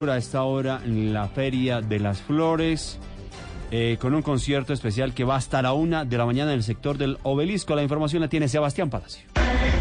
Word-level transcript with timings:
A 0.00 0.16
esta 0.16 0.44
hora 0.44 0.80
en 0.84 1.12
la 1.12 1.26
Feria 1.26 1.80
de 1.80 1.98
las 1.98 2.22
Flores, 2.22 3.00
eh, 3.72 3.96
con 4.00 4.14
un 4.14 4.22
concierto 4.22 4.72
especial 4.72 5.12
que 5.12 5.24
va 5.24 5.34
a 5.34 5.40
estar 5.40 5.66
a 5.66 5.72
una 5.72 6.04
de 6.04 6.16
la 6.16 6.24
mañana 6.24 6.52
en 6.52 6.58
el 6.58 6.62
sector 6.62 6.96
del 6.96 7.18
Obelisco. 7.24 7.74
La 7.74 7.82
información 7.82 8.22
la 8.22 8.28
tiene 8.28 8.46
Sebastián 8.46 8.90
Palacio. 8.90 9.24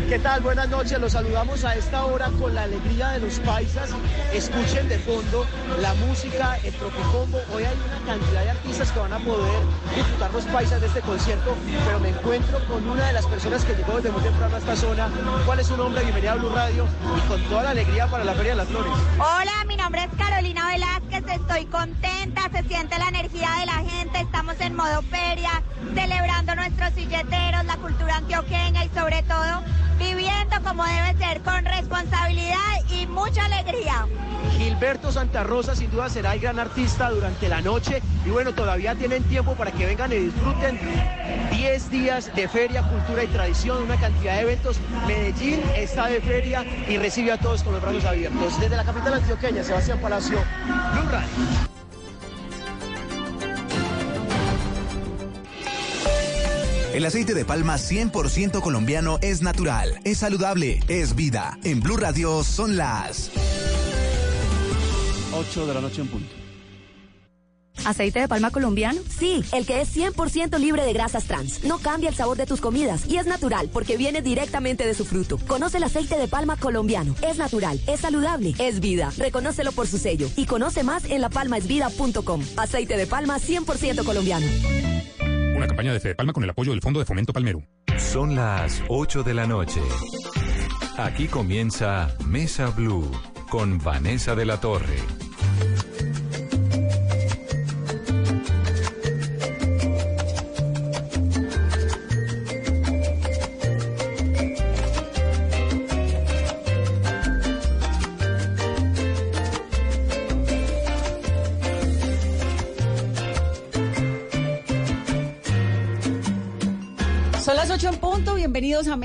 ¿Qué 0.07 0.19
tal? 0.19 0.39
Buenas 0.39 0.69
noches, 0.69 0.97
los 1.01 1.11
saludamos 1.11 1.65
a 1.65 1.75
esta 1.75 2.05
hora 2.05 2.29
con 2.39 2.55
la 2.55 2.63
alegría 2.63 3.09
de 3.09 3.19
los 3.19 3.39
paisas. 3.41 3.89
Escuchen 4.31 4.87
de 4.87 4.97
fondo 4.99 5.45
la 5.81 5.93
música, 5.95 6.57
el 6.63 6.73
tropicombo. 6.75 7.37
Hoy 7.53 7.65
hay 7.65 7.75
una 7.75 8.13
cantidad 8.13 8.43
de 8.43 8.49
artistas 8.51 8.89
que 8.93 8.99
van 8.99 9.11
a 9.11 9.19
poder 9.19 9.61
disfrutar 9.93 10.31
los 10.31 10.45
paisas 10.45 10.79
de 10.79 10.87
este 10.87 11.01
concierto, 11.01 11.57
pero 11.85 11.99
me 11.99 12.09
encuentro 12.09 12.57
con 12.67 12.87
una 12.87 13.05
de 13.07 13.13
las 13.13 13.25
personas 13.25 13.65
que 13.65 13.73
llegó 13.75 13.97
desde 13.97 14.11
muy 14.11 14.21
temprano 14.21 14.55
a 14.55 14.59
esta 14.59 14.77
zona. 14.77 15.09
¿Cuál 15.45 15.59
es 15.59 15.67
su 15.67 15.75
nombre? 15.75 16.01
Bienvenida 16.01 16.31
a 16.31 16.35
Blue 16.35 16.55
Radio 16.55 16.87
y 17.17 17.27
con 17.27 17.41
toda 17.49 17.63
la 17.63 17.69
alegría 17.71 18.07
para 18.07 18.23
la 18.23 18.33
Feria 18.33 18.51
de 18.51 18.57
las 18.59 18.67
Flores. 18.69 18.93
Hola, 19.15 19.65
mi 19.67 19.75
nombre 19.75 20.05
es 20.05 20.09
Carolina 20.17 20.67
Velázquez, 20.67 21.35
estoy 21.35 21.65
contenta, 21.65 22.49
se 22.53 22.63
siente 22.63 22.97
la 22.97 23.09
energía 23.09 23.49
de 23.59 23.65
la 23.65 23.83
gente, 23.89 24.21
estamos 24.21 24.55
en 24.61 24.73
modo 24.73 25.01
feria, 25.01 25.61
celebrando 25.93 26.55
nuestros 26.55 26.93
silleteros, 26.93 27.65
la 27.65 27.75
cultura 27.75 28.15
antioqueña 28.15 28.85
y 28.85 28.89
sobre 28.95 29.21
todo 29.23 29.63
viviendo 29.97 30.55
como 30.63 30.83
debe 30.85 31.17
ser, 31.17 31.41
con 31.41 31.65
responsabilidad 31.65 32.57
y 32.89 33.07
mucha 33.07 33.45
alegría. 33.45 34.07
Gilberto 34.57 35.11
Santa 35.11 35.43
Rosa 35.43 35.75
sin 35.75 35.91
duda 35.91 36.09
será 36.09 36.33
el 36.33 36.39
gran 36.39 36.59
artista 36.59 37.09
durante 37.09 37.49
la 37.49 37.61
noche 37.61 38.01
y 38.25 38.29
bueno, 38.29 38.53
todavía 38.53 38.95
tienen 38.95 39.23
tiempo 39.23 39.55
para 39.55 39.71
que 39.71 39.85
vengan 39.85 40.11
y 40.11 40.15
disfruten 40.15 40.79
10 41.51 41.91
días 41.91 42.35
de 42.35 42.47
feria, 42.47 42.83
cultura 42.83 43.23
y 43.23 43.27
tradición, 43.27 43.83
una 43.83 43.97
cantidad 43.97 44.35
de 44.35 44.41
eventos. 44.41 44.79
Medellín 45.07 45.61
está 45.75 46.07
de 46.07 46.21
feria 46.21 46.63
y 46.87 46.97
recibe 46.97 47.31
a 47.31 47.37
todos 47.37 47.63
con 47.63 47.73
los 47.73 47.81
brazos 47.81 48.05
abiertos. 48.05 48.59
Desde 48.59 48.75
la 48.75 48.83
capital 48.83 49.15
antioqueña, 49.15 49.63
Sebastián 49.63 49.99
Palacio, 49.99 50.39
Blue 50.93 51.76
El 56.97 57.05
aceite 57.05 57.35
de 57.35 57.45
palma 57.45 57.75
100% 57.75 58.59
colombiano 58.59 59.19
es 59.21 59.43
natural, 59.43 59.99
es 60.03 60.17
saludable, 60.17 60.79
es 60.87 61.13
vida. 61.13 61.55
En 61.63 61.79
Blue 61.79 61.95
Radio 61.95 62.43
son 62.43 62.75
las 62.75 63.29
8 65.31 65.67
de 65.67 65.73
la 65.75 65.81
noche 65.81 66.01
en 66.01 66.07
punto. 66.07 66.33
¿Aceite 67.85 68.21
de 68.21 68.27
palma 68.27 68.49
colombiano? 68.49 68.99
Sí, 69.15 69.43
el 69.51 69.67
que 69.67 69.81
es 69.81 69.95
100% 69.95 70.57
libre 70.57 70.85
de 70.85 70.93
grasas 70.93 71.25
trans. 71.25 71.63
No 71.63 71.77
cambia 71.77 72.09
el 72.09 72.15
sabor 72.15 72.35
de 72.35 72.47
tus 72.47 72.61
comidas 72.61 73.05
y 73.07 73.17
es 73.17 73.27
natural 73.27 73.69
porque 73.71 73.95
viene 73.95 74.23
directamente 74.23 74.87
de 74.87 74.95
su 74.95 75.05
fruto. 75.05 75.37
Conoce 75.45 75.77
el 75.77 75.83
aceite 75.83 76.17
de 76.17 76.27
palma 76.27 76.57
colombiano. 76.57 77.13
Es 77.21 77.37
natural, 77.37 77.79
es 77.85 77.99
saludable, 77.99 78.55
es 78.57 78.79
vida. 78.79 79.13
Reconócelo 79.19 79.71
por 79.71 79.85
su 79.85 79.99
sello 79.99 80.31
y 80.35 80.47
conoce 80.47 80.81
más 80.81 81.05
en 81.05 81.21
lapalmaesvida.com. 81.21 82.41
Aceite 82.57 82.97
de 82.97 83.05
palma 83.05 83.37
100% 83.37 84.03
colombiano. 84.03 84.47
Una 85.57 85.65
campaña 85.65 85.91
de 85.91 85.99
Fede 85.99 86.13
Palma 86.13 86.33
con 86.33 86.43
el 86.43 86.51
apoyo 86.51 86.69
del 86.69 86.81
Fondo 86.81 86.99
de 86.99 87.05
Fomento 87.05 87.33
Palmero. 87.33 87.63
Son 87.97 88.35
las 88.35 88.83
8 88.89 89.23
de 89.23 89.33
la 89.33 89.47
noche. 89.47 89.81
Aquí 90.97 91.27
comienza 91.27 92.15
Mesa 92.27 92.69
Blue 92.69 93.09
con 93.49 93.79
Vanessa 93.79 94.35
de 94.35 94.45
la 94.45 94.61
Torre. 94.61 94.97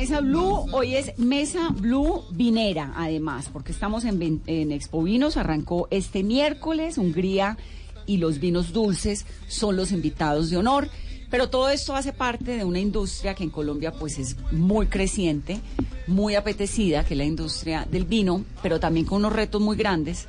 Mesa 0.03 0.21
Blue. 0.21 0.67
Hoy 0.73 0.97
es 0.97 1.17
Mesa 1.17 1.69
Blue 1.69 2.25
Vinera, 2.33 2.93
además, 2.97 3.49
porque 3.53 3.71
estamos 3.71 4.05
en, 4.05 4.73
Expo 4.73 5.01
Vinos. 5.01 5.37
Arrancó 5.37 5.87
este 5.93 6.25
miércoles, 6.25 6.99
Hungría 6.99 7.57
y 8.05 8.17
los 8.17 8.41
vinos 8.41 8.73
dulces 8.73 9.27
son 9.47 9.77
los 9.77 9.93
invitados 9.93 10.51
de 10.51 10.57
honor. 10.57 10.89
Pero 11.31 11.51
todo 11.51 11.69
esto 11.69 11.95
hace 11.95 12.13
parte 12.13 12.57
de 12.57 12.65
una 12.65 12.81
industria 12.81 13.37
que 13.37 13.45
en 13.45 13.51
Colombia 13.51 13.93
pues 13.93 14.19
es 14.19 14.37
muy 14.51 14.89
creciente, 14.89 15.61
muy 16.09 16.35
apetecida, 16.35 17.05
que 17.05 17.15
es 17.15 17.19
la 17.19 17.25
industria 17.25 17.87
del 17.89 18.05
vino, 18.05 18.45
pero 18.61 18.81
también 18.81 19.07
con 19.07 19.19
unos 19.19 19.33
retos 19.33 19.63
muy 19.63 19.77
grandes 19.77 20.27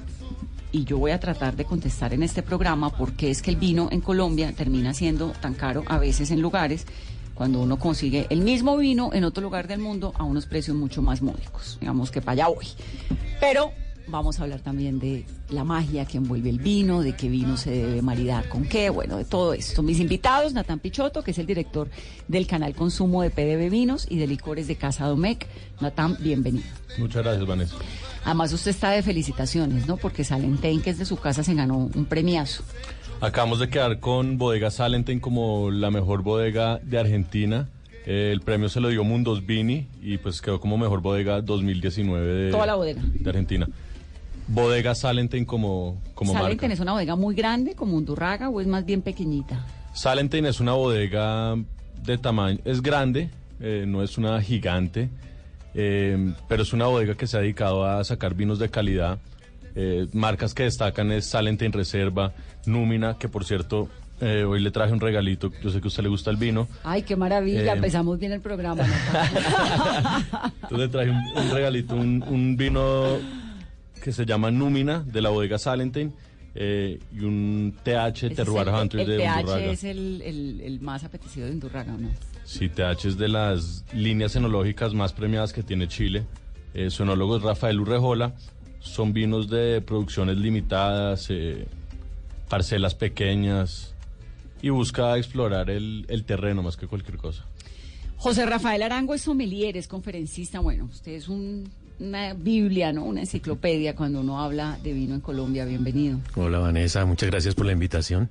y 0.72 0.84
yo 0.86 0.98
voy 0.98 1.12
a 1.12 1.20
tratar 1.20 1.56
de 1.56 1.66
contestar 1.66 2.14
en 2.14 2.24
este 2.24 2.42
programa 2.42 2.90
por 2.90 3.14
qué 3.14 3.30
es 3.30 3.42
que 3.42 3.52
el 3.52 3.58
vino 3.58 3.90
en 3.92 4.02
Colombia 4.02 4.54
termina 4.54 4.94
siendo 4.94 5.30
tan 5.30 5.54
caro 5.54 5.84
a 5.88 6.00
veces 6.00 6.32
en 6.32 6.42
lugares 6.42 6.86
cuando 7.34 7.62
uno 7.62 7.78
consigue 7.78 8.28
el 8.30 8.42
mismo 8.42 8.78
vino 8.78 9.12
en 9.14 9.24
otro 9.24 9.44
lugar 9.44 9.68
del 9.68 9.80
mundo 9.80 10.14
a 10.18 10.24
unos 10.24 10.46
precios 10.46 10.78
mucho 10.78 11.02
más 11.02 11.22
módicos. 11.22 11.78
Digamos 11.80 12.12
que 12.12 12.22
para 12.22 12.34
allá 12.34 12.48
voy. 12.48 12.68
Pero 13.40 13.72
vamos 14.08 14.40
a 14.40 14.44
hablar 14.44 14.60
también 14.62 15.00
de 15.00 15.26
la 15.50 15.64
magia 15.64 16.06
que 16.06 16.18
envuelve 16.18 16.50
el 16.50 16.60
vino, 16.60 17.02
de 17.02 17.16
qué 17.16 17.30
vino 17.30 17.58
se 17.58 17.72
debe 17.72 18.02
maridar 18.02 18.50
con 18.50 18.66
qué, 18.66 18.90
bueno, 18.90 19.18
de 19.18 19.26
todo 19.26 19.54
esto. 19.54 19.82
Mis 19.84 20.00
invitados, 20.00 20.54
Natán 20.54 20.80
Pichotto, 20.80 21.24
que 21.24 21.32
es 21.32 21.38
el 21.38 21.46
director 21.46 21.90
del 22.28 22.48
canal 22.48 22.76
Consumo 22.76 23.22
de 23.22 23.30
PDB 23.30 23.70
Vinos 23.70 24.06
y 24.10 24.18
de 24.18 24.28
Licores 24.28 24.68
de 24.68 24.76
Casa 24.76 25.06
Domecq. 25.06 25.46
Natán, 25.82 26.18
bienvenido. 26.20 26.66
Muchas 26.98 27.24
gracias, 27.24 27.48
Vanessa. 27.48 27.76
Además, 28.26 28.54
usted 28.54 28.72
está 28.72 28.92
de 28.92 29.04
felicitaciones, 29.04 29.88
¿no? 29.88 29.98
Porque 29.98 30.24
Salentén, 30.24 30.82
que 30.82 30.92
es 30.92 30.98
de 30.98 31.06
su 31.06 31.18
casa, 31.18 31.44
se 31.44 31.54
ganó 31.54 31.78
un 31.78 32.06
premiazo. 32.06 32.64
Acabamos 33.24 33.60
de 33.60 33.70
quedar 33.70 34.02
con 34.02 34.38
Bodega 34.38 34.70
Salenten 34.70 35.22
como 35.22 35.72
la 35.72 35.90
mejor 35.92 36.24
bodega 36.24 36.80
de 36.84 37.00
Argentina. 37.00 37.70
Eh, 38.06 38.32
el 38.34 38.42
premio 38.42 38.68
se 38.68 38.82
lo 38.82 38.90
dio 38.90 39.06
Mundos 39.06 39.46
Vini 39.46 39.88
y 40.02 40.18
pues 40.18 40.42
quedó 40.42 40.60
como 40.60 40.78
mejor 40.78 41.00
bodega 41.00 41.40
2019 41.42 42.28
de, 42.28 42.52
Toda 42.52 42.66
la 42.66 42.76
bodega. 42.76 43.02
de 43.02 43.30
Argentina. 43.30 43.70
Bodega 44.50 44.94
Salenten 44.94 45.46
como, 45.46 46.02
como 46.14 46.34
Salenten 46.34 46.68
marca. 46.68 46.74
es 46.74 46.80
una 46.82 46.92
bodega 46.92 47.16
muy 47.16 47.34
grande, 47.34 47.76
como 47.76 47.96
Undurraga, 47.96 48.50
o 48.50 48.60
es 48.60 48.68
más 48.68 48.84
bien 48.84 49.02
pequeñita. 49.02 49.66
Salenten 49.94 50.46
es 50.46 50.60
una 50.60 50.74
bodega 50.74 51.56
de 52.04 52.18
tamaño, 52.18 52.60
es 52.66 52.82
grande, 52.82 53.30
eh, 53.62 53.86
no 53.88 54.04
es 54.04 54.18
una 54.18 54.42
gigante, 54.42 55.08
eh, 55.76 56.34
pero 56.50 56.64
es 56.64 56.74
una 56.74 56.88
bodega 56.88 57.16
que 57.16 57.26
se 57.26 57.38
ha 57.38 57.40
dedicado 57.40 57.86
a 57.86 58.04
sacar 58.04 58.34
vinos 58.34 58.60
de 58.60 58.68
calidad. 58.68 59.18
Eh, 59.76 60.08
marcas 60.14 60.54
que 60.54 60.64
destacan 60.64 61.12
es 61.12 61.26
Salenten 61.26 61.72
Reserva, 61.72 62.34
Númina, 62.66 63.18
que 63.18 63.28
por 63.28 63.44
cierto, 63.46 63.90
eh, 64.22 64.44
hoy 64.44 64.60
le 64.62 64.70
traje 64.72 64.94
un 64.94 65.00
regalito, 65.00 65.52
yo 65.64 65.70
sé 65.72 65.80
que 65.82 65.86
a 65.86 65.90
usted 65.90 66.04
le 66.04 66.10
gusta 66.10 66.30
el 66.30 66.38
vino, 66.38 66.68
Ay, 66.84 67.02
qué 67.02 67.16
maravilla, 67.16 67.62
Eh, 67.74 67.76
empezamos 67.76 68.20
bien 68.20 68.32
el 68.34 68.42
programa. 68.42 68.84
Natalia. 68.86 70.26
entonces 70.64 70.78
le 70.78 70.88
traje 70.90 71.10
un, 71.10 71.18
un 71.44 71.52
regalito, 71.52 71.96
un, 71.96 72.24
un 72.28 72.56
vino 72.56 73.18
que 74.04 74.12
se 74.12 74.26
llama 74.26 74.52
Númina, 74.52 75.00
de 75.00 75.22
la 75.22 75.30
bodega 75.30 75.58
Salenten, 75.58 76.14
eh, 76.56 77.00
y 77.12 77.22
un 77.22 77.74
TH 77.84 78.36
Terroir 78.36 78.68
el, 78.68 78.74
Hunters 78.76 79.02
el 79.04 79.10
de 79.10 79.18
TH 79.26 79.40
Undurraga. 79.40 79.66
es 79.72 79.84
el, 79.84 80.22
el- 80.22 80.62
el 80.62 80.80
más 80.82 81.04
apetecido 81.04 81.48
de 81.48 81.54
Undurraga, 81.54 81.94
¿no? 81.94 82.10
Sí, 82.46 82.70
TH 82.70 83.06
es 83.08 83.18
de 83.18 83.28
las 83.30 83.84
líneas 83.94 84.36
enológicas 84.36 84.94
más 84.94 85.14
premiadas 85.14 85.52
que 85.54 85.64
tiene 85.64 85.88
Chile. 85.88 86.26
Su 86.90 87.04
enólogo 87.04 87.38
es 87.38 87.44
Rafael 87.44 87.80
Urrejola. 87.80 88.34
Son 88.84 89.14
vinos 89.14 89.50
de 89.50 89.82
producciones 89.82 90.38
limitadas, 90.38 91.28
eh, 91.30 91.66
parcelas 92.50 92.96
pequeñas 92.96 93.94
y 94.62 94.70
busca 94.70 95.18
explorar 95.18 95.70
el, 95.70 96.06
el 96.10 96.24
terreno 96.26 96.62
más 96.62 96.78
que 96.78 96.86
cualquier 96.88 97.18
cosa. 97.18 97.46
José 98.18 98.46
Rafael 98.46 98.84
Arango 98.84 99.14
es 99.14 99.22
sommelier, 99.22 99.76
es 99.78 99.88
conferencista. 99.88 100.60
Bueno, 100.60 100.86
usted 100.86 101.14
es 101.14 101.28
un- 101.28 101.70
una 102.00 102.34
biblia, 102.34 102.92
¿no? 102.92 103.06
Una 103.06 103.22
enciclopedia 103.22 103.96
cuando 103.96 104.20
uno 104.22 104.42
habla 104.42 104.78
de 104.84 104.94
vino 104.94 105.16
en 105.16 105.22
Colombia. 105.22 105.64
Bienvenido. 105.66 106.20
Hola 106.36 106.60
Vanessa, 106.60 107.06
muchas 107.06 107.30
gracias 107.30 107.56
por 107.56 107.66
la 107.66 107.72
invitación. 107.72 108.30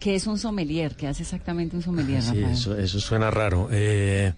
¿Qué 0.00 0.16
es 0.16 0.26
un 0.26 0.38
sommelier? 0.38 0.96
¿Qué 0.96 1.06
hace 1.06 1.22
exactamente 1.22 1.76
un 1.76 1.82
sommelier, 1.82 2.22
Sí, 2.22 2.28
Rafael? 2.30 2.52
eso, 2.52 2.76
eso 2.76 2.98
suena 3.00 3.30
raro. 3.30 3.68
Eh, 3.70 4.32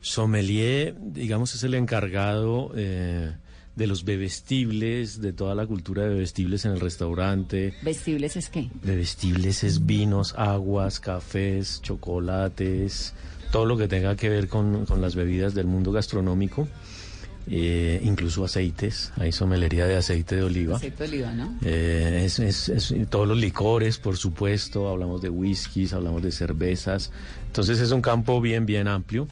sommelier, 0.00 0.94
digamos, 1.00 1.54
es 1.54 1.62
el 1.64 1.74
encargado 1.74 2.70
eh, 2.76 3.32
de 3.78 3.86
los 3.86 4.04
bebestibles, 4.04 5.20
de 5.22 5.32
toda 5.32 5.54
la 5.54 5.64
cultura 5.66 6.02
de 6.02 6.08
bebestibles 6.10 6.64
en 6.64 6.72
el 6.72 6.80
restaurante. 6.80 7.72
¿Vestibles 7.82 8.36
es 8.36 8.50
qué? 8.50 8.68
Bebestibles 8.82 9.64
es 9.64 9.86
vinos, 9.86 10.34
aguas, 10.36 10.98
cafés, 11.00 11.80
chocolates, 11.82 13.14
todo 13.52 13.64
lo 13.64 13.78
que 13.78 13.88
tenga 13.88 14.16
que 14.16 14.28
ver 14.28 14.48
con, 14.48 14.84
con 14.84 15.00
las 15.00 15.14
bebidas 15.14 15.54
del 15.54 15.66
mundo 15.66 15.92
gastronómico. 15.92 16.68
eh, 17.50 18.02
incluso 18.04 18.44
aceites, 18.44 19.10
hay 19.16 19.32
somelería 19.32 19.86
de 19.86 19.96
aceite 19.96 20.36
de 20.36 20.42
oliva. 20.42 20.76
Aceite 20.76 21.04
de 21.04 21.08
oliva, 21.08 21.32
¿no? 21.32 21.56
Eh, 21.64 22.24
es, 22.26 22.38
es- 22.40 22.68
es- 22.68 22.92
todos 23.08 23.26
los 23.26 23.38
licores, 23.38 23.96
por 23.96 24.18
supuesto, 24.18 24.86
hablamos 24.90 25.22
de 25.22 25.30
whiskies, 25.30 25.94
hablamos 25.94 26.22
de 26.22 26.30
cervezas. 26.30 27.10
Entonces 27.46 27.80
es 27.80 27.90
un 27.92 28.02
campo 28.02 28.42
bien, 28.42 28.66
bien 28.66 28.86
amplio. 28.86 29.28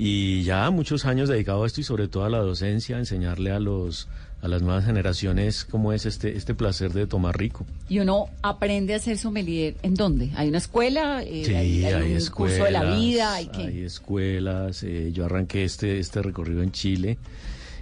Y 0.00 0.44
ya 0.44 0.70
muchos 0.70 1.04
años 1.06 1.28
dedicado 1.28 1.64
a 1.64 1.66
esto 1.66 1.80
y 1.80 1.84
sobre 1.84 2.06
todo 2.06 2.24
a 2.24 2.28
la 2.30 2.38
docencia, 2.38 2.94
a 2.96 2.98
enseñarle 3.00 3.50
a 3.50 3.58
los 3.58 4.06
a 4.40 4.46
las 4.46 4.62
nuevas 4.62 4.84
generaciones 4.84 5.64
cómo 5.64 5.92
es 5.92 6.06
este 6.06 6.36
este 6.36 6.54
placer 6.54 6.92
de 6.92 7.08
tomar 7.08 7.36
rico. 7.36 7.66
Y 7.88 7.98
uno 7.98 8.26
aprende 8.40 8.94
a 8.94 9.00
ser 9.00 9.18
sommelier. 9.18 9.74
¿En 9.82 9.94
dónde? 9.94 10.30
¿Hay 10.36 10.48
una 10.50 10.58
escuela? 10.58 11.24
Eh, 11.24 11.42
Sí, 11.44 11.54
hay, 11.56 11.84
hay 11.84 11.92
hay 11.94 12.10
un 12.12 12.16
escuelas, 12.16 12.58
curso 12.58 12.64
de 12.66 12.70
la 12.70 12.94
vida? 12.94 13.34
¿Hay 13.34 13.50
hay 13.52 13.80
escuelas. 13.82 14.84
eh, 14.84 15.10
yo 15.12 15.24
arranqué 15.24 15.64
este, 15.64 15.98
este 15.98 16.22
recorrido 16.22 16.62
en 16.62 16.70
Chile 16.70 17.18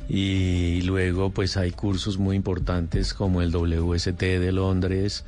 y 0.09 0.81
luego 0.83 1.29
pues 1.31 1.59
hay 1.59 1.73
cursos 1.73 2.17
muy 2.17 2.37
importantes 2.37 3.13
como 3.13 3.43
el 3.43 3.51
WST 3.55 4.19
de 4.21 4.53
Londres 4.53 5.25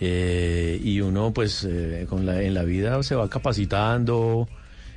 eh, 0.00 0.80
y 0.82 1.00
uno 1.02 1.32
pues 1.34 1.64
eh, 1.68 2.06
con 2.08 2.24
la, 2.24 2.40
en 2.42 2.54
la 2.54 2.62
vida 2.62 3.02
se 3.02 3.14
va 3.16 3.28
capacitando. 3.28 4.48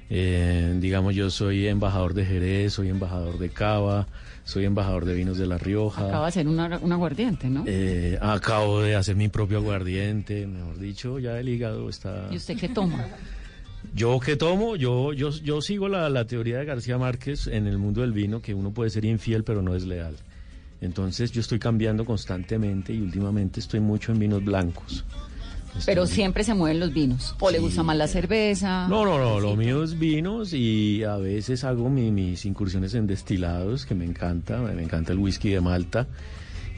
Eh, 0.09 0.75
digamos, 0.79 1.15
yo 1.15 1.29
soy 1.29 1.67
embajador 1.67 2.13
de 2.13 2.25
Jerez, 2.25 2.73
soy 2.73 2.89
embajador 2.89 3.37
de 3.39 3.49
Cava, 3.49 4.07
soy 4.43 4.65
embajador 4.65 5.05
de 5.05 5.13
vinos 5.15 5.37
de 5.37 5.47
La 5.47 5.57
Rioja. 5.57 6.07
Acaba 6.07 6.27
de 6.27 6.31
ser 6.31 6.47
una- 6.47 6.77
un 6.79 6.91
aguardiente, 6.91 7.49
¿no? 7.49 7.63
Eh, 7.65 8.17
acabo 8.21 8.81
de 8.81 8.95
hacer 8.95 9.15
mi 9.15 9.29
propio 9.29 9.57
aguardiente, 9.57 10.45
mejor 10.47 10.77
dicho, 10.79 11.17
ya 11.19 11.39
el 11.39 11.49
hígado 11.49 11.89
está... 11.89 12.27
¿Y 12.31 12.35
usted 12.37 12.55
qué 12.57 12.69
toma? 12.69 13.07
Yo 13.93 14.19
que 14.19 14.35
tomo, 14.35 14.75
yo, 14.75 15.13
yo, 15.13 15.29
yo 15.29 15.61
sigo 15.61 15.87
la, 15.87 16.09
la 16.09 16.25
teoría 16.25 16.57
de 16.59 16.65
García 16.65 16.97
Márquez 16.97 17.47
en 17.47 17.67
el 17.67 17.77
mundo 17.77 18.01
del 18.01 18.13
vino, 18.13 18.41
que 18.41 18.53
uno 18.53 18.71
puede 18.71 18.89
ser 18.89 19.05
infiel 19.05 19.43
pero 19.43 19.61
no 19.61 19.75
es 19.75 19.85
leal. 19.85 20.15
Entonces 20.81 21.31
yo 21.31 21.39
estoy 21.41 21.59
cambiando 21.59 22.03
constantemente 22.05 22.93
y 22.93 22.99
últimamente 23.01 23.59
estoy 23.59 23.79
mucho 23.79 24.11
en 24.11 24.19
vinos 24.19 24.43
blancos. 24.43 25.05
Pero 25.85 26.05
siempre 26.07 26.43
se 26.43 26.53
mueven 26.53 26.79
los 26.79 26.93
vinos. 26.93 27.35
¿O 27.39 27.51
le 27.51 27.59
gusta 27.59 27.83
más 27.83 27.97
la 27.97 28.07
cerveza? 28.07 28.87
No, 28.87 29.03
no, 29.05 29.17
no, 29.19 29.39
lo 29.39 29.55
mío 29.55 29.83
es 29.83 29.97
vinos 29.99 30.53
y 30.53 31.03
a 31.03 31.17
veces 31.17 31.63
hago 31.63 31.89
mi- 31.89 32.11
mis 32.11 32.45
incursiones 32.45 32.93
en 32.93 33.07
destilados, 33.07 33.85
que 33.85 33.93
me 33.95 34.05
encanta, 34.05 34.57
me 34.59 34.81
encanta 34.81 35.11
el 35.11 35.19
whisky 35.19 35.49
de 35.49 35.61
Malta. 35.61 36.07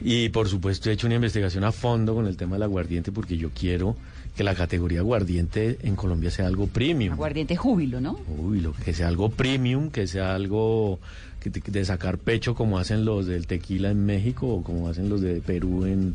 Y 0.02 0.30
por 0.30 0.48
supuesto 0.48 0.90
he 0.90 0.94
hecho 0.94 1.08
una 1.08 1.16
investigación 1.16 1.64
a 1.64 1.72
fondo 1.72 2.14
con 2.14 2.28
el 2.28 2.38
tema 2.38 2.56
del 2.56 2.64
aguardiente 2.64 3.12
porque 3.12 3.38
yo 3.38 3.50
quiero 3.50 3.96
que 4.36 4.44
la 4.44 4.54
categoría 4.54 5.00
aguardiente 5.00 5.80
en 5.82 5.96
Colombia 5.96 6.30
sea 6.30 6.46
algo 6.46 6.68
premium. 6.68 7.14
Aguardiente 7.14 7.56
júbilo, 7.56 8.00
¿no? 8.00 8.20
Uy, 8.38 8.62
lo 8.62 8.74
que 8.74 8.94
sea 8.94 9.08
algo 9.08 9.30
premium, 9.30 9.90
que 9.90 10.06
sea 10.06 10.36
algo 10.36 11.00
que 11.40 11.50
de 11.50 11.86
sacar 11.86 12.18
pecho 12.20 12.54
como 12.54 12.78
hacen 12.78 13.06
los 13.06 13.26
del 13.26 13.48
tequila 13.48 13.90
en 13.90 14.06
México 14.06 14.48
o 14.48 14.62
como 14.64 14.88
hacen 14.90 15.10
los 15.10 15.22
de 15.22 15.42
Perú 15.42 15.86
en, 15.86 16.14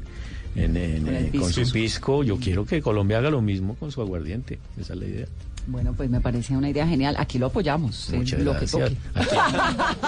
en- 0.56 0.76
en- 0.76 1.04
Con 1.04 1.14
el 1.14 1.24
eh, 1.26 1.30
con 1.38 1.52
su 1.52 1.70
pisco. 1.72 2.22
Yo 2.24 2.36
quiero 2.38 2.64
que 2.64 2.80
Colombia 2.82 3.18
haga 3.18 3.30
lo 3.30 3.40
mismo 3.42 3.74
con 3.76 3.90
su 3.90 4.00
aguardiente. 4.00 4.58
Esa 4.80 4.92
es 4.94 4.98
la 4.98 5.04
idea. 5.06 5.26
Bueno, 5.68 5.92
pues 5.94 6.10
me 6.10 6.20
parece 6.20 6.56
una 6.56 6.68
idea 6.68 6.86
genial. 6.88 7.14
Aquí 7.18 7.38
lo 7.38 7.46
apoyamos. 7.46 8.10
en 8.12 8.18
Muchas 8.18 8.40
lo 8.40 8.58
que 8.58 8.66
toque. 8.66 8.96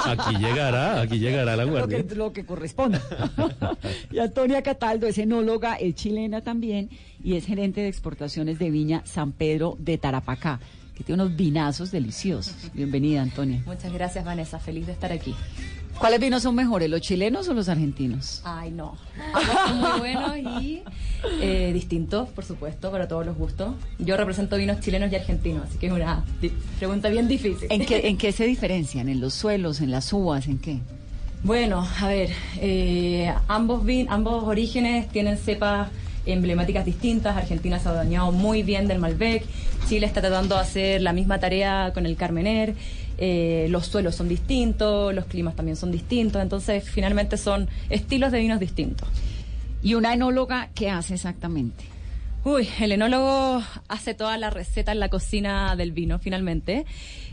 Aquí 0.05 0.37
llegará, 0.39 1.01
aquí 1.01 1.19
llegará 1.19 1.55
el 1.55 1.59
lo 1.61 1.65
que, 1.65 1.71
aguardiente. 1.71 2.15
lo 2.17 2.33
que 2.33 2.45
corresponda. 2.45 3.01
y 4.11 4.19
Antonia 4.19 4.63
Cataldo 4.63 5.07
es 5.07 5.17
enóloga, 5.19 5.75
es 5.77 5.95
chilena 5.95 6.41
también 6.41 6.91
y 7.23 7.37
es 7.37 7.47
gerente 7.47 7.81
de 7.83 7.89
exportaciones 7.89 8.59
de 8.59 8.71
viña 8.71 9.03
San 9.05 9.31
Pedro 9.33 9.77
de 9.79 9.97
Tarapacá, 9.97 10.59
que 10.97 11.05
tiene 11.05 11.23
unos 11.23 11.37
vinazos 11.37 11.93
deliciosos. 11.93 12.55
Bienvenida, 12.75 13.23
Antonia. 13.23 13.63
Muchas 13.65 13.93
gracias, 13.93 14.25
Vanessa. 14.25 14.59
Feliz 14.59 14.87
de 14.87 14.93
estar 14.93 15.13
aquí. 15.13 15.35
¿Cuáles 15.99 16.21
vinos 16.21 16.43
son 16.43 16.55
mejores, 16.55 16.91
los 16.91 17.01
chilenos 17.01 17.49
o 17.49 17.55
los 17.55 17.69
argentinos? 17.69 18.43
Ay, 18.45 18.71
no. 18.71 18.97
Son 19.69 19.81
muy 19.81 19.99
buenos 20.01 20.37
y 20.63 20.83
eh, 21.41 21.71
distintos, 21.73 22.29
por 22.31 22.45
supuesto, 22.45 22.91
para 22.91 23.09
todos 23.09 23.25
los 23.25 23.37
gustos. 23.37 23.75
Yo 23.99 24.17
represento 24.17 24.57
vinos 24.57 24.81
chilenos 24.81 25.11
y 25.13 25.17
argentinos, 25.17 25.65
así 25.69 25.79
que 25.79 25.87
es 25.87 25.93
una 25.93 26.25
pregunta 26.79 27.09
bien 27.09 27.27
difícil. 27.29 27.69
¿En 27.71 27.87
qué, 27.87 28.09
¿En 28.09 28.19
qué 28.19 28.33
se 28.33 28.45
diferencian? 28.45 29.09
¿En 29.09 29.21
los 29.21 29.33
suelos, 29.35 29.81
en 29.81 29.91
las 29.91 30.13
uvas, 30.13 30.47
en 30.47 30.59
qué? 30.59 30.79
Bueno, 31.43 31.87
a 32.01 32.09
ver, 32.09 32.31
eh, 32.61 33.33
ambos, 33.49 33.85
vin- 33.85 34.07
ambos 34.11 34.45
orígenes 34.45 35.09
tienen 35.09 35.39
cepas 35.39 35.89
emblemáticas 36.27 36.85
distintas. 36.85 37.37
Argentina 37.37 37.79
se 37.79 37.89
ha 37.89 37.93
dañado 37.93 38.33
muy 38.33 38.63
bien 38.63 38.89
del 38.89 38.99
Malbec. 38.99 39.45
Chile 39.89 40.07
está 40.07 40.21
tratando 40.23 40.55
de 40.57 40.61
hacer 40.63 41.03
la 41.03 41.13
misma 41.13 41.39
tarea 41.39 41.93
con 41.95 42.07
el 42.07 42.17
Carmener. 42.17 42.75
Eh, 43.19 43.67
los 43.71 43.87
suelos 43.87 44.15
son 44.15 44.29
distintos, 44.29 45.15
los 45.15 45.27
climas 45.27 45.57
también 45.57 45.77
son 45.77 45.91
distintos. 45.91 46.43
Entonces, 46.43 46.85
finalmente 46.89 47.37
son 47.37 47.69
estilos 47.91 48.33
de 48.33 48.39
vinos 48.39 48.61
distintos. 48.61 49.09
¿Y 49.83 49.95
una 49.95 50.15
enóloga 50.15 50.71
qué 50.75 50.91
hace 50.91 51.15
exactamente? 51.15 51.94
Uy, 52.47 52.69
el 52.79 52.93
enólogo 52.93 53.63
hace 53.89 54.13
toda 54.13 54.37
la 54.37 54.51
receta 54.51 54.93
en 54.93 55.01
la 55.01 55.09
cocina 55.09 55.77
del 55.77 55.93
vino, 55.93 56.19
finalmente. 56.19 56.85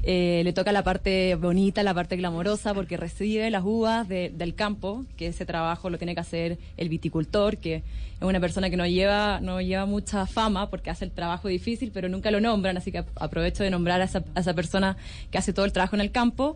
Eh, 0.03 0.39
le 0.45 0.53
toca 0.53 0.71
la 0.71 0.83
parte 0.85 1.35
bonita, 1.35 1.83
la 1.83 1.93
parte 1.93 2.15
glamorosa, 2.15 2.73
porque 2.73 2.95
recibe 2.95 3.49
las 3.51 3.63
uvas 3.65 4.07
de- 4.07 4.29
del 4.33 4.55
campo, 4.55 5.03
que 5.17 5.27
ese 5.27 5.45
trabajo 5.45 5.89
lo 5.89 5.97
tiene 5.97 6.13
que 6.13 6.21
hacer 6.21 6.57
el 6.77 6.87
viticultor, 6.87 7.57
que 7.57 7.75
es 7.75 7.83
una 8.21 8.39
persona 8.39 8.69
que 8.69 8.77
no 8.77 8.87
lleva, 8.87 9.41
no 9.41 9.59
lleva 9.59 9.85
mucha 9.85 10.25
fama 10.27 10.69
porque 10.69 10.89
hace 10.89 11.03
el 11.03 11.11
trabajo 11.11 11.49
difícil, 11.49 11.91
pero 11.93 12.07
nunca 12.07 12.31
lo 12.31 12.39
nombran, 12.39 12.77
así 12.77 12.93
que 12.93 13.03
aprovecho 13.15 13.63
de 13.63 13.69
nombrar 13.69 13.99
a 13.99 14.05
esa, 14.05 14.23
a 14.33 14.39
esa 14.39 14.53
persona 14.53 14.95
que 15.29 15.37
hace 15.37 15.51
todo 15.51 15.65
el 15.65 15.73
trabajo 15.73 15.95
en 15.97 16.01
el 16.01 16.11
campo. 16.11 16.55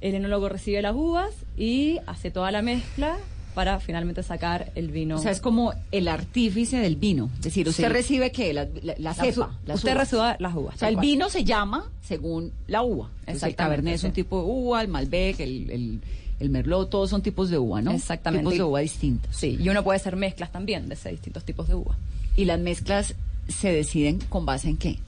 El 0.00 0.14
enólogo 0.14 0.48
recibe 0.48 0.80
las 0.80 0.94
uvas 0.94 1.30
y 1.56 1.98
hace 2.06 2.30
toda 2.30 2.52
la 2.52 2.62
mezcla 2.62 3.16
para 3.56 3.80
finalmente 3.80 4.22
sacar 4.22 4.70
el 4.74 4.90
vino. 4.90 5.16
O 5.16 5.18
sea, 5.18 5.30
es 5.32 5.40
como 5.40 5.72
el 5.90 6.08
artífice 6.08 6.76
del 6.76 6.96
vino. 6.96 7.30
Es 7.38 7.44
decir, 7.44 7.66
usted 7.66 7.84
Sí. 7.86 7.90
recibe 7.92 8.30
qué? 8.30 8.52
La, 8.52 8.68
la- 8.82 8.94
la 8.98 9.14
cepa. 9.14 9.50
usted 9.66 9.92
uvas. 9.92 9.98
recibe 10.10 10.36
las 10.38 10.54
uvas, 10.54 10.74
O 10.74 10.78
sea, 10.78 10.88
el 10.90 10.96
cual. 10.96 11.06
vino 11.06 11.30
se 11.30 11.42
llama 11.42 11.90
según 12.02 12.52
la 12.68 12.82
uva. 12.82 13.08
Entonces, 13.20 13.42
el 13.44 13.54
cabernet 13.56 13.94
es 13.94 14.04
un 14.04 14.12
tipo 14.12 14.38
de 14.38 14.44
uva, 14.46 14.82
el 14.82 14.88
malbec, 14.88 15.40
el, 15.40 15.70
el, 15.70 16.00
el 16.38 16.50
merlot, 16.50 16.90
todos 16.90 17.08
son 17.08 17.22
tipos 17.22 17.48
de 17.48 17.56
uva, 17.56 17.80
¿no? 17.80 17.92
Exactamente. 17.92 18.42
Tipos 18.44 18.58
de 18.58 18.62
uva 18.64 18.80
distintos. 18.80 19.34
Sí, 19.34 19.56
y 19.58 19.68
uno 19.70 19.82
puede 19.82 19.96
hacer 19.96 20.16
mezclas 20.16 20.52
también 20.52 20.86
de 20.88 20.94
ese 20.94 21.10
distintos 21.10 21.42
tipos 21.44 21.66
de 21.66 21.74
uva. 21.76 21.96
Y 22.36 22.44
las 22.44 22.60
mezclas 22.60 23.14
se 23.48 23.72
deciden 23.72 24.18
con 24.28 24.44
base 24.44 24.68
en 24.68 24.76
qué? 24.76 24.98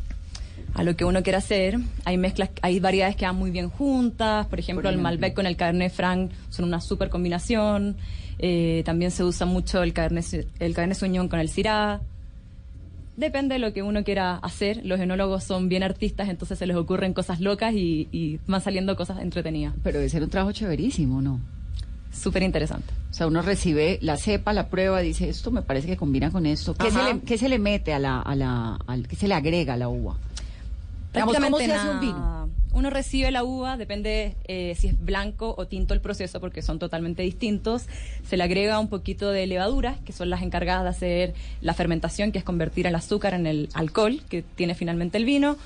A 0.74 0.82
lo 0.82 0.96
que 0.96 1.04
uno 1.04 1.22
quiera 1.22 1.38
hacer, 1.38 1.78
hay 2.04 2.16
mezclas, 2.18 2.50
hay 2.62 2.78
variedades 2.78 3.16
que 3.16 3.24
van 3.24 3.36
muy 3.36 3.50
bien 3.50 3.68
juntas, 3.70 4.46
por 4.46 4.58
ejemplo, 4.58 4.82
Por 4.82 4.88
el 4.88 4.94
ejemplo. 4.94 5.02
Malbec 5.10 5.34
con 5.34 5.46
el 5.46 5.56
Cabernet 5.56 5.92
Franc 5.92 6.30
son 6.50 6.64
una 6.66 6.80
super 6.80 7.08
combinación. 7.10 7.96
Eh, 8.38 8.82
también 8.84 9.10
se 9.10 9.24
usa 9.24 9.46
mucho 9.46 9.82
el 9.82 9.92
Cabernet, 9.92 10.46
el 10.58 10.74
Cabernet 10.74 10.96
Sauvignon 10.96 11.28
con 11.28 11.40
el 11.40 11.48
Syrah. 11.48 12.00
Depende 13.16 13.54
de 13.54 13.58
lo 13.58 13.72
que 13.72 13.82
uno 13.82 14.04
quiera 14.04 14.36
hacer. 14.36 14.80
Los 14.84 15.00
enólogos 15.00 15.42
son 15.42 15.68
bien 15.68 15.82
artistas, 15.82 16.28
entonces 16.28 16.58
se 16.58 16.66
les 16.66 16.76
ocurren 16.76 17.14
cosas 17.14 17.40
locas 17.40 17.74
y, 17.74 18.08
y 18.12 18.38
van 18.46 18.60
saliendo 18.60 18.94
cosas 18.94 19.18
entretenidas. 19.20 19.74
Pero 19.82 19.98
debe 19.98 20.08
ser 20.08 20.22
un 20.22 20.30
trabajo 20.30 20.52
chéverísimo, 20.52 21.20
¿no? 21.20 21.40
Súper 22.12 22.42
interesante. 22.42 22.92
O 23.10 23.14
sea, 23.14 23.26
uno 23.26 23.42
recibe 23.42 23.98
la 24.02 24.16
cepa, 24.16 24.52
la 24.52 24.68
prueba, 24.68 25.00
dice, 25.00 25.28
esto 25.28 25.50
me 25.50 25.62
parece 25.62 25.88
que 25.88 25.96
combina 25.96 26.30
con 26.30 26.46
esto. 26.46 26.74
¿Qué, 26.74 26.90
se 26.90 27.02
le, 27.02 27.20
qué 27.20 27.38
se 27.38 27.48
le 27.48 27.58
mete 27.58 27.92
a 27.92 27.98
la, 27.98 28.20
a 28.20 28.34
la, 28.34 28.78
al, 28.86 29.08
qué 29.08 29.16
se 29.16 29.28
le 29.28 29.34
agrega 29.34 29.74
a 29.74 29.76
la 29.76 29.88
uva? 29.88 30.16
Digamos, 31.12 31.36
¿cómo 31.36 31.58
se 31.58 31.72
hace 31.72 31.88
un 31.88 32.00
vino? 32.00 32.47
Uno 32.72 32.90
recibe 32.90 33.30
la 33.30 33.44
uva, 33.44 33.76
depende 33.76 34.36
eh, 34.46 34.74
si 34.78 34.88
es 34.88 35.04
blanco 35.04 35.54
o 35.56 35.66
tinto 35.66 35.94
el 35.94 36.00
proceso, 36.00 36.40
porque 36.40 36.62
son 36.62 36.78
totalmente 36.78 37.22
distintos. 37.22 37.86
Se 38.26 38.36
le 38.36 38.44
agrega 38.44 38.78
un 38.78 38.88
poquito 38.88 39.30
de 39.30 39.46
levaduras, 39.46 39.98
que 40.00 40.12
son 40.12 40.30
las 40.30 40.42
encargadas 40.42 40.84
de 40.84 40.90
hacer 40.90 41.34
la 41.60 41.74
fermentación, 41.74 42.32
que 42.32 42.38
es 42.38 42.44
convertir 42.44 42.86
el 42.86 42.94
azúcar 42.94 43.34
en 43.34 43.46
el 43.46 43.68
alcohol 43.74 44.20
que 44.28 44.42
tiene 44.42 44.74
finalmente 44.74 45.18
el 45.18 45.24
vino. 45.24 45.56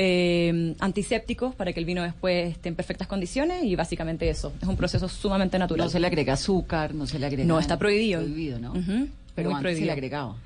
Eh, 0.00 0.76
antisépticos 0.78 1.56
para 1.56 1.72
que 1.72 1.80
el 1.80 1.86
vino 1.86 2.04
después 2.04 2.52
esté 2.52 2.68
en 2.68 2.76
perfectas 2.76 3.08
condiciones 3.08 3.64
y 3.64 3.74
básicamente 3.74 4.30
eso. 4.30 4.52
Es 4.62 4.68
un 4.68 4.76
proceso 4.76 5.08
sumamente 5.08 5.58
natural. 5.58 5.86
No 5.86 5.90
se 5.90 5.98
le 5.98 6.06
agrega 6.06 6.34
azúcar, 6.34 6.94
no 6.94 7.04
se 7.06 7.18
le 7.18 7.26
agrega... 7.26 7.48
No, 7.48 7.58
está 7.58 7.78
prohibido. 7.78 8.20
Prohibido, 8.20 8.60
¿no? 8.60 8.74
Pero 8.74 9.50
muy 9.50 9.56
antes 9.56 9.58
se 9.58 9.60
prohibido. 9.60 9.86
le 9.86 9.92
agregaba. 9.92 10.36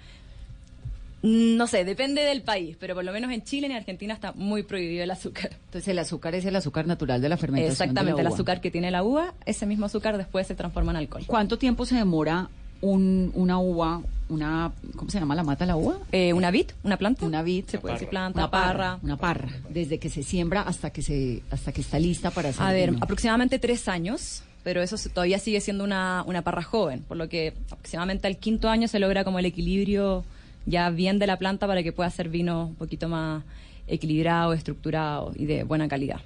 No 1.22 1.66
sé, 1.68 1.84
depende 1.84 2.22
del 2.22 2.42
país, 2.42 2.76
pero 2.80 2.94
por 2.94 3.04
lo 3.04 3.12
menos 3.12 3.30
en 3.30 3.42
Chile 3.44 3.68
y 3.68 3.70
en 3.70 3.76
Argentina 3.76 4.12
está 4.12 4.32
muy 4.32 4.64
prohibido 4.64 5.04
el 5.04 5.10
azúcar. 5.10 5.50
Entonces 5.66 5.86
el 5.88 5.98
azúcar 6.00 6.34
es 6.34 6.44
el 6.44 6.56
azúcar 6.56 6.86
natural 6.86 7.20
de 7.22 7.28
la 7.28 7.36
fermentación 7.36 7.70
Exactamente, 7.72 8.16
de 8.16 8.20
el 8.20 8.24
la 8.24 8.30
uva. 8.30 8.34
azúcar 8.36 8.60
que 8.60 8.70
tiene 8.72 8.90
la 8.90 9.04
uva, 9.04 9.34
ese 9.46 9.64
mismo 9.66 9.86
azúcar 9.86 10.18
después 10.18 10.46
se 10.48 10.54
transforma 10.56 10.90
en 10.90 10.96
alcohol. 10.96 11.22
¿Cuánto 11.26 11.58
tiempo 11.58 11.86
se 11.86 11.94
demora 11.94 12.48
un, 12.80 13.30
una 13.34 13.60
uva, 13.60 14.02
una, 14.28 14.72
¿cómo 14.96 15.10
se 15.10 15.20
llama 15.20 15.36
la 15.36 15.44
mata 15.44 15.64
la 15.64 15.76
uva? 15.76 15.98
Eh, 16.10 16.32
una 16.32 16.50
vid, 16.50 16.66
una 16.82 16.96
planta. 16.96 17.24
Una 17.24 17.42
vid. 17.42 17.66
Se 17.68 17.78
puede 17.78 17.94
decir 17.94 18.08
planta, 18.08 18.40
una 18.40 18.50
parra. 18.50 18.98
Una 19.02 19.16
parra. 19.16 19.48
Desde 19.70 19.98
que 19.98 20.10
se 20.10 20.24
siembra 20.24 20.62
hasta 20.62 20.90
que 20.90 21.02
se, 21.02 21.42
hasta 21.52 21.70
que 21.70 21.82
está 21.82 22.00
lista 22.00 22.32
para 22.32 22.48
hacer 22.48 22.62
A 22.66 22.72
ver, 22.72 22.90
vino. 22.90 23.04
aproximadamente 23.04 23.58
tres 23.58 23.86
años 23.88 24.42
pero 24.64 24.80
eso 24.80 24.96
todavía 25.12 25.40
sigue 25.40 25.60
siendo 25.60 25.82
una, 25.82 26.22
una 26.24 26.42
parra 26.42 26.62
joven, 26.62 27.02
por 27.02 27.16
lo 27.16 27.28
que 27.28 27.52
aproximadamente 27.68 28.28
al 28.28 28.36
quinto 28.36 28.68
año 28.68 28.86
se 28.86 29.00
logra 29.00 29.24
como 29.24 29.40
el 29.40 29.44
equilibrio 29.46 30.24
ya 30.66 30.90
bien 30.90 31.19
de 31.19 31.26
la 31.26 31.38
planta 31.38 31.66
para 31.66 31.83
que 31.83 31.92
pueda 31.92 32.11
ser 32.11 32.28
vino 32.28 32.66
un 32.66 32.75
poquito 32.75 33.09
más 33.09 33.42
equilibrado, 33.87 34.52
estructurado 34.52 35.33
y 35.37 35.47
de 35.47 35.64
buena 35.64 35.88
calidad. 35.88 36.21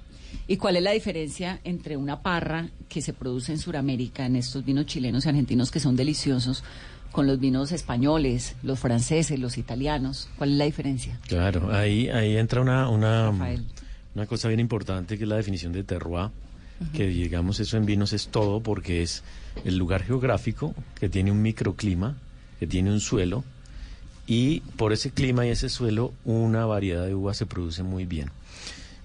¿Y 0.47 0.57
cuál 0.57 0.77
es 0.77 0.83
la 0.83 0.91
diferencia 0.91 1.59
entre 1.63 1.97
una 1.97 2.21
parra 2.21 2.69
que 2.87 3.01
se 3.01 3.13
produce 3.13 3.51
en 3.51 3.59
Sudamérica, 3.59 4.25
en 4.25 4.35
estos 4.35 4.63
vinos 4.63 4.85
chilenos 4.85 5.25
y 5.25 5.29
argentinos 5.29 5.71
que 5.71 5.79
son 5.79 5.95
deliciosos, 5.95 6.63
con 7.11 7.27
los 7.27 7.39
vinos 7.39 7.71
españoles, 7.71 8.55
los 8.63 8.79
franceses, 8.79 9.39
los 9.39 9.57
italianos? 9.57 10.29
¿Cuál 10.37 10.51
es 10.51 10.57
la 10.57 10.65
diferencia? 10.65 11.19
Claro, 11.27 11.73
ahí, 11.73 12.09
ahí 12.09 12.37
entra 12.37 12.61
una, 12.61 12.89
una, 12.89 13.31
Rafael. 13.31 13.65
una 14.15 14.25
cosa 14.25 14.47
bien 14.47 14.59
importante 14.59 15.17
que 15.17 15.23
es 15.23 15.29
la 15.29 15.37
definición 15.37 15.73
de 15.73 15.83
terroir, 15.83 16.29
que 16.93 17.07
digamos 17.07 17.59
eso 17.59 17.75
en 17.75 17.85
vinos 17.85 18.13
es 18.13 18.27
todo 18.27 18.61
porque 18.61 19.01
es 19.01 19.23
el 19.65 19.77
lugar 19.77 20.03
geográfico 20.03 20.75
que 20.99 21.09
tiene 21.09 21.31
un 21.31 21.41
microclima, 21.41 22.15
que 22.59 22.67
tiene 22.67 22.91
un 22.91 22.99
suelo, 22.99 23.43
y 24.27 24.59
por 24.75 24.93
ese 24.93 25.09
clima 25.11 25.45
y 25.45 25.49
ese 25.49 25.69
suelo 25.69 26.13
una 26.25 26.65
variedad 26.65 27.05
de 27.05 27.15
uvas 27.15 27.37
se 27.37 27.45
produce 27.45 27.81
muy 27.83 28.05
bien. 28.05 28.29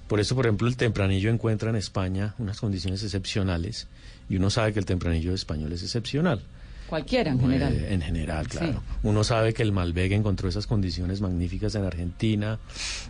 Por 0.08 0.20
eso, 0.20 0.34
por 0.34 0.44
ejemplo, 0.46 0.68
el 0.68 0.76
tempranillo 0.76 1.30
encuentra 1.30 1.70
en 1.70 1.76
España 1.76 2.34
unas 2.38 2.60
condiciones 2.60 3.02
excepcionales 3.02 3.86
y 4.28 4.36
uno 4.36 4.50
sabe 4.50 4.72
que 4.72 4.78
el 4.80 4.84
tempranillo 4.84 5.32
español 5.32 5.72
es 5.72 5.82
excepcional. 5.82 6.42
Cualquiera 6.88 7.30
en 7.32 7.38
Eh, 7.38 7.40
general. 7.42 7.84
en 7.88 8.00
general, 8.02 8.44
Sí. 8.50 8.58
claro. 8.58 8.82
Uno 9.02 9.24
sabe 9.24 9.54
que 9.54 9.62
el 9.62 9.72
Malbec 9.72 10.12
encontró 10.12 10.48
esas 10.50 10.66
condiciones 10.66 11.22
magníficas 11.22 11.74
en 11.76 11.84
Argentina. 11.84 12.58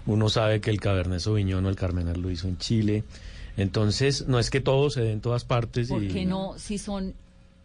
Uno 0.07 0.29
sabe 0.29 0.61
que 0.61 0.71
el 0.71 0.79
Cabernet 0.81 1.19
Sauvignon 1.19 1.67
o 1.67 1.69
el 1.69 1.75
Carmener 1.75 2.17
lo 2.19 2.31
hizo 2.31 2.47
en 2.47 2.59
Chile. 2.59 3.03
Entonces, 3.57 4.29
no 4.29 4.39
es 4.39 4.51
que 4.51 4.61
todo 4.61 4.89
se 4.89 5.01
dé 5.01 5.13
en 5.13 5.21
todas 5.21 5.45
partes. 5.45 5.89
¿Por 5.89 6.05
y... 6.05 6.09
qué 6.09 6.25
no, 6.25 6.55
si 6.59 6.79
son, 6.79 7.15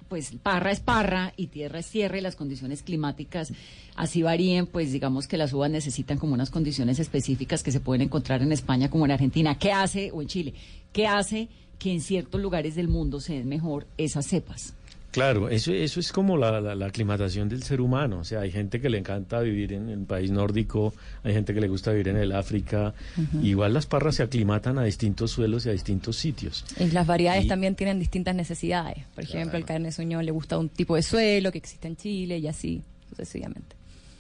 pues 0.08 0.32
parra 0.42 0.72
es 0.72 0.80
parra 0.80 1.34
y 1.38 1.48
tierra 1.48 1.80
es 1.80 1.90
tierra 1.90 2.18
y 2.18 2.22
las 2.22 2.36
condiciones 2.36 2.84
climáticas 2.84 3.54
así 3.96 4.22
varíen, 4.24 4.68
pues 4.68 4.92
digamos 4.92 5.28
que 5.28 5.38
las 5.38 5.54
uvas 5.54 5.72
necesitan 5.72 6.18
como 6.18 6.34
unas 6.34 6.50
condiciones 6.50 7.00
específicas 7.00 7.64
que 7.64 7.72
se 7.72 7.80
pueden 7.80 8.02
encontrar 8.02 8.42
en 8.42 8.52
España 8.52 8.90
como 8.90 9.06
en 9.06 9.12
Argentina. 9.12 9.58
¿Qué 9.58 9.72
hace, 9.72 10.12
o 10.12 10.22
en 10.22 10.28
Chile, 10.28 10.54
qué 10.94 11.08
hace 11.08 11.50
que 11.80 11.92
en 11.92 12.02
ciertos 12.02 12.42
lugares 12.42 12.76
del 12.76 12.88
mundo 12.88 13.20
se 13.20 13.34
den 13.34 13.48
mejor 13.48 13.88
esas 13.98 14.28
cepas? 14.28 14.74
Claro, 15.18 15.50
eso, 15.50 15.72
eso 15.74 16.00
es 16.00 16.12
como 16.12 16.38
la, 16.38 16.62
la- 16.62 16.76
la 16.76 16.86
aclimatación 16.86 17.50
del 17.50 17.64
ser 17.64 17.82
humano. 17.82 18.20
O 18.20 18.24
sea, 18.24 18.42
hay 18.42 18.52
gente 18.52 18.80
que 18.80 18.90
le 18.90 18.98
encanta 19.00 19.40
vivir 19.42 19.74
en 19.74 19.90
el 19.90 20.00
país 20.06 20.30
nórdico, 20.32 20.94
hay 21.24 21.34
gente 21.34 21.54
que 21.54 21.60
le 21.62 21.68
gusta 21.68 21.92
vivir 21.92 22.10
en 22.10 22.18
el 22.18 22.32
África. 22.34 22.94
Igual 23.42 23.74
las 23.74 23.86
parras 23.88 24.16
se 24.16 24.24
aclimatan 24.24 24.78
a 24.78 24.84
distintos 24.84 25.32
suelos 25.32 25.66
y 25.66 25.70
a 25.70 25.72
distintos 25.72 26.18
sitios. 26.18 26.64
Y 26.80 26.92
las 26.92 27.08
variedades 27.08 27.46
Y- 27.46 27.48
también 27.48 27.76
tienen 27.76 28.00
distintas 28.00 28.36
necesidades. 28.36 29.06
Por 29.16 29.24
ejemplo, 29.24 29.58
el 29.58 29.66
Cabernet 29.66 29.92
Sauvignon 29.92 30.24
le 30.26 30.32
gusta 30.32 30.58
un 30.58 30.70
tipo 30.70 30.96
de 30.96 31.02
suelo 31.02 31.52
que 31.52 31.58
existe 31.58 31.88
en 31.88 31.98
Chile 31.98 32.38
y 32.38 32.48
así 32.48 32.82
sucesivamente. 33.10 33.76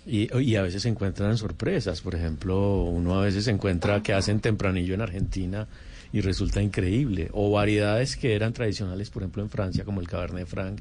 Y, 0.05 0.29
y 0.39 0.55
a 0.55 0.61
veces 0.61 0.81
se 0.83 0.89
encuentran 0.89 1.37
sorpresas. 1.37 2.01
Por 2.01 2.15
ejemplo, 2.15 2.83
uno 2.85 3.19
a 3.19 3.23
veces 3.23 3.43
se 3.43 3.51
encuentra 3.51 4.01
que 4.01 4.13
hacen 4.13 4.39
tempranillo 4.39 4.93
en 4.93 5.01
Argentina 5.01 5.67
y 6.13 6.21
resulta 6.21 6.61
increíble. 6.61 7.29
O 7.33 7.51
variedades 7.51 8.15
que 8.17 8.33
eran 8.35 8.53
tradicionales, 8.53 9.09
por 9.09 9.23
ejemplo, 9.23 9.43
en 9.43 9.49
Francia, 9.49 9.83
como 9.83 10.01
el 10.01 10.07
Cabernet 10.07 10.47
Franc, 10.47 10.79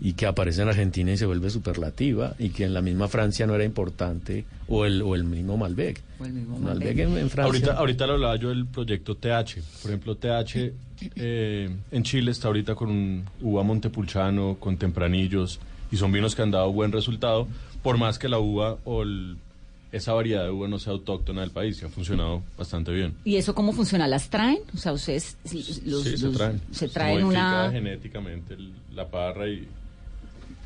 y 0.00 0.12
que 0.12 0.26
aparece 0.26 0.62
en 0.62 0.68
Argentina 0.68 1.12
y 1.12 1.16
se 1.16 1.26
vuelve 1.26 1.50
superlativa, 1.50 2.34
y 2.38 2.50
que 2.50 2.64
en 2.64 2.74
la 2.74 2.82
misma 2.82 3.08
Francia 3.08 3.46
no 3.46 3.54
era 3.54 3.64
importante, 3.64 4.44
o 4.68 4.84
el, 4.84 5.02
o 5.02 5.14
el 5.14 5.24
mismo 5.24 5.56
Malbec. 5.56 6.00
O 6.20 6.24
el 6.24 6.32
mismo 6.32 6.58
Malbec 6.58 6.98
en, 6.98 7.18
en 7.18 7.30
Francia. 7.30 7.44
Ahorita, 7.44 7.72
ahorita 7.72 8.06
le 8.06 8.12
hablaba 8.12 8.36
yo 8.36 8.50
del 8.50 8.66
proyecto 8.66 9.16
TH. 9.16 9.60
Por 9.82 9.90
ejemplo, 9.90 10.16
TH 10.16 10.72
eh, 11.16 11.70
en 11.90 12.02
Chile 12.04 12.30
está 12.30 12.48
ahorita 12.48 12.74
con 12.74 12.90
un 12.90 13.24
uva 13.40 13.62
Montepulciano, 13.64 14.56
con 14.60 14.76
tempranillos, 14.76 15.58
y 15.90 15.96
son 15.96 16.12
vinos 16.12 16.34
que 16.34 16.42
han 16.42 16.50
dado 16.50 16.70
buen 16.72 16.92
resultado, 16.92 17.48
por 17.82 17.96
más 17.98 18.18
que 18.18 18.28
la 18.28 18.38
uva 18.38 18.76
o 18.84 19.02
el- 19.02 19.36
esa 19.92 20.12
variedad 20.12 20.44
de 20.44 20.50
uva 20.50 20.68
no 20.68 20.78
sea 20.78 20.92
autóctona 20.92 21.40
del 21.40 21.50
país, 21.50 21.80
y 21.80 21.84
ha 21.86 21.88
funcionado 21.88 22.42
bastante 22.58 22.92
bien. 22.92 23.14
¿Y 23.24 23.36
eso 23.36 23.54
cómo 23.54 23.72
funciona? 23.72 24.06
¿Las 24.06 24.28
traen? 24.28 24.58
O 24.74 24.78
sea, 24.78 24.92
ustedes 24.92 25.36
los, 25.84 26.02
sí, 26.04 26.16
se 26.18 26.26
los- 26.26 26.36
traen. 26.36 26.60
se 26.72 26.88
traen 26.88 27.22
modifica 27.22 27.64
una... 27.64 27.70
genéticamente 27.72 28.54
el- 28.54 28.72
la 28.94 29.06
parra 29.08 29.48
y 29.48 29.66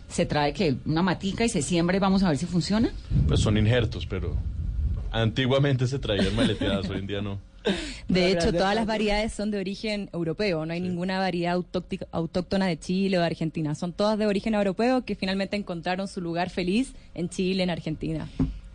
Se 0.09 0.27
trae 0.27 0.53
que 0.53 0.75
una 0.87 1.03
matica 1.03 1.45
y 1.45 1.49
se 1.49 1.63
siembra 1.63 1.97
y 1.97 2.01
vamos 2.01 2.23
a 2.23 2.29
ver 2.29 2.37
si 2.39 2.47
funciona. 2.47 2.91
pues 3.29 3.41
son 3.41 3.57
injertos, 3.57 4.07
pero 4.07 4.37
antiguamente 5.11 5.87
se 5.87 5.99
traían 5.99 6.35
maleteadas, 6.35 6.89
hoy 6.91 6.99
en 6.99 7.07
día 7.07 7.21
no. 7.23 7.39
De 8.09 8.33
hecho, 8.33 8.53
todas 8.53 8.75
las 8.75 8.87
variedades 8.87 9.33
son 9.33 9.53
de 9.53 9.59
origen 9.61 10.11
europeo, 10.13 10.67
no 10.67 10.73
hay 10.73 10.81
ninguna 10.81 11.19
variedad 11.21 11.57
autóctona 12.11 12.67
de 12.67 12.77
Chile 12.79 13.19
o 13.19 13.21
de 13.21 13.27
Argentina, 13.27 13.75
son 13.77 13.93
todas 13.93 14.19
de 14.19 14.27
origen 14.27 14.55
europeo 14.55 15.05
que 15.05 15.15
finalmente 15.15 15.57
encontraron 15.57 16.09
su 16.09 16.21
lugar 16.21 16.51
feliz 16.51 16.93
en 17.15 17.29
Chile, 17.29 17.63
en 17.63 17.71
Argentina. 17.71 18.29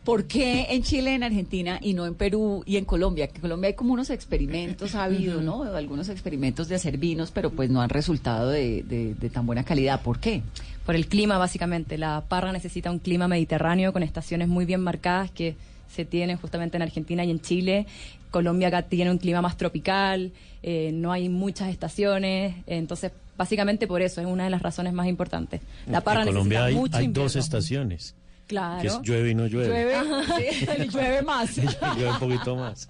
¿Por 0.07 0.23
qué 0.25 0.67
en 0.69 0.83
Chile, 0.83 1.15
en 1.15 1.23
Argentina 1.23 1.79
y 1.81 1.93
no 1.93 2.05
en 2.05 2.15
Perú 2.15 2.63
y 2.65 2.77
en 2.77 2.85
Colombia? 2.85 3.27
Que 3.27 3.35
en 3.35 3.41
Colombia 3.41 3.67
hay 3.67 3.73
como 3.73 3.91
unos 3.91 4.09
experimentos, 4.09 4.95
ha 4.95 5.03
habido, 5.03 5.41
¿no? 5.41 5.63
Algunos 5.63 6.07
experimentos 6.07 6.69
de 6.69 6.75
hacer 6.75 6.97
vinos, 6.97 7.31
pero 7.31 7.49
pues 7.49 7.69
no 7.69 7.81
han 7.81 7.89
resultado 7.89 8.49
de, 8.49 8.83
de- 8.83 9.15
de 9.15 9.29
tan 9.29 9.45
buena 9.45 9.65
calidad. 9.65 10.01
¿Por 10.01 10.19
qué? 10.19 10.43
Por 10.85 10.95
el 10.95 11.07
clima, 11.07 11.37
básicamente. 11.37 11.97
La 11.97 12.23
parra 12.29 12.53
necesita 12.53 12.89
un 12.89 12.99
clima 12.99 13.27
mediterráneo 13.27 13.91
con 13.91 14.01
estaciones 14.01 14.47
muy 14.47 14.63
bien 14.63 14.79
marcadas 14.79 15.29
que 15.29 15.57
se 15.93 16.05
tienen 16.05 16.37
justamente 16.37 16.77
en 16.77 16.83
Argentina 16.83 17.25
y 17.25 17.31
en 17.31 17.41
Chile. 17.41 17.85
Colombia 18.31 18.69
acá 18.69 18.83
tiene 18.83 19.11
un 19.11 19.17
clima 19.17 19.41
más 19.41 19.57
tropical, 19.57 20.31
eh, 20.63 20.91
no 20.93 21.11
hay 21.11 21.27
muchas 21.27 21.69
estaciones, 21.69 22.55
entonces 22.65 23.11
básicamente 23.37 23.87
por 23.87 24.01
eso 24.01 24.21
es 24.21 24.27
una 24.27 24.45
de 24.45 24.49
las 24.51 24.61
razones 24.61 24.93
más 24.93 25.07
importantes. 25.07 25.59
La 25.87 25.99
parra 26.01 26.21
en 26.21 26.27
Colombia 26.27 26.59
necesita 26.59 26.65
hay, 26.67 26.75
mucho 26.75 26.97
hay 26.97 27.07
dos 27.07 27.35
estaciones. 27.35 28.15
Claro. 28.48 28.82
Que 28.82 28.88
es 28.88 29.01
llueve 29.01 29.30
y 29.32 29.36
no 29.36 29.46
llueve. 29.48 29.68
Llueve, 29.68 30.25
sí, 30.51 30.66
y 30.84 30.88
llueve 30.88 31.22
más. 31.22 31.56
llueve 31.96 32.10
un 32.12 32.20
poquito 32.20 32.56
más. 32.56 32.89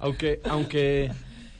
Aunque, 0.00 0.40
aunque 0.44 1.10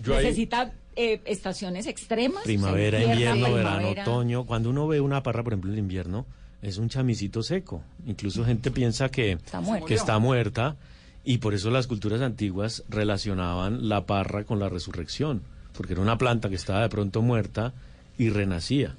yo 0.02 0.16
ahí- 0.16 0.25
Necesita 0.25 0.73
eh, 0.97 1.21
estaciones 1.25 1.87
extremas. 1.87 2.42
Primavera, 2.42 2.99
o 2.99 3.02
sea, 3.02 3.12
invierno, 3.14 3.52
verano, 3.54 3.88
otoño. 3.90 4.45
Cuando 4.45 4.71
uno 4.71 4.88
ve 4.88 5.00
una 5.00 5.23
parra, 5.23 5.45
por 5.45 5.52
ejemplo, 5.52 5.73
en 5.73 5.78
invierno, 5.78 6.26
es 6.62 6.78
un 6.78 6.88
chamisito 6.88 7.42
seco. 7.45 7.83
Incluso 8.07 8.45
gente 8.45 8.71
piensa 8.73 9.09
que 9.09 9.38
muerta. 9.62 9.87
que 9.87 9.95
está 9.95 10.18
muerta 10.18 10.76
y 11.25 11.38
por 11.38 11.54
eso 11.54 11.71
las 11.71 11.87
culturas 11.87 12.21
antiguas 12.21 12.83
relacionaban 12.88 13.88
la 13.88 14.07
parra 14.07 14.42
con 14.45 14.59
la 14.59 14.68
resurrección, 14.68 15.42
porque 15.76 15.92
era 15.92 16.02
una 16.02 16.18
planta 16.18 16.49
que 16.49 16.57
estaba 16.57 16.83
de 16.83 16.88
pronto 16.88 17.23
muerta 17.23 17.73
y 18.16 18.30
renacía. 18.30 18.97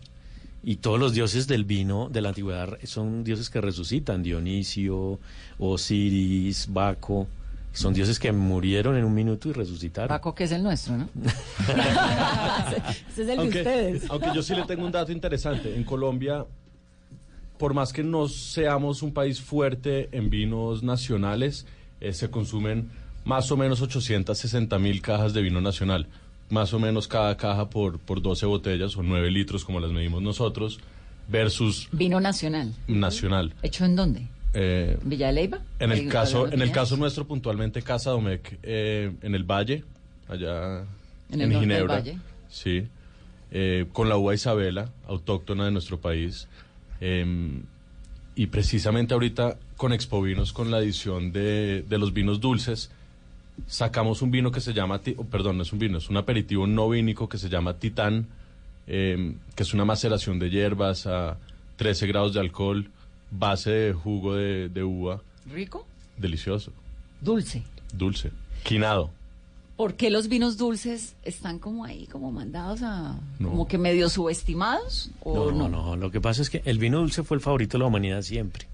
Y 0.62 0.78
todos 0.78 1.00
los 1.00 1.14
dioses 1.14 1.48
del 1.48 1.64
vino 1.64 2.10
de 2.10 2.22
la 2.22 2.30
antigüedad 2.30 2.78
son 2.84 3.24
dioses 3.24 3.50
que 3.50 3.62
resucitan, 3.62 4.24
Dionisio, 4.24 5.20
Osiris, 5.58 6.68
Baco, 6.72 7.28
son 7.72 7.94
dioses 7.94 8.20
que 8.20 8.32
murieron 8.32 8.98
en 8.98 9.06
un 9.06 9.14
minuto 9.14 9.48
y 9.50 9.54
resucitaron. 9.54 10.10
Paco, 10.10 10.34
que 10.36 10.46
es 10.46 10.52
el 10.52 10.64
nuestro, 10.64 10.98
¿no? 10.98 11.08
Ese 13.10 13.24
es 13.24 13.30
el 13.30 13.40
aunque, 13.40 13.64
de 13.64 13.70
ustedes. 13.70 14.10
aunque 14.10 14.32
yo 14.34 14.42
sí 14.42 14.56
le 14.56 14.66
tengo 14.66 14.86
un 14.86 14.92
dato 14.92 15.12
interesante. 15.12 15.76
En 15.76 15.84
Colombia, 15.84 16.46
por 17.58 17.74
más 17.74 17.94
que 17.94 18.04
no 18.04 18.28
seamos 18.28 19.02
un 19.02 19.14
país 19.14 19.40
fuerte 19.40 20.10
en 20.12 20.30
vinos 20.30 20.84
nacionales, 20.84 21.68
eh, 22.02 22.12
se 22.14 22.30
consumen 22.30 22.90
más 23.24 23.52
o 23.52 23.58
menos 23.58 23.82
860 23.82 24.80
mil 24.80 25.02
cajas 25.02 25.34
de 25.34 25.42
vino 25.42 25.62
nacional. 25.62 26.08
Más 26.50 26.74
o 26.74 26.80
menos 26.80 27.08
cada 27.08 27.38
caja 27.38 27.70
por, 27.70 28.00
por 28.00 28.22
12 28.22 28.46
botellas 28.48 28.98
o 28.98 29.04
9 29.04 29.30
litros, 29.32 29.64
como 29.66 29.80
las 29.80 29.92
medimos 29.92 30.22
nosotros, 30.22 30.80
versus 31.28 31.88
Vino 31.92 32.20
nacional. 32.20 32.74
nacional. 32.88 33.54
¿Hecho 33.62 33.86
en 33.86 33.96
dónde? 33.96 34.28
Eh, 34.54 34.98
¿En 35.04 35.10
¿Villa 35.10 35.28
de 35.28 35.34
Leyva? 35.34 35.60
en 35.80 35.92
el 35.92 36.08
caso, 36.10 36.52
en 36.52 36.62
el 36.64 36.72
caso 36.72 36.98
nuestro 36.98 37.28
puntualmente 37.28 37.84
Casa 37.84 38.10
Domecq 38.12 38.58
eh, 38.64 39.12
en 39.22 39.36
el 39.36 39.44
Valle, 39.44 39.84
allá 40.28 40.86
En 41.30 41.42
el 41.42 41.50
norte 41.50 41.54
del 41.54 41.60
Ginebra, 41.60 41.96
Valle. 41.96 42.18
sí, 42.50 42.88
eh, 43.52 43.86
con 43.94 44.10
la 44.10 44.18
uva 44.18 44.34
Isabela, 44.34 44.90
autóctona 45.08 45.66
de 45.66 45.72
nuestro 45.72 46.00
país, 46.00 46.48
eh, 47.00 47.62
y 48.36 48.48
precisamente 48.48 49.14
ahorita 49.14 49.58
con 49.78 49.94
Expo 49.94 50.20
Vinos, 50.22 50.52
con 50.52 50.72
la 50.72 50.80
edición 50.80 51.32
de, 51.32 51.84
de 51.88 51.98
los 52.00 52.14
vinos 52.14 52.40
dulces, 52.40 52.90
sacamos 53.68 54.22
un 54.22 54.32
vino 54.32 54.52
que 54.52 54.62
se 54.62 54.74
llama, 54.74 55.02
oh, 55.18 55.24
perdón, 55.26 55.58
no 55.58 55.64
es 55.64 55.74
un 55.74 55.80
vino, 55.80 55.98
es 55.98 56.10
un 56.10 56.18
aperitivo 56.18 56.68
no 56.68 56.90
vínico 56.90 57.28
que 57.30 57.38
se 57.38 57.50
llama 57.50 57.76
Titán, 57.78 58.28
eh, 58.88 59.36
que 59.56 59.64
es 59.64 59.74
una 59.74 59.86
maceración 59.86 60.40
de 60.40 60.50
hierbas 60.50 61.06
a 61.08 61.38
13 61.78 62.08
grados 62.08 62.34
de 62.34 62.40
alcohol, 62.40 62.90
base 63.32 63.72
de 63.72 63.94
jugo 63.94 64.36
de, 64.36 64.70
de 64.70 64.84
uva, 64.84 65.22
¿Rico? 65.52 65.86
delicioso, 66.18 66.72
Dulce. 67.22 67.64
dulce, 67.94 68.32
quinado. 68.64 69.12
¿Por 69.78 69.94
qué 69.94 70.10
los 70.10 70.28
vinos 70.28 70.58
dulces 70.58 71.16
están 71.24 71.58
como 71.58 71.86
ahí, 71.86 72.06
como 72.08 72.34
mandados 72.34 72.82
a... 72.84 73.18
No. 73.40 73.50
como 73.50 73.68
que 73.68 73.78
medio 73.78 74.10
subestimados? 74.10 75.10
¿O 75.22 75.52
No, 75.52 75.70
no? 75.70 75.70
no, 75.70 75.96
Lo 75.96 76.12
que 76.12 76.20
pasa 76.20 76.42
es 76.42 76.50
que 76.50 76.62
el 76.66 76.80
vino 76.80 77.00
dulce 77.00 77.24
fue 77.24 77.36
el 77.38 77.42
favorito 77.42 77.78
de 77.78 77.84
la 77.84 77.86
humanidad 77.88 78.22
siempre. 78.22 78.68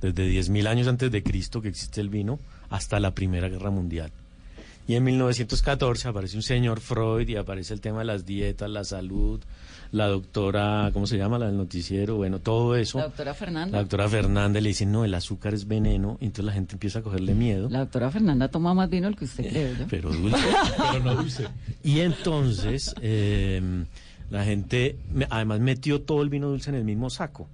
Desde 0.00 0.28
10.000 0.28 0.66
años 0.66 0.88
antes 0.88 1.12
de 1.12 1.22
Cristo 1.22 1.62
que 1.62 1.68
existe 1.68 2.00
el 2.00 2.08
vino 2.08 2.40
hasta 2.70 2.98
la 2.98 3.12
Primera 3.14 3.48
Guerra 3.48 3.70
Mundial. 3.70 4.10
Y 4.88 4.94
en 4.94 5.04
1914 5.04 6.08
aparece 6.08 6.36
un 6.36 6.42
señor 6.42 6.80
Freud 6.80 7.28
y 7.28 7.36
aparece 7.36 7.74
el 7.74 7.82
tema 7.82 7.98
de 7.98 8.06
las 8.06 8.24
dietas, 8.24 8.70
la 8.70 8.84
salud, 8.84 9.38
la 9.92 10.06
doctora, 10.06 10.88
¿cómo 10.94 11.06
se 11.06 11.18
llama? 11.18 11.38
La 11.38 11.46
del 11.48 11.58
noticiero, 11.58 12.16
bueno, 12.16 12.38
todo 12.38 12.74
eso. 12.74 12.96
La 12.96 13.04
doctora 13.04 13.34
Fernanda. 13.34 13.72
La 13.76 13.82
doctora 13.82 14.08
Fernanda 14.08 14.58
le 14.62 14.70
dice, 14.70 14.86
no, 14.86 15.04
el 15.04 15.12
azúcar 15.12 15.52
es 15.52 15.68
veneno, 15.68 16.16
y 16.22 16.24
entonces 16.24 16.46
la 16.46 16.52
gente 16.52 16.72
empieza 16.72 17.00
a 17.00 17.02
cogerle 17.02 17.34
miedo. 17.34 17.68
La 17.68 17.80
doctora 17.80 18.10
Fernanda 18.10 18.48
toma 18.48 18.72
más 18.72 18.88
vino 18.88 19.08
del 19.08 19.16
que 19.16 19.26
usted 19.26 19.50
cree, 19.50 19.74
¿no? 19.78 19.86
Pero 19.90 20.10
dulce. 20.10 20.46
Pero 20.92 21.04
no 21.04 21.14
dulce. 21.16 21.48
Y 21.84 22.00
entonces 22.00 22.94
eh, 23.02 23.84
la 24.30 24.42
gente 24.44 24.96
además 25.28 25.60
metió 25.60 26.00
todo 26.00 26.22
el 26.22 26.30
vino 26.30 26.48
dulce 26.48 26.70
en 26.70 26.76
el 26.76 26.84
mismo 26.84 27.10
saco. 27.10 27.46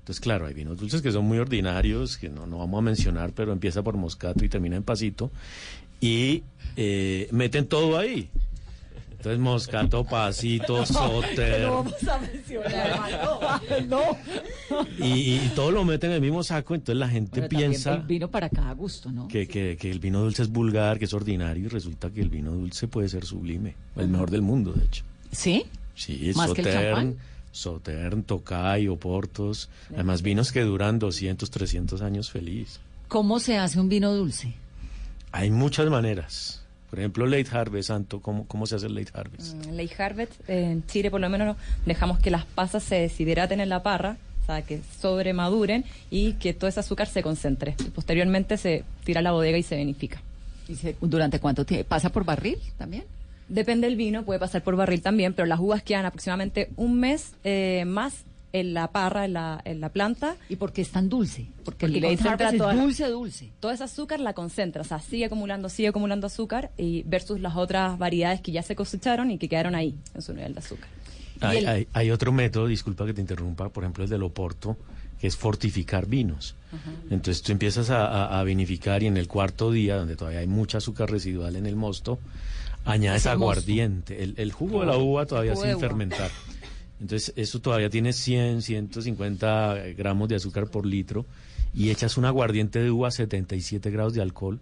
Entonces, 0.00 0.20
claro, 0.20 0.46
hay 0.46 0.52
vinos 0.52 0.76
dulces 0.76 1.00
que 1.00 1.10
son 1.10 1.24
muy 1.24 1.38
ordinarios, 1.38 2.18
que 2.18 2.28
no, 2.28 2.46
no 2.46 2.58
vamos 2.58 2.78
a 2.80 2.82
mencionar, 2.82 3.32
pero 3.32 3.52
empieza 3.52 3.82
por 3.82 3.96
moscato 3.96 4.44
y 4.44 4.50
termina 4.50 4.76
en 4.76 4.82
pasito. 4.82 5.30
Y 6.02 6.42
eh, 6.76 7.28
meten 7.32 7.66
todo 7.66 7.98
ahí. 7.98 8.28
Entonces, 9.12 9.38
moscato, 9.38 10.02
pasito, 10.04 10.84
soter. 10.84 11.60
No 11.68 11.74
vamos 11.84 12.08
a 12.08 12.18
mencionar. 12.18 13.60
No. 13.88 14.02
Y, 14.98 15.34
y 15.36 15.52
todo 15.54 15.70
lo 15.70 15.84
meten 15.84 16.10
en 16.10 16.16
el 16.16 16.20
mismo 16.22 16.42
saco. 16.42 16.74
Entonces, 16.74 16.98
la 16.98 17.08
gente 17.08 17.42
Pero 17.42 17.48
piensa 17.48 17.94
el 17.94 18.02
vino 18.02 18.28
para 18.28 18.48
cada 18.48 18.72
gusto, 18.72 19.12
¿no? 19.12 19.28
que, 19.28 19.46
que- 19.46 19.76
que 19.76 19.90
el 19.92 20.00
vino 20.00 20.20
dulce 20.20 20.42
es 20.42 20.48
vulgar, 20.48 20.98
que 20.98 21.04
es 21.04 21.14
ordinario. 21.14 21.66
Y 21.66 21.68
resulta 21.68 22.10
que 22.10 22.20
el 22.20 22.30
vino 22.30 22.50
dulce 22.50 22.88
puede 22.88 23.08
ser 23.08 23.24
sublime. 23.24 23.76
El 23.96 24.08
mejor 24.08 24.28
del 24.30 24.42
mundo, 24.42 24.72
de 24.72 24.84
hecho. 24.86 25.04
¿Sí? 25.30 25.66
Sí, 25.94 26.32
¿Más 26.34 26.52
que 26.52 26.62
el 26.62 26.72
champán? 26.72 27.16
Tokai, 28.26 28.88
Oportos. 28.88 29.68
Además, 29.94 30.22
vinos 30.22 30.50
que 30.50 30.62
duran 30.62 30.98
200, 30.98 31.48
300 31.48 32.02
años 32.02 32.30
feliz. 32.30 32.80
¿Cómo 33.06 33.38
se 33.38 33.56
hace 33.58 33.78
un 33.78 33.88
vino 33.88 34.12
dulce? 34.12 34.54
Hay 35.30 35.50
muchas 35.50 35.88
maneras. 35.90 36.61
Por 36.92 36.98
ejemplo, 36.98 37.24
Late 37.24 37.46
Harvest, 37.50 37.88
Santo, 37.88 38.20
¿cómo, 38.20 38.46
cómo 38.46 38.66
se 38.66 38.74
hace 38.76 38.84
el 38.84 38.94
Late 38.94 39.12
Harvest? 39.14 39.54
En 39.64 39.78
Ley 39.78 39.90
Harvest, 39.98 40.32
en 40.46 40.84
Chile 40.86 41.10
por 41.10 41.22
lo 41.22 41.30
menos 41.30 41.56
dejamos 41.86 42.18
que 42.18 42.30
las 42.30 42.44
pasas 42.44 42.82
se 42.82 42.96
deshidraten 42.96 43.60
en 43.60 43.70
la 43.70 43.82
parra, 43.82 44.18
o 44.42 44.44
sea, 44.44 44.60
que 44.60 44.82
sobremaduren 45.00 45.86
y 46.10 46.34
que 46.34 46.52
todo 46.52 46.68
ese 46.68 46.80
azúcar 46.80 47.06
se 47.08 47.22
concentre. 47.22 47.76
Y 47.80 47.84
posteriormente 47.88 48.58
se 48.58 48.84
tira 49.04 49.20
a 49.20 49.22
la 49.22 49.32
bodega 49.32 49.56
y 49.56 49.62
se 49.62 49.76
vinifica. 49.76 50.20
¿Y 50.68 50.74
se- 50.74 50.94
¿Durante 51.00 51.40
cuánto 51.40 51.64
tiempo? 51.64 51.88
¿Pasa 51.88 52.10
por 52.10 52.24
barril 52.26 52.58
también? 52.76 53.04
Depende 53.48 53.86
del 53.86 53.96
vino, 53.96 54.24
puede 54.24 54.38
pasar 54.38 54.62
por 54.62 54.76
barril 54.76 55.00
también, 55.00 55.32
pero 55.32 55.46
las 55.46 55.60
uvas 55.60 55.82
quedan 55.82 56.04
aproximadamente 56.04 56.68
un 56.76 57.00
mes 57.00 57.32
eh, 57.42 57.84
más 57.86 58.24
en 58.52 58.74
la 58.74 58.92
parra, 58.92 59.24
en 59.24 59.32
la, 59.32 59.60
en 59.64 59.80
la 59.80 59.88
planta. 59.88 60.36
¿Y 60.48 60.56
por 60.56 60.72
qué 60.72 60.82
es 60.82 60.90
tan 60.90 61.08
dulce? 61.08 61.46
Porque 61.64 61.86
el 61.86 61.92
le 61.92 62.00
concentra 62.02 62.32
Harvest 62.32 62.52
es 62.54 62.58
toda- 62.58 62.74
dulce, 62.74 63.06
dulce. 63.08 63.52
Todo 63.60 63.72
ese 63.72 63.84
azúcar 63.84 64.20
la 64.20 64.34
concentra, 64.34 64.82
o 64.82 64.84
sea, 64.84 65.00
sigue 65.00 65.24
acumulando, 65.24 65.68
sigue 65.68 65.88
acumulando 65.88 66.26
azúcar 66.26 66.70
y 66.76 67.02
versus 67.04 67.40
las 67.40 67.56
otras 67.56 67.98
variedades 67.98 68.40
que 68.40 68.52
ya 68.52 68.62
se 68.62 68.76
cosecharon 68.76 69.30
y 69.30 69.38
que 69.38 69.48
quedaron 69.48 69.74
ahí 69.74 69.94
en 70.14 70.22
su 70.22 70.34
nivel 70.34 70.52
de 70.54 70.58
azúcar. 70.60 70.88
Y 71.40 71.44
Hay, 71.44 71.58
el- 71.58 71.68
hay- 71.68 71.88
hay 71.92 72.10
otro 72.10 72.30
método, 72.32 72.66
disculpa 72.66 73.06
que 73.06 73.14
te 73.14 73.20
interrumpa, 73.20 73.68
por 73.70 73.84
ejemplo, 73.84 74.04
el 74.04 74.10
del 74.10 74.22
Oporto, 74.22 74.76
que 75.20 75.26
es 75.28 75.36
fortificar 75.36 76.06
vinos. 76.06 76.56
Entonces 77.10 77.42
tú 77.42 77.52
empiezas 77.52 77.90
a, 77.90 78.06
a- 78.06 78.40
a 78.40 78.44
vinificar 78.44 79.02
y 79.02 79.06
en 79.06 79.16
el 79.16 79.28
cuarto 79.28 79.70
día, 79.70 79.96
donde 79.96 80.16
todavía 80.16 80.40
hay 80.40 80.46
mucha 80.46 80.78
azúcar 80.78 81.10
residual 81.10 81.56
en 81.56 81.66
el 81.66 81.76
mosto, 81.76 82.18
añades 82.84 83.26
aguardiente. 83.26 84.22
El, 84.22 84.34
el 84.36 84.52
jugo 84.52 84.80
de 84.80 84.86
la 84.86 84.96
uva 84.96 85.26
todavía 85.26 85.54
sin 85.56 85.70
uva. 85.70 85.78
fermentar. 85.80 86.30
Entonces 87.02 87.32
eso 87.34 87.60
todavía 87.60 87.90
tiene 87.90 88.12
100, 88.12 88.62
150 88.62 89.74
gramos 89.96 90.28
de 90.28 90.36
azúcar 90.36 90.68
por 90.68 90.86
litro 90.86 91.26
y 91.74 91.90
echas 91.90 92.16
un 92.16 92.24
aguardiente 92.24 92.80
de 92.80 92.92
uva 92.92 93.08
a 93.08 93.10
77 93.10 93.90
grados 93.90 94.14
de 94.14 94.22
alcohol. 94.22 94.60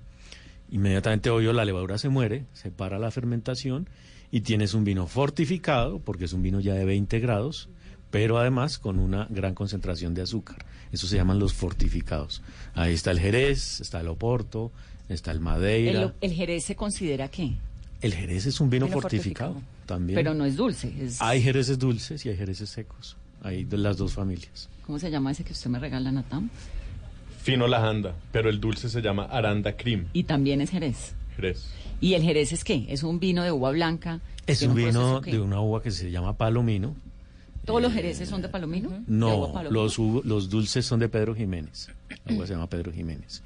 Inmediatamente, 0.71 1.29
obvio, 1.29 1.53
la 1.53 1.67
levadura 1.67 1.99
se 1.99 2.09
muere, 2.09 2.47
se 2.55 2.71
para 2.71 2.99
la 2.99 3.11
fermentación 3.11 3.91
y 4.31 4.41
tienes 4.41 4.73
un 4.73 4.85
vino 4.85 5.07
fortificado, 5.07 5.99
porque 5.99 6.25
es 6.25 6.33
un 6.33 6.41
vino 6.41 6.61
ya 6.61 6.73
de 6.73 6.87
20 6.87 7.21
grados, 7.21 7.69
pero 8.11 8.39
además 8.39 8.79
con 8.79 8.99
una 8.99 9.27
gran 9.29 9.55
concentración 9.55 10.15
de 10.15 10.23
azúcar. 10.23 10.65
Eso 10.93 11.07
se 11.07 11.17
llaman 11.17 11.39
los 11.39 11.53
fortificados. 11.53 12.41
Ahí 12.73 12.95
está 12.95 13.11
el 13.11 13.21
Jerez, 13.21 13.83
está 13.83 14.01
el 14.01 14.09
Oporto, 14.09 14.73
está 15.11 15.31
el 15.31 15.41
Madeira. 15.41 16.03
¿El, 16.03 16.15
el 16.23 16.33
Jerez 16.33 16.65
se 16.65 16.75
considera 16.75 17.29
qué? 17.29 17.53
El 18.01 18.15
Jerez 18.15 18.47
es 18.47 18.61
un 18.61 18.71
vino, 18.71 18.87
Vino 18.87 18.99
fortificado, 18.99 19.55
fortificado. 19.55 19.80
También. 19.91 20.17
Pero 20.17 20.35
no 20.35 20.45
es 20.45 20.57
dulce. 20.57 20.93
Es, 21.01 21.21
Hay 21.21 21.43
Jereces 21.43 21.79
dulces 21.79 22.25
y 22.25 22.29
hay 22.29 22.37
Jereces 22.37 22.71
secos. 22.71 23.17
Hay 23.43 23.65
de 23.65 23.77
las 23.77 23.97
dos 23.97 24.13
familias. 24.13 24.69
¿Cómo 24.87 24.99
se 25.01 25.11
llama 25.11 25.33
ese 25.33 25.43
que 25.43 25.53
usted 25.53 25.69
me 25.69 25.81
regala, 25.81 26.13
Natam? 26.13 26.49
Fino 27.43 27.67
Lajanda, 27.67 28.15
pero 28.31 28.51
el 28.51 28.61
dulce 28.61 28.89
se 28.89 29.01
llama 29.03 29.25
Aranda 29.25 29.77
Cream. 29.77 30.07
Y 30.13 30.25
también 30.25 30.61
es 30.61 30.71
Jerez. 30.71 31.15
Jerez. 31.35 31.67
¿Y 32.01 32.15
el 32.15 32.23
Jerez 32.23 32.53
es 32.53 32.63
qué? 32.63 32.87
¿Es 32.89 33.03
un 33.03 33.19
vino 33.19 33.43
de 33.43 33.51
uva 33.51 33.71
blanca? 33.73 34.21
Es 34.47 34.61
¿Tiene 34.61 34.75
un 34.75 34.77
vino 34.87 35.21
de 35.21 35.41
una 35.41 35.61
uva 35.61 35.83
que 35.83 35.91
se 35.91 36.11
llama 36.11 36.37
Palomino. 36.37 36.95
¿Todos 37.65 37.83
los 37.83 37.93
Jereces 37.93 38.29
son 38.29 38.43
de 38.43 38.49
Palomino? 38.49 38.91
¿De 38.91 39.01
No, 39.09 39.53
Palomino? 39.53 39.83
los, 39.83 39.99
los 40.25 40.49
dulces 40.51 40.87
son 40.87 41.01
de 41.01 41.09
Pedro 41.09 41.35
Jiménez. 41.35 41.89
La 42.27 42.35
uva 42.37 42.47
se 42.47 42.53
llama 42.53 42.69
Pedro 42.69 42.93
Jiménez. 42.93 43.43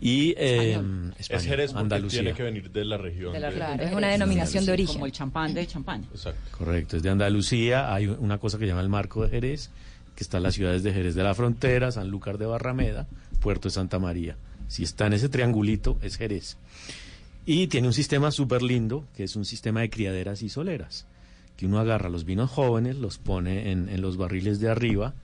Y 0.00 0.34
eh, 0.38 0.72
Español. 0.72 1.14
Es 1.18 1.44
Jerez 1.44 1.72
porque 1.72 1.82
Andalucía. 1.82 2.20
tiene 2.22 2.34
que 2.36 2.42
venir 2.42 2.70
de 2.70 2.84
la 2.84 2.96
región. 2.96 3.32
De 3.34 3.40
la 3.40 3.50
de- 3.50 3.58
región 3.58 3.76
de 3.76 3.84
es 3.84 3.92
una 3.92 4.08
denominación 4.08 4.64
de 4.66 4.72
origen. 4.72 4.94
Como 4.94 5.06
el 5.06 5.12
champán 5.12 5.52
de 5.54 5.66
champán. 5.66 6.04
Exacto. 6.10 6.40
Correcto, 6.56 6.96
es 6.96 7.02
de 7.02 7.10
Andalucía. 7.10 7.92
Hay 7.94 8.06
una 8.06 8.38
cosa 8.38 8.56
que 8.58 8.64
se 8.64 8.68
llama 8.68 8.80
el 8.80 8.88
Marco 8.88 9.22
de 9.22 9.28
Jerez, 9.28 9.70
que 10.16 10.24
está 10.24 10.38
en 10.38 10.44
las 10.44 10.54
ciudades 10.54 10.82
de 10.82 10.92
Jerez 10.94 11.14
de 11.14 11.22
la 11.22 11.34
Frontera, 11.34 11.92
Sanlúcar 11.92 12.38
de 12.38 12.46
Barrameda, 12.46 13.06
Puerto 13.40 13.68
de 13.68 13.72
Santa 13.74 13.98
María. 13.98 14.36
Si 14.68 14.84
está 14.84 15.06
en 15.06 15.12
ese 15.14 15.28
triangulito, 15.28 15.98
es 16.02 16.16
Jerez. 16.16 16.56
Y 17.44 17.66
tiene 17.66 17.86
un 17.88 17.92
sistema 17.94 18.30
súper 18.30 18.62
lindo, 18.62 19.04
que 19.16 19.24
es 19.24 19.34
un 19.36 19.44
sistema 19.44 19.80
de 19.80 19.90
criaderas 19.90 20.42
y 20.42 20.48
soleras, 20.48 21.06
que 21.56 21.66
uno 21.66 21.78
agarra 21.78 22.08
los 22.08 22.24
vinos 22.24 22.50
jóvenes, 22.50 22.96
los 22.96 23.18
pone 23.18 23.70
en, 23.72 23.88
en 23.88 24.00
los 24.00 24.16
barriles 24.16 24.60
de 24.60 24.68
arriba, 24.70 25.14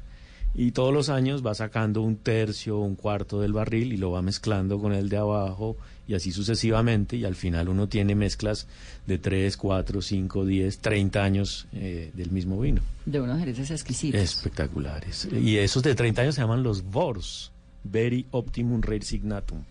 y 0.59 0.71
todos 0.71 0.93
los 0.93 1.11
años 1.11 1.45
va 1.47 1.55
sacando 1.55 2.01
un 2.01 2.17
tercio, 2.17 2.79
un 2.79 2.95
cuarto 2.97 3.41
del 3.43 3.53
barril 3.53 3.93
y 3.93 3.99
lo 3.99 4.11
va 4.13 4.23
mezclando 4.23 4.79
con 4.81 4.95
el 4.95 5.11
de 5.11 5.19
abajo 5.19 5.77
y 6.09 6.15
así 6.15 6.33
sucesivamente 6.33 7.17
y 7.17 7.25
al 7.27 7.35
final 7.35 7.69
uno 7.69 7.89
tiene 7.89 8.15
mezclas 8.15 8.67
de 9.07 9.19
3, 9.19 9.55
4, 9.55 10.01
5, 10.01 10.47
10, 10.47 10.79
30 10.79 11.23
años 11.23 11.67
eh, 11.75 12.11
del 12.15 12.31
mismo 12.31 12.59
vino. 12.59 12.81
De 13.05 13.21
unos 13.21 13.39
Jereces 13.39 13.71
exquisitos. 13.71 14.19
Espectaculares. 14.19 15.29
Y 15.31 15.59
esos 15.59 15.83
de 15.83 15.95
30 15.95 16.23
años 16.23 16.35
se 16.37 16.41
llaman 16.41 16.63
los 16.63 16.83
VORS, 16.85 17.53
Very 17.85 18.25
Optimum 18.31 18.81
Rare 18.81 19.03
Signatum. 19.03 19.63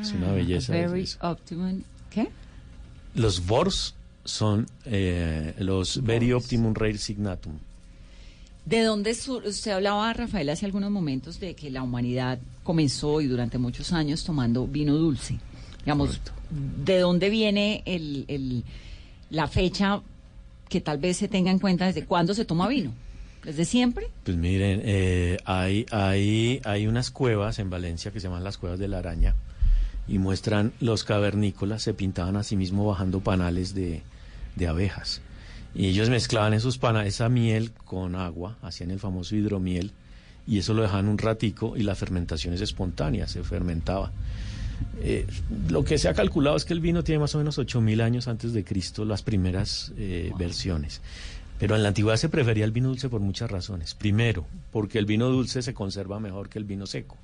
es 0.00 0.10
una 0.12 0.32
belleza. 0.32 0.72
Ah, 0.74 0.88
Very 0.88 1.02
eso. 1.04 1.18
optimum. 1.22 1.82
¿Qué? 2.10 2.28
Los 3.14 3.46
VORS 3.46 3.94
son 4.24 4.66
eh, 4.84 5.54
los 5.58 6.02
Very 6.02 6.32
Optimum 6.32 6.74
Rare 6.74 6.98
Signatum. 6.98 7.58
¿De 8.64 8.82
dónde 8.82 9.14
sur- 9.14 9.44
usted 9.46 9.72
hablaba, 9.72 10.12
Rafael, 10.12 10.48
hace 10.50 10.66
algunos 10.66 10.90
momentos 10.90 11.40
de 11.40 11.54
que 11.54 11.70
la 11.70 11.82
humanidad 11.82 12.38
comenzó 12.62 13.20
y 13.20 13.26
durante 13.26 13.58
muchos 13.58 13.92
años 13.92 14.22
tomando 14.24 14.66
vino 14.66 14.94
dulce? 14.96 15.38
Digamos, 15.84 16.20
¿de 16.84 16.98
dónde 17.00 17.28
viene 17.28 17.82
el, 17.86 18.24
el- 18.28 18.64
la 19.30 19.48
fecha 19.48 20.00
que 20.68 20.80
tal 20.80 20.98
vez 20.98 21.16
se 21.16 21.26
tenga 21.28 21.50
en 21.50 21.58
cuenta 21.58 21.86
desde 21.86 22.04
cuándo 22.04 22.34
se 22.34 22.44
toma 22.44 22.68
vino? 22.68 22.92
¿Desde 23.44 23.64
siempre? 23.64 24.06
Pues 24.22 24.36
miren, 24.36 24.80
eh, 24.84 25.38
hay, 25.44 25.84
hay, 25.90 26.60
hay 26.64 26.86
unas 26.86 27.10
cuevas 27.10 27.58
en 27.58 27.68
Valencia 27.70 28.12
que 28.12 28.20
se 28.20 28.28
llaman 28.28 28.44
las 28.44 28.56
cuevas 28.58 28.78
de 28.78 28.86
la 28.86 28.98
araña 28.98 29.34
y 30.06 30.18
muestran 30.18 30.72
los 30.78 31.02
cavernícolas 31.02 31.82
se 31.82 31.94
pintaban 31.94 32.36
a 32.36 32.44
sí 32.44 32.54
mismos 32.56 32.86
bajando 32.86 33.18
panales 33.20 33.74
de, 33.74 34.02
de 34.54 34.68
abejas. 34.68 35.20
Y 35.74 35.86
ellos 35.88 36.10
mezclaban 36.10 36.52
esos 36.54 36.78
pana- 36.78 37.06
esa 37.06 37.28
miel 37.28 37.72
con 37.72 38.14
agua, 38.14 38.58
hacían 38.62 38.90
el 38.90 38.98
famoso 38.98 39.34
hidromiel 39.36 39.90
y 40.46 40.58
eso 40.58 40.74
lo 40.74 40.82
dejaban 40.82 41.08
un 41.08 41.18
ratico 41.18 41.76
y 41.76 41.82
la 41.82 41.94
fermentación 41.94 42.52
es 42.54 42.60
espontánea, 42.60 43.26
se 43.28 43.42
fermentaba. 43.42 44.12
Eh, 45.00 45.26
lo 45.68 45.84
que 45.84 45.96
se 45.98 46.08
ha 46.08 46.14
calculado 46.14 46.56
es 46.56 46.64
que 46.64 46.72
el 46.74 46.80
vino 46.80 47.04
tiene 47.04 47.20
más 47.20 47.34
o 47.34 47.38
menos 47.38 47.58
8.000 47.58 48.02
años 48.02 48.28
antes 48.28 48.52
de 48.52 48.64
Cristo, 48.64 49.04
las 49.04 49.22
primeras 49.22 49.92
eh, 49.96 50.32
versiones. 50.38 51.00
Pero 51.58 51.76
en 51.76 51.82
la 51.82 51.88
antigüedad 51.88 52.16
se 52.16 52.28
prefería 52.28 52.64
el 52.64 52.72
vino 52.72 52.88
dulce 52.88 53.08
por 53.08 53.20
muchas 53.20 53.48
razones. 53.50 53.94
Primero, 53.94 54.44
porque 54.72 54.98
el 54.98 55.06
vino 55.06 55.28
dulce 55.28 55.62
se 55.62 55.72
conserva 55.74 56.18
mejor 56.18 56.48
que 56.48 56.58
el 56.58 56.64
vino 56.64 56.86
seco. 56.86 57.16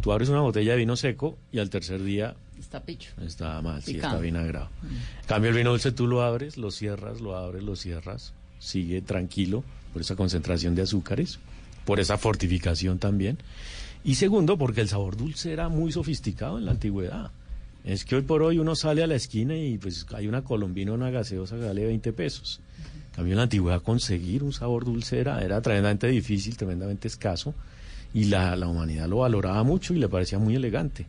Tú 0.00 0.12
abres 0.12 0.28
una 0.28 0.40
botella 0.40 0.72
de 0.72 0.78
vino 0.78 0.96
seco 0.96 1.36
y 1.52 1.58
al 1.58 1.70
tercer 1.70 2.02
día 2.02 2.34
Está 2.58 2.80
picho. 2.82 3.12
está 3.22 3.60
mal, 3.62 3.82
sí, 3.82 3.96
está 3.96 4.18
vinagrado. 4.18 4.68
En 4.82 5.26
cambio, 5.26 5.50
el 5.50 5.56
vino 5.56 5.70
dulce 5.70 5.92
tú 5.92 6.06
lo 6.06 6.22
abres, 6.22 6.58
lo 6.58 6.70
cierras, 6.70 7.20
lo 7.20 7.36
abres, 7.36 7.62
lo 7.62 7.74
cierras, 7.74 8.34
sigue 8.58 9.00
tranquilo 9.00 9.64
por 9.92 10.02
esa 10.02 10.14
concentración 10.14 10.74
de 10.74 10.82
azúcares, 10.82 11.38
por 11.84 12.00
esa 12.00 12.18
fortificación 12.18 12.98
también. 12.98 13.38
Y 14.04 14.16
segundo, 14.16 14.58
porque 14.58 14.82
el 14.82 14.88
sabor 14.88 15.16
dulce 15.16 15.52
era 15.52 15.68
muy 15.68 15.90
sofisticado 15.92 16.58
en 16.58 16.66
la 16.66 16.72
antigüedad. 16.72 17.30
Es 17.84 18.04
que 18.04 18.16
hoy 18.16 18.22
por 18.22 18.42
hoy 18.42 18.58
uno 18.58 18.76
sale 18.76 19.02
a 19.02 19.06
la 19.06 19.14
esquina 19.14 19.56
y 19.56 19.78
pues 19.78 20.06
hay 20.14 20.26
una 20.26 20.42
colombina, 20.42 20.92
una 20.92 21.10
gaseosa 21.10 21.56
que 21.56 21.64
vale 21.64 21.86
20 21.86 22.12
pesos. 22.12 22.60
En 23.08 23.14
cambio, 23.14 23.32
en 23.32 23.38
la 23.38 23.42
antigüedad 23.44 23.82
conseguir 23.82 24.42
un 24.42 24.52
sabor 24.52 24.84
dulce 24.84 25.18
era, 25.18 25.42
era 25.42 25.60
tremendamente 25.62 26.06
difícil, 26.08 26.56
tremendamente 26.56 27.08
escaso, 27.08 27.54
y 28.12 28.24
la, 28.24 28.56
la 28.56 28.66
humanidad 28.68 29.08
lo 29.08 29.18
valoraba 29.18 29.62
mucho 29.62 29.94
y 29.94 29.98
le 29.98 30.08
parecía 30.08 30.38
muy 30.38 30.56
elegante 30.56 31.06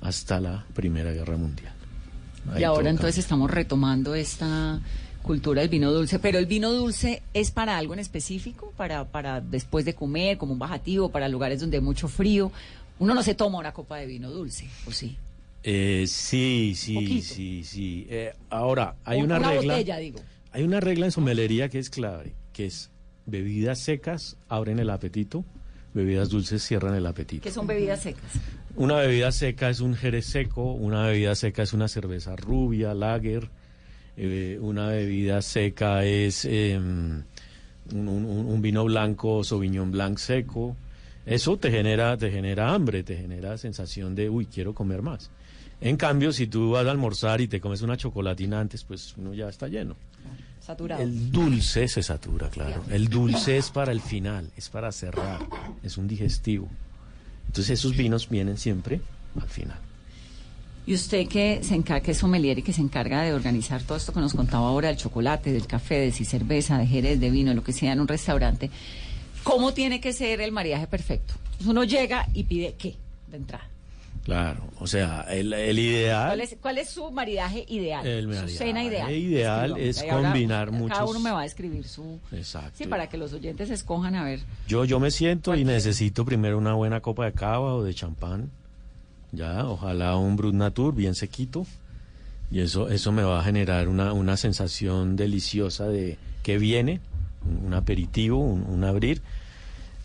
hasta 0.00 0.40
la 0.40 0.64
Primera 0.74 1.12
Guerra 1.12 1.36
Mundial. 1.36 1.72
y 2.58 2.64
ahora 2.64 2.90
entonces 2.90 3.18
estamos 3.18 3.50
retomando 3.50 4.14
esta 4.14 4.80
cultura 5.22 5.60
del 5.60 5.68
vino 5.68 5.92
dulce, 5.92 6.18
pero 6.18 6.38
el 6.38 6.46
vino 6.46 6.72
dulce 6.72 7.22
es 7.34 7.50
para 7.50 7.76
algo 7.76 7.92
en 7.92 8.00
específico, 8.00 8.72
para, 8.76 9.04
para 9.04 9.40
después 9.40 9.84
de 9.84 9.94
comer, 9.94 10.38
como 10.38 10.54
un 10.54 10.58
bajativo, 10.58 11.10
para 11.10 11.28
lugares 11.28 11.60
donde 11.60 11.76
hay 11.76 11.82
mucho 11.82 12.08
frío. 12.08 12.50
Uno 12.98 13.14
no 13.14 13.22
se 13.22 13.34
toma 13.34 13.58
una 13.58 13.72
copa 13.72 13.98
de 13.98 14.06
vino 14.06 14.30
dulce, 14.30 14.68
¿o 14.86 14.92
sí? 14.92 15.16
Eh, 15.62 16.04
sí, 16.06 16.72
sí, 16.74 17.20
sí, 17.20 17.64
sí. 17.64 18.06
Eh, 18.08 18.32
ahora, 18.48 18.96
hay 19.04 19.20
una, 19.20 19.36
una 19.36 19.50
regla. 19.50 19.74
botella, 19.74 19.96
digo. 19.98 20.20
Hay 20.52 20.62
una 20.62 20.80
regla 20.80 21.06
en 21.06 21.12
somelería 21.12 21.68
que 21.68 21.78
es 21.78 21.90
clave, 21.90 22.34
que 22.54 22.66
es 22.66 22.90
bebidas 23.26 23.80
secas 23.80 24.36
abren 24.48 24.78
el 24.78 24.90
apetito, 24.90 25.44
bebidas 25.94 26.28
dulces 26.28 26.62
cierran 26.62 26.94
el 26.94 27.06
apetito. 27.06 27.42
Que 27.42 27.50
son 27.50 27.66
bebidas 27.66 28.00
secas. 28.00 28.32
Una 28.76 28.96
bebida 28.96 29.32
seca 29.32 29.68
es 29.70 29.80
un 29.80 29.94
jerez 29.94 30.26
seco, 30.26 30.72
una 30.72 31.06
bebida 31.06 31.34
seca 31.34 31.62
es 31.64 31.72
una 31.72 31.88
cerveza 31.88 32.36
rubia, 32.36 32.94
lager, 32.94 33.48
eh, 34.16 34.58
una 34.60 34.88
bebida 34.88 35.42
seca 35.42 36.04
es 36.04 36.44
em, 36.44 37.22
un, 37.92 38.08
un- 38.08 38.46
un 38.46 38.62
vino 38.62 38.84
blanco, 38.84 39.42
Sauvignon 39.44 39.90
Blanc 39.90 40.18
seco. 40.18 40.76
Eso 41.26 41.56
te 41.58 41.70
genera, 41.70 42.16
te 42.16 42.30
genera 42.30 42.72
hambre, 42.72 43.02
te 43.02 43.16
genera 43.16 43.58
sensación 43.58 44.14
de, 44.14 44.30
uy, 44.30 44.46
quiero 44.46 44.74
comer 44.74 45.02
más. 45.02 45.30
En 45.80 45.96
cambio, 45.96 46.32
si 46.32 46.46
tú 46.46 46.70
vas 46.72 46.86
a 46.86 46.90
almorzar 46.90 47.40
y 47.40 47.48
te 47.48 47.60
comes 47.60 47.82
una 47.82 47.96
chocolatina 47.96 48.60
antes, 48.60 48.84
pues 48.84 49.14
uno 49.16 49.32
ya 49.34 49.48
está 49.48 49.66
lleno. 49.68 49.96
Saturado. 50.60 51.02
El 51.02 51.32
dulce 51.32 51.88
se 51.88 52.02
satura, 52.02 52.48
claro. 52.48 52.84
El 52.90 53.08
dulce 53.08 53.56
es 53.56 53.70
para 53.70 53.92
el 53.92 54.00
final, 54.00 54.50
es 54.56 54.68
para 54.68 54.92
cerrar, 54.92 55.40
es 55.82 55.96
un 55.96 56.06
digestivo. 56.06 56.68
Entonces 57.46 57.80
esos 57.80 57.96
vinos 57.96 58.28
vienen 58.28 58.56
siempre 58.56 59.00
al 59.40 59.48
final. 59.48 59.78
Y 60.86 60.94
usted 60.94 61.28
que 61.28 61.60
se 61.62 61.74
encarga, 61.74 62.02
que 62.02 62.12
es 62.12 62.18
sommelier 62.18 62.58
y 62.58 62.62
que 62.62 62.72
se 62.72 62.80
encarga 62.80 63.22
de 63.22 63.32
organizar 63.32 63.82
todo 63.82 63.96
esto 63.96 64.12
que 64.12 64.20
nos 64.20 64.34
contaba 64.34 64.68
ahora, 64.68 64.88
del 64.88 64.96
chocolate, 64.96 65.52
del 65.52 65.66
café, 65.66 65.96
de 65.96 66.12
si 66.12 66.24
cerveza, 66.24 66.78
de 66.78 66.86
jerez, 66.86 67.20
de 67.20 67.30
vino, 67.30 67.52
lo 67.54 67.62
que 67.62 67.72
sea 67.72 67.92
en 67.92 68.00
un 68.00 68.08
restaurante, 68.08 68.70
¿cómo 69.42 69.74
tiene 69.74 70.00
que 70.00 70.12
ser 70.12 70.40
el 70.40 70.52
mariaje 70.52 70.86
perfecto? 70.86 71.34
Entonces 71.44 71.66
uno 71.66 71.84
llega 71.84 72.28
y 72.32 72.44
pide 72.44 72.74
qué 72.78 72.96
de 73.28 73.36
entrada. 73.36 73.68
Claro, 74.24 74.64
o 74.78 74.86
sea, 74.86 75.22
el, 75.30 75.52
el 75.54 75.78
ideal... 75.78 76.28
¿Cuál 76.28 76.40
es, 76.42 76.56
cuál 76.60 76.78
es 76.78 76.90
su 76.90 77.10
maridaje 77.10 77.64
ideal? 77.68 78.06
El 78.06 78.32
su 78.36 78.48
cena 78.48 78.84
ideal. 78.84 79.10
ideal 79.10 79.76
es 79.78 80.02
Y 80.04 80.08
ahora 80.08 80.28
combinar 80.30 80.66
Cada 80.68 80.78
muchos- 80.78 81.10
uno 81.10 81.20
me 81.20 81.30
va 81.30 81.40
a 81.40 81.44
escribir 81.46 81.88
su... 81.88 82.20
Exacto. 82.30 82.72
Sí, 82.74 82.86
para 82.86 83.08
que 83.08 83.16
los 83.16 83.32
oyentes 83.32 83.70
escojan 83.70 84.14
a 84.14 84.22
ver. 84.24 84.40
Yo, 84.68 84.84
yo 84.84 85.00
me 85.00 85.10
siento 85.10 85.56
y 85.56 85.64
necesito 85.64 86.24
primero 86.26 86.58
una 86.58 86.74
buena 86.74 87.00
copa 87.00 87.24
de 87.24 87.32
cava 87.32 87.74
o 87.74 87.82
de 87.82 87.94
champán. 87.94 88.50
Ya, 89.32 89.66
ojalá 89.66 90.16
un 90.16 90.36
Brut 90.36 90.54
Natur 90.54 90.94
bien 90.94 91.14
sequito. 91.14 91.66
Y 92.52 92.60
eso, 92.60 92.88
eso 92.88 93.12
me 93.12 93.22
va 93.22 93.40
a 93.40 93.44
generar 93.44 93.88
una, 93.88 94.12
una 94.12 94.36
sensación 94.36 95.16
deliciosa 95.16 95.86
de 95.88 96.18
que 96.42 96.58
viene, 96.58 97.00
un, 97.48 97.66
un 97.68 97.74
aperitivo, 97.74 98.38
un, 98.38 98.64
un 98.68 98.84
abrir. 98.84 99.22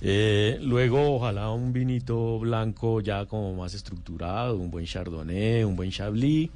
Eh, 0.01 0.59
luego, 0.61 1.15
ojalá 1.15 1.51
un 1.51 1.73
vinito 1.73 2.39
blanco 2.39 3.01
ya 3.01 3.25
como 3.25 3.55
más 3.55 3.73
estructurado, 3.73 4.57
un 4.57 4.69
buen 4.69 4.85
Chardonnay, 4.85 5.63
un 5.63 5.75
buen 5.75 5.91
Chablis. 5.91 6.49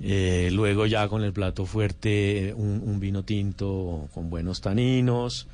Eh, 0.00 0.50
luego 0.52 0.86
ya 0.86 1.06
con 1.08 1.22
el 1.22 1.32
plato 1.32 1.64
fuerte, 1.64 2.52
un, 2.56 2.82
un 2.84 2.98
vino 2.98 3.22
tinto 3.22 4.08
con 4.12 4.30
buenos 4.30 4.60
taninos. 4.60 5.46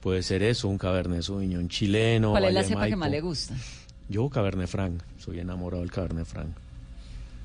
Puede 0.00 0.22
ser 0.22 0.42
eso, 0.42 0.68
un 0.68 0.76
Cabernet 0.76 1.22
Sauvignon 1.22 1.68
chileno. 1.68 2.32
¿Cuál 2.32 2.44
es 2.44 2.54
la 2.54 2.64
cepa 2.64 2.88
que 2.88 2.96
más 2.96 3.10
le 3.10 3.20
gusta? 3.22 3.54
Yo 4.08 4.28
Cabernet 4.28 4.68
Franc, 4.68 5.02
soy 5.18 5.40
enamorado 5.40 5.80
del 5.80 5.90
Cabernet 5.90 6.26
Franc. 6.26 6.48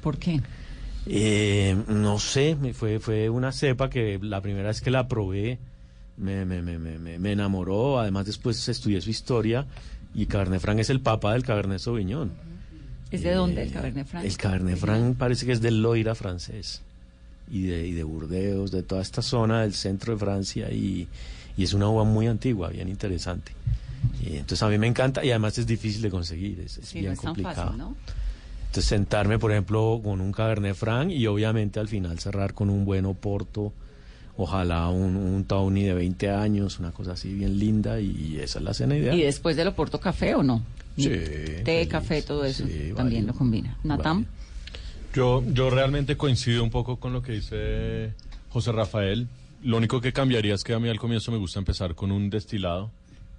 ¿Por 0.01 0.17
qué? 0.17 0.41
Eh, 1.05 1.77
no 1.87 2.19
sé, 2.19 2.57
me 2.59 2.73
fue, 2.73 2.99
fue 2.99 3.29
una 3.29 3.53
cepa 3.53 3.89
que 3.89 4.19
la 4.21 4.41
primera 4.41 4.67
vez 4.67 4.81
que 4.81 4.91
la 4.91 5.07
probé 5.07 5.57
me, 6.19 6.45
me, 6.45 6.61
me, 6.61 6.77
me, 6.77 6.99
me- 6.99 7.19
me 7.19 7.31
enamoró. 7.31 7.99
Además, 7.99 8.25
después 8.25 8.67
estudié 8.67 9.01
su 9.01 9.09
historia 9.09 9.65
y 10.13 10.25
Cabernet 10.25 10.61
Franc 10.61 10.79
es 10.79 10.89
el 10.89 10.99
papa 11.01 11.33
del 11.33 11.43
Cabernet 11.43 11.79
Sauvignon. 11.79 12.31
¿Es 13.11 13.23
de 13.23 13.33
dónde 13.33 13.63
el 13.63 13.71
Cabernet 13.71 14.05
Franc? 14.07 14.25
El 14.25 14.37
Cabernet 14.37 14.77
Franc 14.77 15.17
parece 15.17 15.45
que 15.45 15.51
es 15.53 15.61
del 15.61 15.81
Loira 15.81 16.13
francés 16.15 16.81
y 17.51 17.63
de, 17.63 17.87
y 17.87 17.93
de 17.93 18.03
Burdeos, 18.03 18.69
de 18.71 18.83
toda 18.83 19.01
esta 19.01 19.21
zona 19.23 19.61
del 19.63 19.73
centro 19.73 20.13
de 20.13 20.19
Francia 20.19 20.69
y, 20.71 21.07
y 21.57 21.63
es 21.63 21.73
una 21.73 21.89
uva 21.89 22.03
muy 22.03 22.27
antigua, 22.27 22.69
bien 22.69 22.87
interesante. 22.89 23.51
Y 24.23 24.33
entonces 24.37 24.61
a 24.61 24.69
mí 24.69 24.77
me 24.77 24.85
encanta 24.87 25.25
y 25.25 25.29
además 25.31 25.57
es 25.57 25.65
difícil 25.65 26.01
de 26.03 26.09
conseguir, 26.11 26.59
es, 26.59 26.77
es 26.77 26.87
Sí, 26.89 26.97
no 26.99 27.01
bien 27.01 27.15
tan 27.15 27.25
complicado. 27.25 27.63
fácil, 27.71 27.77
¿no? 27.79 27.95
Entonces 28.67 28.85
sentarme, 28.85 29.39
por 29.39 29.51
ejemplo, 29.51 29.99
con 30.03 30.21
un 30.21 30.31
Cabernet 30.31 30.75
Franc 30.75 31.09
y 31.09 31.25
obviamente 31.25 31.79
al 31.79 31.87
final 31.87 32.19
cerrar 32.19 32.53
con 32.53 32.69
un 32.69 32.85
buen 32.85 33.07
Oporto, 33.07 33.73
ojalá 34.41 34.87
un, 34.89 35.15
un 35.17 35.43
Tawny 35.43 35.83
de 35.83 35.93
20 35.93 36.29
años, 36.31 36.79
una 36.79 36.91
cosa 36.91 37.11
así 37.11 37.33
bien 37.33 37.59
linda 37.59 37.99
y, 37.99 38.37
esa 38.41 38.59
es 38.59 38.65
la 38.65 38.73
cena 38.73 38.95
ideal. 38.97 39.17
¿Y 39.17 39.23
después 39.23 39.55
del 39.57 39.67
Oporto 39.67 39.99
café 39.99 40.33
o 40.35 40.43
no? 40.43 40.61
Sí, 40.97 41.09
Té, 41.09 41.63
feliz. 41.65 41.87
café, 41.89 42.21
todo 42.21 42.45
eso 42.45 42.65
Sí, 42.65 42.91
también 42.95 43.27
lo 43.27 43.33
combina. 43.33 43.77
Natam, 43.83 44.25
Yo, 45.13 45.43
yo 45.53 45.69
realmente 45.69 46.15
coincido 46.17 46.63
un 46.63 46.69
poco 46.69 46.97
con 46.97 47.13
lo 47.13 47.21
que 47.21 47.33
dice 47.33 48.13
José 48.49 48.71
Rafael. 48.71 49.27
Lo 49.63 49.77
único 49.77 49.99
que 50.01 50.13
cambiaría 50.13 50.53
es 50.55 50.63
que 50.63 50.73
a 50.73 50.79
mí 50.79 50.87
al 50.89 50.99
comienzo 50.99 51.31
me 51.31 51.37
gusta 51.37 51.59
empezar 51.59 51.95
con 51.95 52.11
un 52.11 52.29
destilado. 52.29 52.91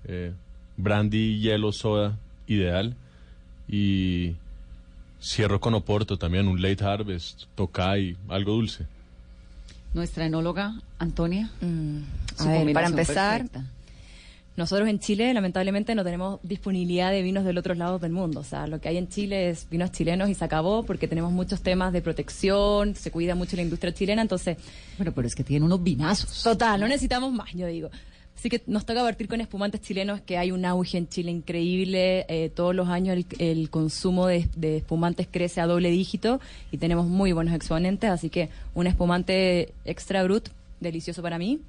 eh, 0.05 0.33
brandy, 0.77 1.41
hielo, 1.41 1.73
soda, 1.73 2.17
ideal. 2.47 2.95
Y 3.69 4.35
cierro 5.23 5.61
con 5.61 5.75
Oporto 5.75 6.17
también, 6.17 6.49
un 6.49 6.61
late 6.63 6.83
harvest, 6.85 7.45
Tokai, 7.55 8.17
algo 8.29 8.53
dulce. 8.53 8.87
Nuestra 9.95 10.27
enóloga 10.27 10.75
Antonia. 10.99 11.51
Mm, 11.61 11.99
A 12.39 12.45
ver, 12.47 12.73
para 12.73 12.87
empezar, 12.87 13.43
perfecta. 13.43 13.65
nosotros 14.57 14.89
en 14.89 14.99
Chile 15.01 15.33
lamentablemente 15.35 15.95
no 15.95 16.05
tenemos 16.05 16.41
disponibilidad 16.43 17.11
de 17.11 17.23
vinos 17.23 17.45
del 17.45 17.59
otro 17.59 17.75
lado 17.75 17.99
del 17.99 18.13
mundo. 18.13 18.41
O 18.41 18.45
sea, 18.45 18.67
lo 18.67 18.81
que 18.81 18.89
hay 18.89 18.97
en 18.99 19.09
Chile 19.09 19.51
es 19.51 19.69
vinos 19.71 19.91
chilenos 19.93 20.29
y 20.29 20.35
se 20.35 20.45
acabó 20.45 20.83
porque 20.85 21.09
tenemos 21.09 21.33
muchos 21.33 21.63
temas 21.63 21.93
de 21.93 22.03
protección, 22.03 22.95
se 22.95 23.11
cuida 23.11 23.35
mucho 23.35 23.57
la 23.57 23.63
industria 23.63 23.93
chilena, 23.93 24.23
entonces... 24.23 24.59
Bueno, 24.99 25.13
pero 25.13 25.27
es 25.27 25.35
que 25.35 25.45
tienen 25.45 25.65
unos 25.65 25.83
vinazos. 25.83 26.43
Total, 26.43 26.79
no 26.81 26.87
necesitamos 26.89 27.33
más, 27.33 27.53
yo 27.55 27.67
digo. 27.67 27.91
Así 28.41 28.49
que 28.49 28.63
nos 28.67 28.87
toca 28.87 29.03
partir 29.03 29.29
con 29.29 29.43
espumantes 29.43 29.83
chilenos, 29.83 30.23
que 30.23 30.39
hay 30.39 30.51
un 30.51 30.65
auge 30.65 30.97
en 30.97 31.07
Chile 31.07 31.31
increíble. 31.31 32.25
eh, 32.27 32.49
todos 32.49 32.75
los 32.75 32.89
años 32.89 33.15
el, 33.19 33.27
el 33.39 33.69
consumo 33.69 34.27
de, 34.27 34.49
de 34.57 34.79
espumantes 34.79 35.29
crece 35.31 35.61
a 35.61 35.67
doble 35.67 35.91
dígito 35.91 36.41
y 36.73 36.79
tenemos 36.79 37.07
muy 37.07 37.33
buenos 37.33 37.53
exponentes. 37.53 38.09
Así 38.09 38.31
que 38.31 38.49
un 38.75 38.87
espumante 38.87 39.75
extra 39.85 40.23
brut, 40.25 40.49
delicioso 40.81 41.21
para 41.21 41.37
mí. 41.39 41.61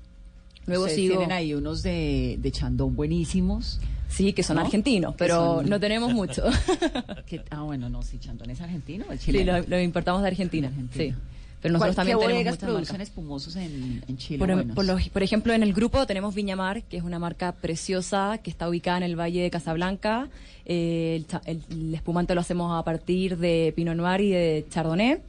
Luego 0.66 0.84
Ustedes 0.86 1.02
sigo. 1.02 1.18
tienen 1.18 1.34
ahí 1.34 1.54
unos 1.54 1.84
de, 1.84 2.38
de 2.42 2.52
Chandón 2.54 2.96
buenísimos. 2.96 3.82
Sí, 4.08 4.32
que 4.32 4.42
son 4.44 4.56
¿no? 4.56 4.62
argentinos, 4.62 5.14
pero 5.18 5.58
son- 5.58 5.70
no 5.70 5.78
tenemos 5.78 6.14
mucho. 6.14 6.44
ah, 7.50 7.64
bueno, 7.64 7.90
no, 7.90 8.02
sí, 8.02 8.18
Chandón 8.18 8.50
es 8.50 8.62
argentino 8.62 9.06
o 9.10 9.12
es 9.12 9.20
sí, 9.20 9.34
chileno. 9.34 9.58
lo, 9.60 9.68
lo 9.68 9.82
importamos 9.82 10.22
de 10.22 10.30
Argentina. 10.30 10.72
Sí. 10.96 11.14
Pero 11.62 11.78
¿Cuál- 11.78 11.89
nosotros 11.89 11.95
también 11.95 12.17
¿Qué 12.17 12.26
tenemos 12.26 12.43
muchas 12.54 12.69
producen 12.69 13.02
espumosos 13.02 13.56
en, 13.56 14.04
en 14.08 14.17
Chile? 14.17 14.39
Por, 14.39 14.50
em- 14.50 14.67
por 14.74 14.86
por 15.12 15.24
ejemplo, 15.24 15.54
en 15.54 15.62
el 15.63 15.74
grupo 15.74 16.06
tenemos 16.08 16.34
Viñamar, 16.34 16.82
que 16.84 16.97
es 16.97 17.04
una 17.04 17.19
marca 17.19 17.52
preciosa 17.52 18.39
que 18.43 18.50
está 18.50 18.67
ubicada 18.67 18.97
en 18.97 19.04
el 19.04 19.15
Valle 19.19 19.41
de 19.43 19.50
Casablanca. 19.52 20.28
Eh, 20.65 21.24
el, 21.45 21.58
el- 21.58 21.63
el 21.80 21.93
espumante 21.95 22.34
lo 22.36 22.41
hacemos 22.41 22.78
a 22.78 22.84
partir 22.84 23.38
de 23.38 23.74
Pinot 23.76 23.95
Noir 23.95 24.21
y 24.21 24.32
de 24.32 24.65
Chardonnay. 24.71 25.19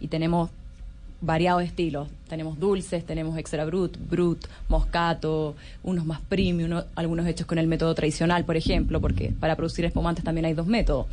Y 0.00 0.08
tenemos 0.08 0.48
variados 1.20 1.62
estilos. 1.62 2.08
Tenemos 2.28 2.58
dulces, 2.58 3.04
tenemos 3.06 3.36
extra 3.38 3.64
brut, 3.64 3.96
brut, 4.10 4.44
moscato, 4.68 5.54
unos 5.84 6.04
más 6.04 6.20
premium, 6.20 6.64
uno- 6.70 6.84
algunos 6.96 7.26
hechos 7.26 7.46
con 7.46 7.58
el 7.58 7.66
método 7.68 7.94
tradicional, 7.94 8.44
por 8.44 8.56
ejemplo, 8.56 9.00
porque 9.00 9.32
para 9.38 9.54
producir 9.56 9.84
espumantes 9.84 10.24
también 10.24 10.46
hay 10.46 10.54
dos 10.54 10.66
métodos. 10.66 11.06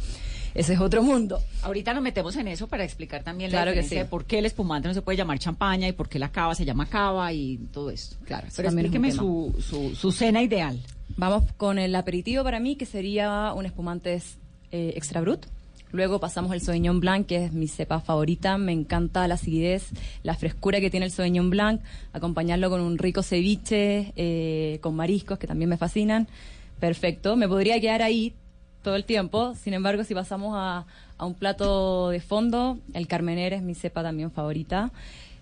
Ese 0.53 0.73
es 0.73 0.79
otro 0.79 1.03
mundo. 1.03 1.41
Ahorita 1.63 1.93
nos 1.93 2.03
metemos 2.03 2.35
en 2.35 2.47
eso 2.47 2.67
para 2.67 2.83
explicar 2.83 3.23
también 3.23 3.49
Claro 3.51 3.67
la 3.71 3.73
que 3.73 3.81
diferencia 3.81 3.99
sí. 4.01 4.05
de 4.05 4.09
por 4.09 4.25
qué 4.25 4.39
el 4.39 4.45
espumante 4.45 4.87
no 4.87 4.93
se 4.93 5.01
puede 5.01 5.17
llamar 5.17 5.39
champaña 5.39 5.87
y 5.87 5.91
por 5.91 6.09
qué 6.09 6.19
la 6.19 6.31
cava 6.31 6.55
se 6.55 6.65
llama 6.65 6.85
cava 6.87 7.31
y 7.33 7.57
todo 7.71 7.89
esto. 7.89 8.17
Claro, 8.25 8.47
Eso 8.47 8.57
pero 8.57 8.69
es 8.69 8.73
explíqueme 8.75 9.11
su, 9.11 9.53
su, 9.59 9.95
su 9.95 10.11
cena 10.11 10.41
ideal. 10.41 10.79
Vamos 11.17 11.43
con 11.57 11.79
el 11.79 11.95
aperitivo 11.95 12.43
para 12.43 12.59
mí, 12.59 12.75
que 12.75 12.85
sería 12.85 13.53
un 13.55 13.65
espumante 13.65 14.21
eh, 14.71 14.93
extra 14.95 15.21
brut. 15.21 15.45
Luego 15.91 16.19
pasamos 16.19 16.53
el 16.53 16.61
Sauvignon 16.61 16.99
Blanc, 16.99 17.25
que 17.25 17.45
es 17.45 17.51
mi 17.51 17.67
cepa 17.67 17.99
favorita. 17.99 18.59
Me 18.59 18.71
encanta 18.71 19.27
la 19.27 19.33
acidez, 19.33 19.87
la 20.21 20.35
frescura 20.35 20.79
que 20.79 20.91
tiene 20.91 21.07
el 21.07 21.11
Sauvignon 21.11 21.49
Blanc. 21.49 21.81
Acompañarlo 22.13 22.69
con 22.69 22.81
un 22.81 22.97
rico 22.99 23.23
ceviche, 23.23 24.13
eh, 24.15 24.77
con 24.81 24.95
mariscos, 24.95 25.39
que 25.39 25.47
también 25.47 25.67
me 25.69 25.77
fascinan. 25.77 26.27
Perfecto. 26.79 27.35
Me 27.35 27.47
podría 27.47 27.81
quedar 27.81 28.03
ahí 28.03 28.35
todo 28.83 28.95
el 28.95 29.03
tiempo. 29.05 29.55
Sin 29.55 29.73
embargo, 29.73 30.03
si 30.03 30.13
pasamos 30.13 30.53
a, 30.57 30.85
un 31.19 31.33
plato 31.33 32.09
de 32.09 32.21
fondo, 32.21 32.77
el 32.93 33.07
Carmener 33.07 33.53
es 33.53 33.61
mi 33.61 33.75
cepa 33.75 34.01
también 34.03 34.31
favorita. 34.31 34.91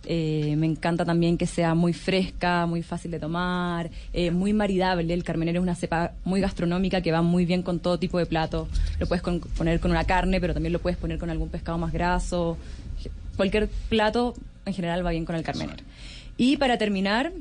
Eh, 0.09 0.55
me 0.57 0.65
encanta 0.67 1.03
también 1.05 1.37
que 1.37 1.45
sea 1.47 1.75
muy 1.75 1.91
fresca, 1.91 2.65
muy 2.65 2.81
fácil 2.81 3.11
de 3.11 3.19
tomar, 3.19 3.89
eh, 4.13 4.31
muy 4.31 4.53
maridable. 4.53 5.13
El 5.13 5.23
Carmener 5.23 5.57
es 5.57 5.61
una 5.61 5.75
cepa 5.75 6.13
muy 6.23 6.39
gastronómica 6.39 7.01
que 7.01 7.11
va 7.11 7.21
muy 7.21 7.45
bien 7.45 7.61
con 7.61 7.79
todo 7.79 7.99
tipo 7.99 8.17
de 8.17 8.25
plato. 8.25 8.67
Lo 8.99 9.05
puedes 9.07 9.21
con- 9.21 9.39
poner 9.39 9.79
con 9.79 9.91
una 9.91 10.05
carne, 10.05 10.39
pero 10.39 10.53
también 10.53 10.73
lo 10.73 10.79
puedes 10.79 10.97
poner 10.97 11.17
con 11.19 11.29
algún 11.29 11.49
pescado 11.49 11.77
más 11.77 11.91
graso. 11.91 12.57
cualquier 13.35 13.67
plato 13.89 14.33
en 14.65 14.73
general 14.73 15.05
va 15.05 15.11
bien 15.11 15.25
con 15.25 15.35
el 15.35 15.43
carmenere. 15.43 15.83
Y 16.37 16.57
para 16.57 16.77
terminar, 16.77 17.31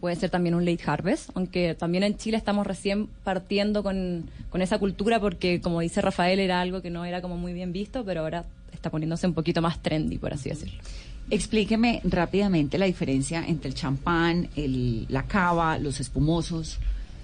puede 0.00 0.16
ser 0.16 0.30
también 0.30 0.54
un 0.54 0.64
late 0.64 0.82
harvest, 0.86 1.30
aunque 1.34 1.74
también 1.74 2.04
en 2.04 2.16
Chile 2.16 2.36
estamos 2.36 2.66
recién 2.66 3.06
partiendo 3.24 3.82
con, 3.82 4.24
con 4.50 4.62
esa 4.62 4.78
cultura 4.78 5.20
porque, 5.20 5.60
como 5.60 5.80
dice 5.80 6.00
Rafael, 6.00 6.38
era 6.38 6.60
algo 6.60 6.82
que 6.82 6.90
no 6.90 7.04
era 7.04 7.22
como 7.22 7.36
muy 7.36 7.52
bien 7.52 7.72
visto, 7.72 8.04
pero 8.04 8.20
ahora 8.20 8.44
está 8.72 8.90
poniéndose 8.90 9.26
un 9.26 9.34
poquito 9.34 9.62
más 9.62 9.82
trendy, 9.82 10.18
por 10.18 10.32
así 10.34 10.48
decirlo. 10.50 10.74
Explíqueme 11.30 12.00
rápidamente 12.04 12.78
la 12.78 12.86
diferencia 12.86 13.44
entre 13.46 13.68
el 13.68 13.74
champán, 13.74 14.48
el, 14.54 15.06
la 15.08 15.24
cava, 15.24 15.76
los 15.78 15.98
espumosos. 15.98 16.78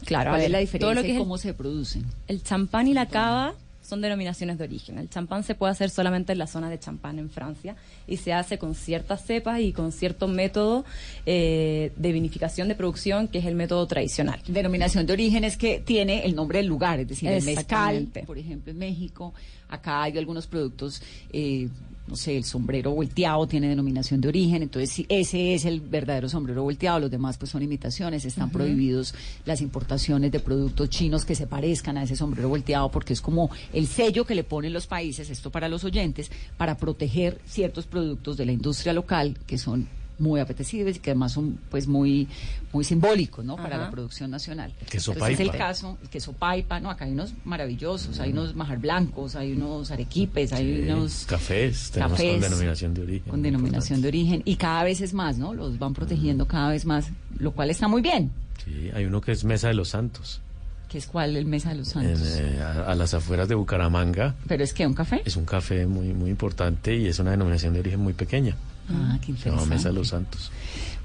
Claro, 0.05 0.31
¿Cuál 0.31 0.35
a 0.35 0.39
ver, 0.39 0.47
es 0.47 0.51
la 0.51 0.59
todo 0.59 0.61
diferencia 0.63 0.95
lo 0.95 1.03
que 1.03 1.09
y 1.09 1.13
el- 1.13 1.19
cómo 1.19 1.39
se 1.39 1.55
producen? 1.55 2.05
El 2.27 2.43
champán 2.43 2.89
y 2.89 2.95
la 2.95 3.07
cava 3.07 3.55
son 3.83 4.01
denominaciones 4.01 4.59
de 4.59 4.65
origen. 4.65 4.99
El 4.99 5.11
champán 5.11 5.43
se 5.43 5.55
puede 5.55 5.73
hacer 5.73 5.91
solamente 5.91 6.33
en 6.33 6.39
la 6.39 6.47
zona 6.47 6.71
de 6.71 6.79
champán 6.79 7.19
en 7.19 7.29
Francia 7.29 7.77
y 8.07 8.17
se 8.17 8.33
hace 8.33 8.59
con 8.59 8.75
ciertas 8.75 9.25
cepas 9.25 9.61
y 9.61 9.73
con 9.73 9.93
cierto 9.93 10.29
método 10.29 10.85
eh, 11.27 11.93
de 11.97 12.13
vinificación 12.13 12.69
de 12.69 12.75
producción 12.75 13.29
que 13.29 13.39
es 13.39 13.47
el 13.47 13.55
método 13.55 13.87
tradicional. 13.87 14.41
Denominación 14.47 15.07
de 15.07 15.13
origen 15.13 15.45
es 15.45 15.57
que 15.57 15.81
tiene 15.81 16.25
el 16.25 16.35
nombre 16.35 16.59
del 16.59 16.67
lugar, 16.67 17.01
es 17.01 17.09
decir, 17.09 17.29
el 17.29 17.45
mezcal, 17.45 17.97
Exactamente. 17.97 18.23
por 18.25 18.39
ejemplo, 18.39 18.73
en 18.73 18.79
México. 18.79 19.35
Acá 19.69 20.03
hay 20.03 20.19
algunos 20.19 20.47
productos, 20.47 21.03
eh, 21.33 21.69
no 22.07 22.17
sé, 22.17 22.37
el 22.37 22.45
sombrero 22.45 22.91
volteado 22.91 23.47
tiene 23.47 23.69
denominación 23.69 24.21
de 24.21 24.29
origen, 24.29 24.63
entonces 24.63 24.91
sí, 24.91 25.07
ese 25.09 25.55
es 25.55 25.65
el 25.65 25.81
verdadero 25.81 26.29
sombrero 26.29 26.63
volteado, 26.63 27.01
los 27.01 27.11
demás 27.11 27.39
pues 27.39 27.51
son 27.51 27.63
imitaciones, 27.63 28.25
están 28.25 28.51
prohibidos 28.51 29.15
las 29.45 29.61
importaciones 29.61 30.33
de 30.33 30.41
productos 30.41 30.91
chinos 30.91 31.25
que 31.25 31.35
se 31.35 31.47
parezcan 31.47 31.97
a 31.97 32.03
ese 32.03 32.17
sombrero 32.17 32.49
volteado 32.49 32.91
porque 32.91 33.13
es 33.13 33.21
como 33.21 33.51
el 33.73 33.87
sello 33.87 34.25
que 34.25 34.35
le 34.35 34.45
ponen 34.45 34.73
los 34.73 34.87
países, 34.87 35.31
esto 35.31 35.51
para 35.51 35.69
los 35.69 35.85
oyentes, 35.85 36.31
para 36.57 36.77
proteger 36.77 37.41
ciertos 37.47 37.87
productos 37.87 38.37
de 38.37 38.47
la 38.47 38.53
industria 38.53 38.93
local 38.93 39.39
que 39.47 39.59
son 39.59 39.89
muy 40.23 40.41
apetecibles 40.41 40.97
y 40.97 41.01
que 41.01 41.11
además 41.11 41.33
son 41.33 41.59
pues 41.71 41.87
muy 41.87 42.29
muy 42.73 42.85
simbólicos 42.85 43.45
no 43.45 43.57
para 43.57 43.77
la 43.77 43.91
producción 43.91 44.31
nacional. 44.31 44.73
Queso 44.89 45.13
Entonces, 45.13 45.35
es 45.35 45.41
el 45.41 45.49
paipa. 45.49 45.67
caso 45.67 45.99
el 46.03 46.09
queso 46.09 46.33
paipa 46.33 46.81
no 46.81 46.91
acá 46.91 47.05
hay 47.05 47.13
unos 47.13 47.35
maravillosos 47.45 48.19
hay 48.21 48.31
unos 48.33 48.55
majar 48.55 48.79
blancos 48.79 49.37
hay 49.37 49.53
unos 49.53 49.91
arequipes 49.91 50.53
hay 50.53 50.83
unos 50.89 51.27
Cafés, 51.27 51.91
tenemos 51.91 52.19
con 52.19 52.41
denominación 52.41 52.95
de 52.95 53.03
origen. 53.03 53.31
con 53.31 53.43
denominación 53.43 54.01
de 54.01 54.09
origen 54.09 54.43
y 54.45 54.57
cada 54.57 54.85
vez 54.85 55.01
es 55.01 55.13
más 55.13 55.37
no 55.39 55.53
los 55.53 55.79
van 55.79 55.93
protegiendo 55.93 56.47
cada 56.47 56.71
vez 56.71 56.87
más 56.87 57.11
lo 57.39 57.53
cual 57.53 57.71
está 57.71 57.89
muy 57.89 58.01
bien. 58.03 58.31
Sí, 58.65 58.91
hay 58.95 59.05
uno 59.05 59.21
que 59.21 59.33
es 59.33 59.45
Mesa 59.45 59.69
de 59.69 59.75
los 59.75 59.89
Santos, 59.89 60.41
que 60.89 60.99
es 60.99 61.07
cuál 61.07 61.37
el 61.37 61.47
mesa 61.47 61.71
de 61.71 61.77
los 61.77 61.89
en, 61.97 62.17
santos 62.17 62.39
eh, 62.39 62.61
a, 62.63 62.93
a 62.93 62.95
las 62.95 63.13
afueras 63.15 63.49
de 63.49 63.55
Bucaramanga. 63.57 64.35
pero 64.47 64.63
es 64.63 64.73
que 64.73 64.87
un 64.87 64.95
café 64.95 65.23
Es 65.25 65.37
un 65.37 65.45
café 65.47 65.87
muy 65.87 66.13
muy 66.15 66.31
importante 66.31 66.95
y 66.95 67.07
es 67.09 67.19
una 67.19 67.33
denominación 67.33 67.73
de 67.75 67.81
origen 67.81 68.01
muy 68.01 68.13
pequeña. 68.13 68.55
Ah 68.91 69.19
qué 69.25 69.35
Se 69.37 69.51
llama 69.51 69.67
Mesa 69.67 69.91
de 69.91 69.95
interesante 69.95 69.95
los 69.95 70.09
Santos. 70.09 70.51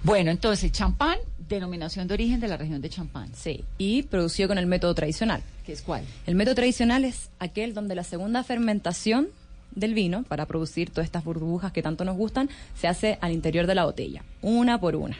bueno 0.03 0.31
entonces 0.31 0.71
champán 0.71 1.17
denominación 1.49 2.07
de 2.07 2.13
origen 2.13 2.39
de 2.39 2.47
la 2.47 2.57
región 2.57 2.81
de 2.81 2.89
champán 2.89 3.29
Sí, 3.33 3.63
y 3.77 4.03
producido 4.03 4.49
con 4.49 4.57
el 4.57 4.65
método 4.65 4.93
tradicional. 4.93 5.41
¿Qué 5.65 5.73
es 5.73 5.81
cuál? 5.81 6.03
El 6.25 6.35
método 6.35 6.55
tradicional 6.55 7.05
es 7.05 7.29
aquel 7.39 7.73
donde 7.73 7.95
la 7.95 8.03
segunda 8.03 8.43
fermentación 8.43 9.27
del 9.75 9.93
vino, 9.93 10.23
para 10.23 10.45
producir 10.45 10.89
todas 10.89 11.05
estas 11.05 11.23
burbujas 11.23 11.71
que 11.71 11.81
tanto 11.83 12.03
nos 12.03 12.17
gustan, 12.17 12.49
se 12.79 12.87
hace 12.87 13.17
al 13.21 13.31
interior 13.31 13.67
de 13.67 13.75
la 13.75 13.85
botella, 13.85 14.23
una 14.41 14.79
por 14.79 14.95
una. 14.95 15.17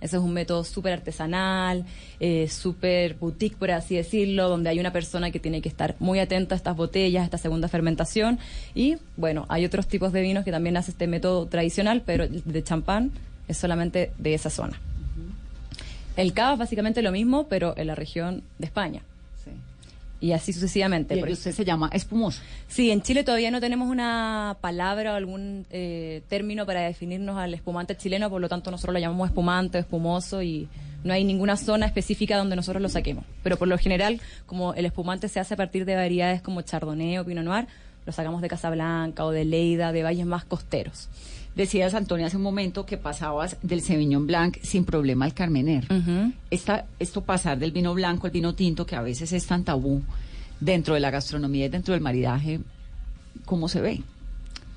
Ese 0.00 0.16
es 0.16 0.22
un 0.22 0.32
método 0.32 0.64
súper 0.64 0.92
artesanal, 0.92 1.84
eh, 2.20 2.48
súper 2.48 3.14
boutique, 3.14 3.56
por 3.56 3.70
así 3.70 3.96
decirlo, 3.96 4.48
donde 4.48 4.70
hay 4.70 4.78
una 4.78 4.92
persona 4.92 5.30
que 5.30 5.40
tiene 5.40 5.60
que 5.60 5.68
estar 5.68 5.96
muy 5.98 6.20
atenta 6.20 6.54
a 6.54 6.56
estas 6.56 6.76
botellas, 6.76 7.22
a 7.22 7.24
esta 7.24 7.38
segunda 7.38 7.68
fermentación. 7.68 8.38
Y 8.74 8.98
bueno, 9.16 9.46
hay 9.48 9.64
otros 9.64 9.88
tipos 9.88 10.12
de 10.12 10.22
vinos 10.22 10.44
que 10.44 10.52
también 10.52 10.76
hace 10.76 10.92
este 10.92 11.06
método 11.06 11.46
tradicional, 11.46 12.02
pero 12.06 12.24
el 12.24 12.42
de 12.44 12.62
champán 12.62 13.10
es 13.48 13.56
solamente 13.56 14.12
de 14.18 14.34
esa 14.34 14.50
zona. 14.50 14.80
El 16.16 16.32
cava 16.32 16.54
es 16.54 16.58
básicamente 16.58 17.02
lo 17.02 17.12
mismo, 17.12 17.46
pero 17.48 17.74
en 17.76 17.86
la 17.86 17.94
región 17.94 18.42
de 18.58 18.66
España. 18.66 19.02
Y 20.20 20.32
así 20.32 20.52
sucesivamente. 20.52 21.14
Y 21.14 21.20
Por 21.20 21.28
el 21.28 21.34
de 21.34 21.38
usted 21.38 21.52
se 21.52 21.64
llama 21.64 21.90
espumoso. 21.92 22.42
Sí, 22.66 22.90
en 22.90 23.02
Chile 23.02 23.22
todavía 23.22 23.50
no 23.50 23.60
tenemos 23.60 23.88
una 23.88 24.56
palabra 24.60 25.12
o 25.12 25.14
algún 25.14 25.66
eh, 25.70 26.22
término 26.28 26.66
para 26.66 26.80
definirnos 26.80 27.36
al 27.36 27.54
espumante 27.54 27.96
chileno, 27.96 28.28
por 28.28 28.40
lo 28.40 28.48
tanto 28.48 28.70
nosotros 28.70 28.94
lo 28.94 29.00
llamamos 29.00 29.28
espumante, 29.28 29.78
espumoso 29.78 30.42
y 30.42 30.68
no 31.04 31.12
hay 31.12 31.24
ninguna 31.24 31.56
zona 31.56 31.86
específica 31.86 32.36
donde 32.36 32.56
nosotros 32.56 32.82
lo 32.82 32.88
saquemos. 32.88 33.24
Pero 33.42 33.56
por 33.56 33.68
lo 33.68 33.78
general, 33.78 34.20
como 34.46 34.74
el 34.74 34.86
espumante 34.86 35.28
se 35.28 35.38
hace 35.38 35.54
a 35.54 35.56
partir 35.56 35.84
de 35.84 35.94
variedades 35.94 36.42
como 36.42 36.62
chardonnay 36.62 37.18
o 37.18 37.24
pinot 37.24 37.44
noir, 37.44 37.66
lo 38.04 38.12
sacamos 38.12 38.42
de 38.42 38.48
Casablanca 38.48 39.24
o 39.24 39.30
de 39.30 39.44
Leida, 39.44 39.92
de 39.92 40.02
valles 40.02 40.26
más 40.26 40.44
costeros. 40.44 41.08
Decías, 41.58 41.94
Antonio, 41.94 42.24
hace 42.24 42.36
un 42.36 42.44
momento 42.44 42.86
que 42.86 42.98
pasabas 42.98 43.56
del 43.62 43.82
Sauvignon 43.82 44.28
Blanc 44.28 44.58
sin 44.62 44.84
problema 44.84 45.24
al 45.24 45.34
Carmener. 45.34 45.88
Esta, 46.52 46.86
esto 47.00 47.22
pasar 47.22 47.58
del 47.58 47.72
vino 47.72 47.92
blanco 47.94 48.28
al 48.28 48.32
vino 48.32 48.54
tinto, 48.54 48.86
que 48.86 48.94
a 48.94 49.02
veces 49.02 49.32
es 49.32 49.44
tan 49.44 49.64
tabú 49.64 50.00
dentro 50.60 50.94
de 50.94 51.00
la 51.00 51.10
gastronomía 51.10 51.66
y 51.66 51.68
dentro 51.68 51.94
del 51.94 52.00
maridaje, 52.00 52.60
¿cómo 53.44 53.68
se 53.68 53.80
ve? 53.80 54.02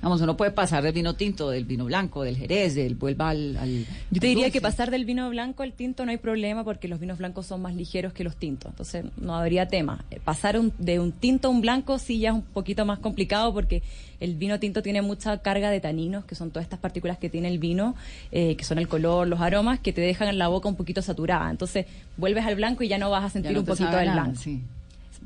Vamos, 0.02 0.20
uno 0.20 0.36
puede 0.36 0.50
pasar 0.50 0.82
del 0.82 0.92
vino 0.92 1.14
tinto, 1.14 1.48
del 1.50 1.64
vino 1.64 1.84
blanco, 1.84 2.24
del 2.24 2.36
jerez, 2.36 2.74
del 2.74 2.96
vuelva 2.96 3.28
al... 3.30 3.56
al- 3.56 3.86
Yo 4.10 4.20
te 4.20 4.26
al 4.26 4.30
diría 4.30 4.34
dulce. 4.46 4.50
que 4.50 4.60
pasar 4.60 4.90
del 4.90 5.04
vino 5.04 5.30
blanco 5.30 5.62
al 5.62 5.72
tinto 5.74 6.04
no 6.04 6.10
hay 6.10 6.16
problema 6.16 6.64
porque 6.64 6.88
los 6.88 6.98
vinos 6.98 7.18
blancos 7.18 7.46
son 7.46 7.62
más 7.62 7.76
ligeros 7.76 8.12
que 8.12 8.24
los 8.24 8.34
tintos, 8.34 8.72
entonces 8.72 9.04
no 9.16 9.36
habría 9.36 9.68
tema. 9.68 10.04
Eh, 10.10 10.18
Pasar 10.24 10.58
un- 10.58 10.72
de 10.78 10.98
un 10.98 11.12
tinto 11.12 11.46
a 11.46 11.50
un 11.52 11.60
blanco 11.60 12.00
sí 12.00 12.18
ya 12.18 12.30
es 12.30 12.34
un 12.34 12.42
poquito 12.42 12.84
más 12.84 12.98
complicado 12.98 13.54
porque 13.54 13.82
el 14.18 14.34
vino 14.34 14.58
tinto 14.58 14.82
tiene 14.82 15.02
mucha 15.02 15.38
carga 15.38 15.70
de 15.70 15.78
taninos, 15.80 16.24
que 16.24 16.34
son 16.34 16.50
todas 16.50 16.64
estas 16.64 16.80
partículas 16.80 17.18
que 17.18 17.30
tiene 17.30 17.46
el 17.46 17.60
vino, 17.60 17.94
eh, 18.32 18.56
que 18.56 18.64
son 18.64 18.78
el 18.78 18.88
color, 18.88 19.28
los 19.28 19.40
aromas, 19.40 19.78
que 19.78 19.92
te 19.92 20.00
dejan 20.00 20.26
en 20.28 20.36
la 20.38 20.48
boca 20.48 20.68
un 20.68 20.74
poquito 20.76 21.00
saturada. 21.00 21.48
Entonces 21.48 21.86
vuelves 22.16 22.44
al 22.44 22.56
blanco 22.56 22.82
y 22.82 22.88
ya 22.88 22.98
no 22.98 23.08
vas 23.08 23.22
a 23.24 23.30
sentir 23.30 23.52
no 23.52 23.60
un 23.60 23.66
poquito 23.66 23.90
del 23.96 24.06
nada, 24.06 24.22
blanco. 24.24 24.40
sí. 24.40 24.60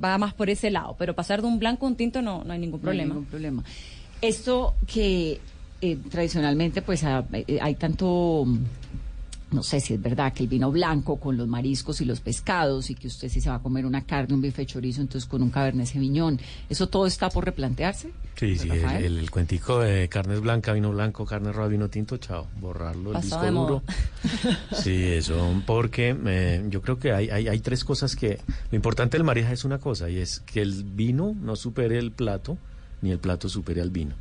Va 0.05 0.19
más 0.19 0.35
por 0.35 0.51
ese 0.51 0.71
lado, 0.71 0.95
pero 0.99 1.15
pasar 1.15 1.41
de 1.41 1.47
un 1.49 1.59
blanco 1.59 1.87
a 1.87 1.89
un 1.89 1.97
tinto 1.97 2.21
no, 2.21 2.45
no 2.45 2.53
hay 2.53 2.59
ningún 2.59 2.83
No 2.83 2.91
hay 2.91 2.97
problema. 2.99 3.15
ningún 3.15 3.25
problema. 3.31 3.65
Esto 4.23 4.75
que 4.87 5.41
eh, 5.81 5.99
tradicionalmente 6.11 6.83
pues 6.83 7.05
ha- 7.05 7.25
eh, 7.33 7.59
hay 7.61 7.75
tanto, 7.75 8.45
mm, 8.47 8.59
no 9.53 9.63
sé 9.63 9.79
si 9.81 9.95
es 9.95 10.03
verdad, 10.03 10.33
que 10.33 10.43
el 10.45 10.49
vino 10.49 10.71
blanco 10.73 11.17
con 11.21 11.37
los 11.37 11.47
mariscos 11.47 12.01
y 12.01 12.05
los 12.07 12.21
pescados 12.21 12.89
y 12.91 12.95
que 12.95 13.07
usted 13.09 13.29
si 13.29 13.41
se 13.41 13.51
va 13.51 13.57
a 13.57 13.63
comer 13.63 13.85
una 13.87 14.05
carne, 14.05 14.35
un 14.35 14.41
bife 14.41 14.65
chorizo, 14.67 15.01
entonces 15.03 15.29
con 15.29 15.43
un 15.43 15.51
cabernet 15.51 15.87
sauvignon, 15.87 16.41
¿eso 16.69 16.89
todo 16.89 17.07
está 17.07 17.29
por 17.29 17.45
replantearse? 17.45 18.11
Sí, 18.37 18.57
sí, 18.57 18.69
el, 18.71 18.83
Rafael. 18.83 19.05
el- 19.05 19.19
el 19.19 19.31
cuentico 19.31 19.79
de 19.81 20.09
carnes 20.09 20.41
blanca, 20.41 20.73
vino 20.73 20.91
blanco, 20.91 21.25
carne 21.27 21.53
roja, 21.53 21.69
vino 21.69 21.89
tinto, 21.89 22.17
chao, 22.17 22.47
borrarlo, 22.61 23.13
el 23.13 23.21
disco 23.23 23.39
duro. 23.61 23.83
Sí, 24.83 25.05
eso, 25.05 25.63
porque 25.67 26.17
eh, 26.27 26.65
yo 26.69 26.83
creo 26.83 26.99
que 26.99 27.13
hay, 27.13 27.29
hay, 27.31 27.47
hay 27.49 27.61
tres 27.61 27.85
cosas 27.85 28.17
que... 28.17 28.39
Lo 28.71 28.77
importante 28.77 29.17
del 29.17 29.25
maridaje 29.25 29.55
es 29.55 29.65
una 29.65 29.79
cosa, 29.79 30.11
y 30.11 30.19
es 30.19 30.41
que 30.41 30.63
el 30.63 30.83
vino 30.85 31.35
no 31.41 31.55
supere 31.55 31.99
el 31.99 32.11
plato, 32.11 32.59
ni 33.03 33.11
el 33.11 33.19
plato 33.19 33.49
supere 33.49 33.81
al 33.81 33.91
vino. 33.91 34.15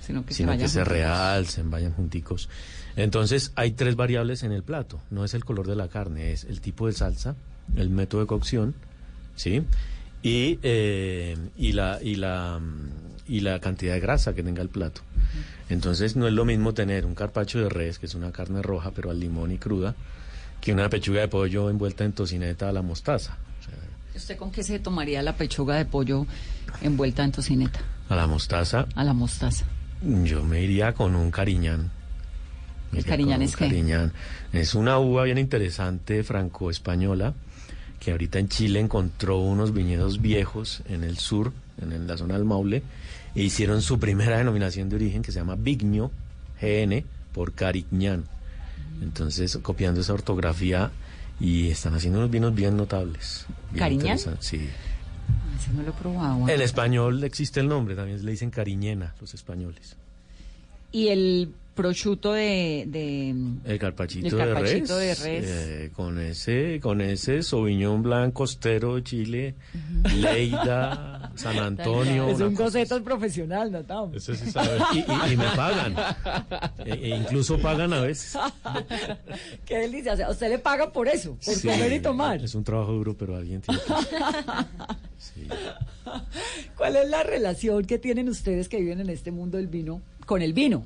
Sino 0.00 0.24
que 0.24 0.34
se 0.34 0.38
sino 0.38 0.52
que 0.52 0.56
vayan 0.56 0.68
se 0.68 0.84
realcen, 0.84 1.70
vayan 1.70 1.92
junticos. 1.92 2.48
Entonces, 2.96 3.52
hay 3.54 3.72
tres 3.72 3.96
variables 3.96 4.42
en 4.42 4.52
el 4.52 4.62
plato. 4.62 5.00
No 5.10 5.24
es 5.24 5.34
el 5.34 5.44
color 5.44 5.66
de 5.66 5.76
la 5.76 5.88
carne, 5.88 6.32
es 6.32 6.44
el 6.44 6.60
tipo 6.60 6.86
de 6.86 6.92
salsa, 6.92 7.36
el 7.76 7.88
método 7.88 8.22
de 8.22 8.26
cocción, 8.26 8.74
¿sí? 9.36 9.62
Y, 10.22 10.58
eh, 10.62 11.36
y, 11.56 11.72
la, 11.72 11.98
y, 12.02 12.16
la, 12.16 12.60
y 13.26 13.40
la 13.40 13.60
cantidad 13.60 13.94
de 13.94 14.00
grasa 14.00 14.34
que 14.34 14.42
tenga 14.42 14.62
el 14.62 14.68
plato. 14.68 15.02
Entonces, 15.68 16.16
no 16.16 16.26
es 16.26 16.32
lo 16.32 16.44
mismo 16.44 16.74
tener 16.74 17.06
un 17.06 17.14
carpacho 17.14 17.60
de 17.60 17.68
res, 17.68 17.98
que 17.98 18.06
es 18.06 18.14
una 18.14 18.32
carne 18.32 18.60
roja, 18.60 18.90
pero 18.90 19.10
al 19.10 19.20
limón 19.20 19.52
y 19.52 19.58
cruda, 19.58 19.94
que 20.60 20.72
una 20.72 20.88
pechuga 20.88 21.20
de 21.20 21.28
pollo 21.28 21.70
envuelta 21.70 22.04
en 22.04 22.12
tocineta 22.12 22.68
a 22.68 22.72
la 22.72 22.82
mostaza. 22.82 23.36
¿Usted 24.14 24.36
con 24.36 24.52
qué 24.52 24.62
se 24.62 24.78
tomaría 24.78 25.22
la 25.22 25.34
pechuga 25.36 25.76
de 25.76 25.86
pollo 25.86 26.26
envuelta 26.82 27.24
en 27.24 27.32
tocineta? 27.32 27.80
A 28.12 28.14
la 28.14 28.26
mostaza, 28.26 28.86
A 28.94 29.04
la 29.04 29.14
mostaza. 29.14 29.64
yo 30.02 30.44
me 30.44 30.60
iría 30.60 30.92
con 30.92 31.16
un 31.16 31.30
cariñán. 31.30 31.90
Me 32.90 32.98
¿El 32.98 33.06
cariñán 33.06 33.40
es 33.40 33.56
qué? 33.56 33.68
cariñán. 33.68 34.12
Es 34.52 34.74
una 34.74 34.98
uva 34.98 35.24
bien 35.24 35.38
interesante, 35.38 36.22
franco-española, 36.22 37.32
que 37.98 38.10
ahorita 38.10 38.38
en 38.38 38.50
Chile 38.50 38.80
encontró 38.80 39.38
unos 39.38 39.72
viñedos 39.72 40.20
viejos 40.20 40.82
en 40.90 41.04
el 41.04 41.16
sur, 41.16 41.54
en, 41.80 42.06
la 42.06 42.18
zona 42.18 42.34
del 42.34 42.44
Maule, 42.44 42.82
e 43.34 43.42
hicieron 43.44 43.80
su 43.80 43.98
primera 43.98 44.36
denominación 44.36 44.90
de 44.90 44.96
origen 44.96 45.22
que 45.22 45.32
se 45.32 45.38
llama 45.38 45.56
Vigno, 45.56 46.10
GN, 46.60 47.06
por 47.32 47.54
Cariñán. 47.54 48.24
Entonces, 49.00 49.56
copiando 49.62 50.02
esa 50.02 50.12
ortografía 50.12 50.90
y 51.40 51.70
están 51.70 51.94
haciendo 51.94 52.18
unos 52.18 52.30
vinos 52.30 52.54
bien 52.54 52.76
notables. 52.76 53.46
bien 53.70 53.78
¿Cariñán? 53.78 54.18
Sí. 54.40 54.68
Ese 55.58 55.72
no 55.72 55.82
lo 55.82 55.90
he 55.90 55.92
probado. 55.92 56.48
En 56.48 56.60
español 56.60 57.22
existe 57.24 57.60
el 57.60 57.68
nombre, 57.68 57.94
también 57.94 58.24
le 58.24 58.30
dicen 58.30 58.50
cariñena 58.50 59.14
los 59.20 59.34
españoles. 59.34 59.96
Y 60.90 61.08
el 61.08 61.54
prosciutto 61.74 62.32
de, 62.32 62.84
de 62.86 63.30
El 63.64 63.78
carpachito, 63.78 64.26
El 64.26 64.32
de 64.32 64.38
carpachito 64.54 64.98
res. 64.98 65.22
de 65.22 65.24
res. 65.40 65.44
eh, 65.48 65.90
con 65.94 66.18
ese, 66.20 66.80
con 66.80 67.00
ese 67.00 67.42
Sauvignon 67.42 68.02
Blanc 68.02 68.32
costero 68.32 68.96
de 68.96 69.02
Chile, 69.04 69.54
Leida, 70.16 71.32
San 71.36 71.58
Antonio. 71.58 72.28
es 72.28 72.40
un 72.40 72.54
cosa 72.54 72.78
boceto 72.80 73.02
profesional, 73.02 73.72
¿no, 73.72 73.82
Tom? 73.84 74.14
Ese 74.14 74.34
sí 74.36 74.50
sabe. 74.50 74.78
Y, 74.94 74.98
y- 74.98 75.32
y 75.32 75.36
me 75.36 75.44
pagan. 75.56 75.94
E- 76.84 76.92
e 76.92 77.08
incluso 77.16 77.58
pagan 77.58 77.92
a 77.92 78.00
veces. 78.00 78.36
Qué 79.64 79.78
delicia. 79.78 80.12
O 80.14 80.16
sea, 80.16 80.30
usted 80.30 80.48
le 80.50 80.58
pagan 80.58 80.92
por 80.92 81.08
eso, 81.08 81.36
por 81.44 81.54
Sí, 81.54 81.68
comer 81.68 81.92
y 81.92 82.00
tomar. 82.00 82.42
Es 82.44 82.54
un 82.54 82.64
trabajo 82.64 82.92
duro, 82.92 83.16
pero 83.16 83.36
alguien 83.36 83.60
tiene 83.60 83.80
que... 83.80 85.46
¿Cuál 86.76 86.96
es 86.96 87.08
la 87.08 87.22
relación 87.22 87.84
que 87.84 87.98
tienen 87.98 88.28
ustedes 88.28 88.68
que 88.68 88.78
viven 88.80 89.00
en 89.00 89.10
este 89.10 89.30
mundo 89.30 89.56
del 89.56 89.68
vino 89.68 90.02
con 90.26 90.42
el 90.42 90.52
vino? 90.52 90.84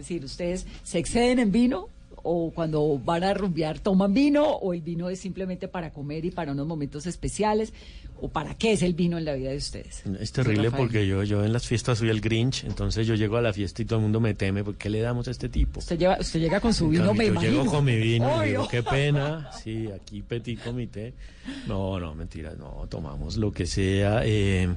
Decir, 0.00 0.24
¿ustedes 0.24 0.66
se 0.82 0.98
exceden 0.98 1.38
en 1.38 1.52
vino 1.52 1.88
o 2.22 2.50
cuando 2.54 2.98
van 2.98 3.24
a 3.24 3.32
rumbear 3.32 3.78
toman 3.78 4.12
vino 4.12 4.44
o 4.46 4.74
el 4.74 4.82
vino 4.82 5.08
es 5.08 5.18
simplemente 5.20 5.68
para 5.68 5.90
comer 5.90 6.24
y 6.26 6.30
para 6.30 6.52
unos 6.52 6.66
momentos 6.66 7.06
especiales? 7.06 7.72
¿O 8.22 8.28
para 8.28 8.52
qué 8.54 8.72
es 8.72 8.82
el 8.82 8.92
vino 8.92 9.16
en 9.16 9.24
la 9.24 9.32
vida 9.32 9.48
de 9.48 9.56
ustedes? 9.56 10.02
Es 10.20 10.30
terrible 10.30 10.70
porque 10.70 11.06
yo, 11.06 11.22
yo 11.22 11.42
en 11.42 11.54
las 11.54 11.66
fiestas 11.66 11.96
soy 11.96 12.10
el 12.10 12.20
Grinch, 12.20 12.64
entonces 12.64 13.06
yo 13.06 13.14
llego 13.14 13.38
a 13.38 13.40
la 13.40 13.50
fiesta 13.54 13.80
y 13.80 13.86
todo 13.86 13.98
el 13.98 14.02
mundo 14.02 14.20
me 14.20 14.34
teme, 14.34 14.62
¿por 14.62 14.74
qué 14.76 14.90
le 14.90 15.00
damos 15.00 15.26
a 15.28 15.30
este 15.30 15.48
tipo? 15.48 15.78
Usted, 15.78 15.98
lleva- 15.98 16.18
usted 16.20 16.38
llega 16.38 16.60
con 16.60 16.74
su 16.74 16.90
vino, 16.90 17.06
cambio, 17.06 17.18
me 17.18 17.24
yo 17.24 17.32
imagino. 17.32 17.52
llego 17.62 17.72
con 17.72 17.82
mi 17.86 17.96
vino, 17.96 18.44
y 18.44 18.48
digo, 18.50 18.68
qué 18.68 18.82
pena, 18.82 19.50
sí, 19.64 19.88
aquí 19.90 20.20
petit 20.20 20.60
comité. 20.62 21.14
No, 21.66 21.98
no, 21.98 22.14
mentira, 22.14 22.52
no, 22.58 22.86
tomamos 22.90 23.38
lo 23.38 23.50
que 23.52 23.64
sea. 23.64 24.20
eh, 24.26 24.68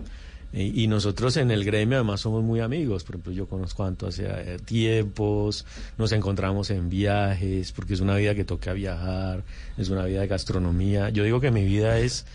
y, 0.53 0.83
y 0.83 0.87
nosotros 0.87 1.35
en 1.37 1.49
el 1.49 1.65
gremio 1.65 1.97
además 1.97 2.21
somos 2.21 2.43
muy 2.43 2.59
amigos, 2.59 3.03
por 3.03 3.15
ejemplo, 3.15 3.33
yo 3.33 3.47
conozco 3.47 3.83
a 3.83 3.87
Anto 3.87 4.07
hace 4.07 4.25
eh, 4.27 4.59
tiempos, 4.63 5.65
nos 5.97 6.11
encontramos 6.11 6.69
en 6.69 6.89
viajes, 6.89 7.71
porque 7.71 7.95
es 7.95 7.99
una 7.99 8.15
vida 8.15 8.35
que 8.35 8.45
toca 8.45 8.71
viajar, 8.73 9.43
es 9.77 9.89
una 9.89 10.05
vida 10.05 10.21
de 10.21 10.27
gastronomía. 10.27 11.09
Yo 11.09 11.23
digo 11.23 11.41
que 11.41 11.49
mi 11.49 11.65
vida 11.65 11.97
es 11.97 12.25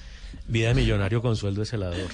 vida 0.48 0.68
de 0.68 0.74
millonario 0.74 1.22
con 1.22 1.36
sueldo 1.36 1.60
de 1.60 1.66
celador. 1.66 2.10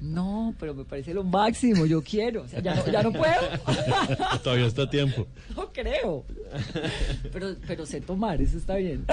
No, 0.00 0.54
pero 0.58 0.72
me 0.74 0.84
parece 0.84 1.12
lo 1.12 1.24
máximo, 1.24 1.84
yo 1.84 2.00
quiero. 2.02 2.42
O 2.42 2.48
sea, 2.48 2.60
ya 2.60 2.74
no, 2.74 2.86
ya 2.86 3.02
no 3.02 3.12
puedo. 3.12 3.40
Todavía 4.42 4.66
está 4.66 4.82
a 4.82 4.90
tiempo. 4.90 5.26
No 5.54 5.70
creo. 5.72 6.24
Pero, 7.32 7.54
pero 7.66 7.86
sé 7.86 8.00
tomar, 8.00 8.40
eso 8.42 8.58
está 8.58 8.74
bien. 8.76 9.04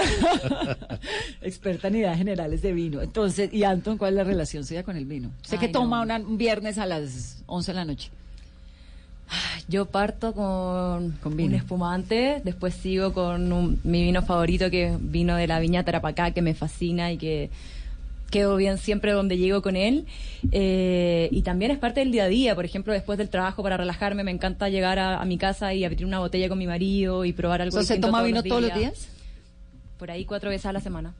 Experta 1.42 1.88
en 1.88 1.96
ideas 1.96 2.16
generales 2.18 2.62
de 2.62 2.72
vino. 2.72 3.00
Entonces, 3.00 3.52
¿y 3.52 3.64
Anton, 3.64 3.96
cuál 3.98 4.14
es 4.14 4.16
la 4.16 4.24
relación 4.24 4.64
suya 4.64 4.82
con 4.82 4.96
el 4.96 5.04
vino? 5.04 5.30
Sé 5.42 5.58
que 5.58 5.68
toma 5.68 5.98
no. 5.98 6.02
una- 6.02 6.16
un 6.28 6.38
viernes 6.38 6.78
a 6.78 6.86
las 6.86 7.42
11 7.46 7.72
de 7.72 7.76
la 7.76 7.84
noche. 7.84 8.10
Yo 9.68 9.84
parto 9.86 10.32
con, 10.32 11.14
vino. 11.36 11.50
un 11.50 11.54
espumante, 11.54 12.40
después 12.44 12.74
sigo 12.74 13.12
con 13.12 13.52
un- 13.52 13.80
mi 13.84 14.02
vino 14.02 14.22
favorito, 14.22 14.70
que 14.70 14.86
es 14.88 14.96
vino 15.00 15.36
de 15.36 15.46
la 15.46 15.60
viña 15.60 15.84
Tarapacá, 15.84 16.30
que 16.30 16.40
me 16.42 16.54
fascina 16.54 17.12
y 17.12 17.18
que 17.18 17.50
quedo 18.30 18.56
bien 18.56 18.78
siempre 18.78 19.12
donde 19.12 19.36
llego 19.38 19.62
con 19.62 19.76
él. 19.76 20.06
Eh, 20.52 21.28
y 21.32 21.42
también 21.42 21.70
es 21.70 21.78
parte 21.78 22.00
del 22.00 22.12
día 22.12 22.24
a 22.24 22.28
día. 22.28 22.54
Por 22.54 22.64
ejemplo, 22.64 22.92
después 22.92 23.18
del 23.18 23.28
trabajo, 23.30 23.62
para 23.62 23.76
relajarme, 23.76 24.24
me 24.24 24.30
encanta 24.30 24.68
llegar 24.68 24.98
a, 24.98 25.20
a 25.20 25.24
mi 25.24 25.38
casa 25.38 25.74
y 25.74 25.84
abrir 25.84 26.04
una 26.04 26.18
botella 26.18 26.48
con 26.48 26.58
mi 26.58 26.66
marido 26.66 27.24
y 27.24 27.32
probar 27.32 27.62
algo 27.62 27.82
¿se 27.82 27.98
toma 27.98 28.22
vino 28.22 28.42
todos 28.42 28.62
los 28.62 28.74
días? 28.78 29.08
Por 29.98 30.10
ahí 30.10 30.24
cuatro 30.24 30.50
veces 30.50 30.66
a 30.66 30.72
la 30.72 30.80
semana. 30.80 31.14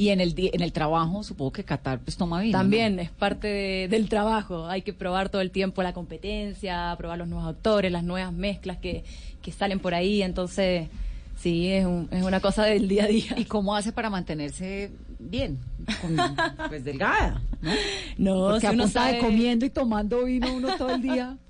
Y 0.00 0.10
en 0.10 0.20
el, 0.20 0.32
en 0.36 0.62
el 0.62 0.72
trabajo, 0.72 1.24
supongo 1.24 1.50
que 1.52 1.64
Qatar 1.64 1.98
pues 1.98 2.16
toma 2.16 2.40
vino. 2.40 2.56
¿no? 2.56 2.62
También 2.62 3.00
es 3.00 3.10
parte 3.10 3.48
de- 3.48 3.88
del 3.88 4.08
trabajo. 4.08 4.66
Hay 4.68 4.82
que 4.82 4.92
probar 4.92 5.28
todo 5.28 5.42
el 5.42 5.50
tiempo 5.50 5.82
la 5.82 5.92
competencia, 5.92 6.94
probar 6.96 7.18
los 7.18 7.26
nuevos 7.26 7.48
autores, 7.48 7.90
las 7.90 8.04
nuevas 8.04 8.32
mezclas 8.32 8.76
que, 8.78 9.02
que 9.42 9.50
salen 9.50 9.80
por 9.80 9.94
ahí. 9.94 10.22
Entonces, 10.22 10.88
sí, 11.36 11.66
es, 11.72 11.84
un- 11.84 12.08
es 12.12 12.22
una 12.22 12.38
cosa 12.38 12.64
del 12.64 12.86
día 12.86 13.04
a 13.04 13.08
día. 13.08 13.34
¿Y 13.36 13.44
cómo 13.44 13.74
hace 13.74 13.90
para 13.90 14.08
mantenerse 14.08 14.92
bien? 15.18 15.58
Con- 16.00 16.16
pues 16.68 16.84
delgada, 16.84 17.40
¿no? 17.60 17.70
No, 18.18 18.46
Porque 18.50 18.60
si 18.60 18.66
a 18.66 18.70
uno 18.70 18.86
de 18.86 18.90
sabe- 18.92 19.18
comiendo 19.18 19.64
y 19.66 19.70
tomando 19.70 20.24
vino 20.24 20.52
uno 20.54 20.76
todo 20.76 20.90
el 20.94 21.02
día. 21.02 21.36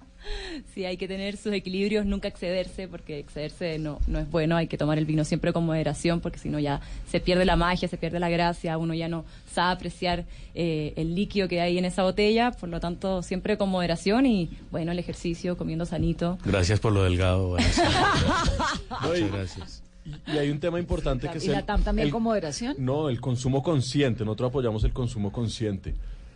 Sí, 0.74 0.85
hay 0.85 0.98
que 0.98 1.09
tener 1.09 1.38
sus 1.38 1.52
equilibrios, 1.54 2.04
nunca 2.04 2.28
excederse, 2.28 2.87
porque 2.87 3.18
excederse 3.18 3.78
no, 3.78 3.98
no 4.09 4.18
es 4.18 4.28
bueno. 4.31 4.57
Hay 4.57 4.66
que 4.66 4.76
tomar 4.76 4.98
el 4.98 5.07
vino 5.07 5.24
siempre 5.24 5.54
con 5.54 5.64
moderación, 5.64 6.20
porque 6.20 6.38
si 6.38 6.50
no 6.50 6.59
ya 6.59 6.83
se 7.11 7.18
pierde 7.20 7.46
la 7.46 7.57
magia, 7.57 7.88
se 7.88 7.96
pierde 7.96 8.20
la 8.20 8.28
gracia, 8.28 8.76
uno 8.76 8.92
ya 8.92 9.09
no 9.09 9.24
sabe 9.50 9.72
apreciar 9.72 10.26
eh, 10.54 10.92
el 10.96 11.14
líquido 11.14 11.48
que 11.48 11.62
hay 11.62 11.78
en 11.78 11.87
esa 11.87 12.02
botella. 12.02 12.50
Por 12.50 12.68
lo 12.68 12.78
tanto, 12.78 13.22
siempre 13.22 13.57
con 13.57 13.70
moderación 13.70 14.26
y, 14.26 14.50
bueno, 14.70 14.92
el 14.92 14.98
ejercicio, 14.98 15.57
comiendo 15.57 15.87
sanito. 15.87 16.37
Gracias 16.44 16.78
por 16.78 16.92
lo 16.92 17.04
delgado. 17.04 17.50
Muchas 19.02 19.33
gracias. 19.33 19.83
Y 20.27 20.38
hay 20.38 20.51
un 20.51 20.59
tema 20.61 20.79
importante 20.79 21.29
que 21.29 21.38
es 21.38 21.44
¿Y 21.44 21.49
la 21.49 21.64
TAM 21.66 21.83
también 21.83 22.07
el- 22.09 22.12
con 22.12 22.23
moderación? 22.23 22.75
No, 22.79 23.09
el 23.09 23.21
consumo 23.21 23.62
consciente. 23.62 24.25
Nosotros 24.25 24.49
apoyamos 24.51 24.85
el 24.85 24.92
consumo 24.92 25.33
consciente. 25.33 25.94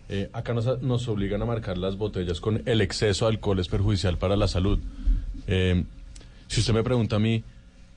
Eh, 0.08 0.28
acá 0.32 0.52
nos, 0.52 0.82
nos 0.82 1.08
obligan 1.08 1.40
a 1.42 1.44
marcar 1.46 1.78
las 1.78 1.96
botellas 1.96 2.40
con 2.40 2.62
el 2.66 2.80
exceso 2.80 3.24
de 3.26 3.32
alcohol 3.32 3.58
es 3.60 3.68
perjudicial 3.68 4.18
para 4.18 4.36
la 4.36 4.46
salud. 4.48 4.78
Eh, 5.46 5.84
si 6.48 6.60
usted 6.60 6.74
me 6.74 6.82
pregunta 6.82 7.16
a 7.16 7.18
mí, 7.18 7.42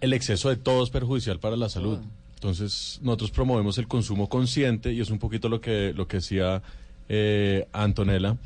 el 0.02 0.14
exceso 0.14 0.50
de 0.50 0.56
todo 0.56 0.84
es 0.84 0.90
perjudicial 0.90 1.40
para 1.40 1.58
la 1.58 1.68
salud. 1.68 2.00
Entonces, 2.36 3.00
nosotros 3.02 3.32
promovemos 3.32 3.78
el 3.80 3.88
consumo 3.88 4.30
consciente 4.30 4.94
y 4.94 5.02
es 5.02 5.10
un 5.10 5.20
poquito 5.20 5.50
lo 5.50 5.60
que, 5.62 5.94
lo 5.96 6.08
que 6.08 6.18
decía 6.18 6.62
eh, 7.10 7.68
Antonella. 7.74 8.38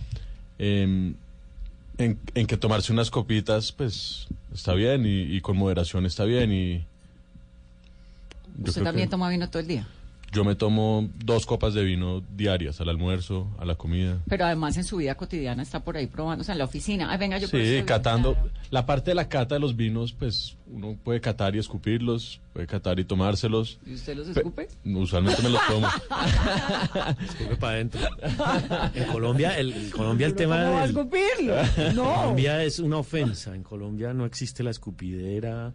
en, 0.58 1.15
en 1.98 2.48
que 2.48 2.58
tomarse 2.58 2.94
unas 2.94 3.12
copitas, 3.12 3.72
pues 3.72 4.28
está 4.54 4.74
bien 4.74 5.06
y, 5.06 5.36
y 5.36 5.42
con 5.42 5.58
moderación 5.58 6.06
está 6.06 6.24
bien. 6.26 6.52
Y 6.54 6.86
¿Usted 8.67 8.84
también 8.84 9.08
que- 9.08 9.12
toma 9.12 9.30
vino 9.30 9.50
todo 9.50 9.60
el 9.62 9.67
día? 9.67 9.88
Yo 10.32 10.44
me 10.46 10.56
tomo 10.56 11.10
dos 11.24 11.46
copas 11.46 11.74
de 11.74 11.84
vino 11.84 12.22
diarias, 12.36 12.80
al 12.82 12.89
almuerzo, 12.89 13.48
a 13.58 13.65
la 13.65 13.76
comida. 13.76 14.18
Pero 14.28 14.46
además 14.46 14.78
en 14.78 14.84
su 14.84 14.98
vida 14.98 15.15
cotidiana 15.15 15.63
está 15.63 15.84
por 15.84 15.98
ahí 15.98 16.08
probando, 16.08 16.42
o 16.42 16.46
sea, 16.46 16.54
en 16.54 16.60
la 16.60 16.65
oficina. 16.65 17.12
Ay, 17.12 17.18
venga, 17.18 17.38
yo 17.38 17.48
Sí, 17.48 17.82
catando. 17.86 18.38
La 18.72 18.86
parte 18.86 19.12
de 19.12 19.15
la 19.15 19.28
cata 19.30 19.56
de 19.56 19.60
los 19.62 19.76
vinos, 19.76 20.13
pues 20.13 20.56
uno 20.68 20.96
puede 21.04 21.20
catar 21.20 21.56
y 21.56 21.60
escupirlos, 21.60 22.42
puede 22.54 22.68
catar 22.68 23.00
y 23.00 23.06
tomárselos. 23.06 23.80
¿Y 23.86 23.96
usted 23.96 24.15
los 24.18 24.28
Pe- 24.28 24.39
escupe? 24.42 24.68
Usualmente 24.86 25.42
me 25.42 25.50
los 25.50 25.62
tomo. 25.68 25.88
Escupe 27.24 27.56
para 27.56 27.74
adentro. 27.74 28.02
En 28.94 29.04
Colombia, 29.06 29.58
el, 29.58 29.74
en 29.74 29.89
Colombia 29.89 30.28
el 30.28 30.36
tema 30.36 30.60
¿cómo 30.62 30.72
va 30.74 30.78
a 30.84 30.88
del- 30.88 30.96
escupirlo? 30.96 31.56
En 31.78 31.96
No. 31.96 32.04
Colombia 32.15 32.63
es 32.63 32.80
una 32.80 32.98
ofensa. 32.98 33.56
En 33.56 33.63
Colombia 33.63 34.13
no 34.13 34.26
existe 34.26 34.63
la 34.63 34.70
escupidera. 34.72 35.74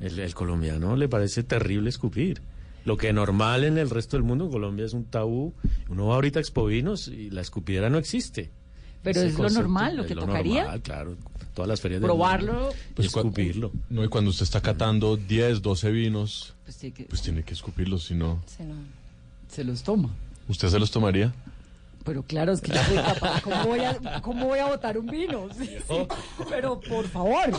El, 0.00 0.18
el 0.18 0.34
colombiano 0.34 0.96
le 0.96 1.08
parece 1.08 1.42
terrible 1.42 1.88
escupir. 1.88 2.40
Lo 2.84 2.96
que 2.96 3.12
normal 3.12 3.64
en 3.64 3.76
el 3.78 3.90
resto 3.90 4.16
del 4.16 4.24
mundo, 4.24 4.46
en 4.46 4.50
Colombia 4.50 4.86
es 4.86 4.92
un 4.94 5.04
tabú. 5.04 5.52
Uno 5.88 6.06
va 6.06 6.14
ahorita 6.14 6.38
a 6.38 6.42
Expovinos 6.42 7.08
y 7.08 7.30
la 7.30 7.40
escupidera 7.42 7.90
no 7.90 7.98
existe. 7.98 8.50
Pero 9.02 9.20
Ese 9.20 9.28
es 9.30 9.38
lo 9.38 9.48
normal, 9.50 9.96
lo 9.96 10.06
que 10.06 10.14
tocaría. 10.14 10.62
normal, 10.62 10.82
claro. 10.82 11.16
Todas 11.54 11.68
las 11.68 11.80
ferias 11.80 12.00
del 12.00 12.08
Probarlo. 12.08 12.52
mundo, 12.52 12.70
Pues 12.94 13.06
escupirlo. 13.08 13.72
No, 13.90 14.04
y 14.04 14.08
cuando 14.08 14.30
usted 14.30 14.44
está 14.44 14.60
catando 14.60 15.16
10, 15.16 15.60
12 15.62 15.90
vinos, 15.90 16.54
Pues 16.64 16.76
sí 16.76 16.92
que- 16.92 17.04
pues 17.04 17.22
tiene 17.22 17.42
que 17.42 17.54
escupirlos, 17.54 18.04
si 18.04 18.14
no. 18.14 18.40
Se 19.48 19.64
los 19.64 19.82
toma. 19.82 20.10
¿Usted 20.48 20.68
se 20.68 20.78
los 20.78 20.90
tomaría? 20.90 21.34
Pero 22.04 22.22
claro, 22.22 22.52
es 22.52 22.60
que 22.62 22.72
yo 22.72 22.82
soy 22.84 22.96
capaz. 22.96 23.42
¿Cómo 23.42 23.64
voy 23.66 23.80
a, 23.80 24.20
cómo 24.22 24.46
voy 24.46 24.58
a 24.60 24.66
botar 24.66 24.96
un 24.96 25.06
vino? 25.06 25.48
Sí, 25.58 25.66
sí. 25.88 26.06
Pero 26.48 26.80
por 26.80 27.06
favor. 27.08 27.50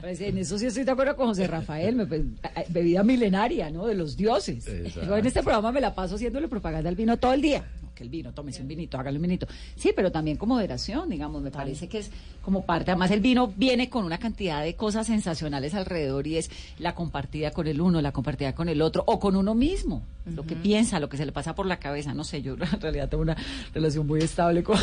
Pues 0.00 0.20
en 0.20 0.38
eso 0.38 0.56
sí 0.58 0.66
estoy 0.66 0.84
de 0.84 0.92
acuerdo 0.92 1.16
con 1.16 1.26
José 1.28 1.46
Rafael. 1.48 1.96
me- 1.96 2.06
pues, 2.06 2.20
eh, 2.20 2.64
bebida 2.68 3.02
milenaria, 3.02 3.70
¿no? 3.70 3.86
De 3.86 3.94
los 3.94 4.16
dioses. 4.16 4.66
Exacto. 4.68 5.08
Yo 5.08 5.16
en 5.16 5.26
este 5.26 5.42
programa 5.42 5.72
me 5.72 5.80
la 5.80 5.94
paso 5.94 6.14
haciéndole 6.14 6.46
propaganda 6.48 6.88
al 6.88 6.94
vino 6.96 7.16
todo 7.16 7.32
el 7.32 7.42
día. 7.42 7.64
Que 7.96 8.04
el 8.04 8.10
vino, 8.10 8.30
tómese 8.32 8.60
un 8.60 8.68
vinito, 8.68 8.98
hágale 8.98 9.16
un 9.16 9.22
vinito. 9.22 9.46
Sí, 9.74 9.92
pero 9.96 10.12
también 10.12 10.36
con 10.36 10.50
moderación, 10.50 11.08
digamos. 11.08 11.40
Me 11.40 11.50
parece 11.50 11.88
que 11.88 11.98
es 11.98 12.10
como 12.42 12.66
parte. 12.66 12.90
Además, 12.90 13.10
el 13.10 13.20
vino 13.20 13.50
viene 13.56 13.88
con 13.88 14.04
una 14.04 14.18
cantidad 14.18 14.62
de 14.62 14.74
cosas 14.74 15.06
sensacionales 15.06 15.74
alrededor 15.74 16.26
y 16.26 16.36
es 16.36 16.50
la 16.78 16.94
compartida 16.94 17.52
con 17.52 17.66
el 17.66 17.80
uno, 17.80 18.02
la 18.02 18.12
compartida 18.12 18.54
con 18.54 18.68
el 18.68 18.82
otro 18.82 19.02
o 19.06 19.18
con 19.18 19.34
uno 19.34 19.54
mismo. 19.54 20.02
Lo 20.26 20.44
que 20.44 20.56
piensa, 20.56 21.00
lo 21.00 21.08
que 21.08 21.16
se 21.16 21.24
le 21.24 21.32
pasa 21.32 21.54
por 21.54 21.64
la 21.64 21.78
cabeza. 21.78 22.12
No 22.12 22.22
sé, 22.22 22.42
yo 22.42 22.52
en 22.72 22.80
realidad 22.82 23.08
tengo 23.08 23.22
una 23.22 23.36
relación 23.72 24.06
muy 24.06 24.20
estable 24.20 24.62
con, 24.62 24.78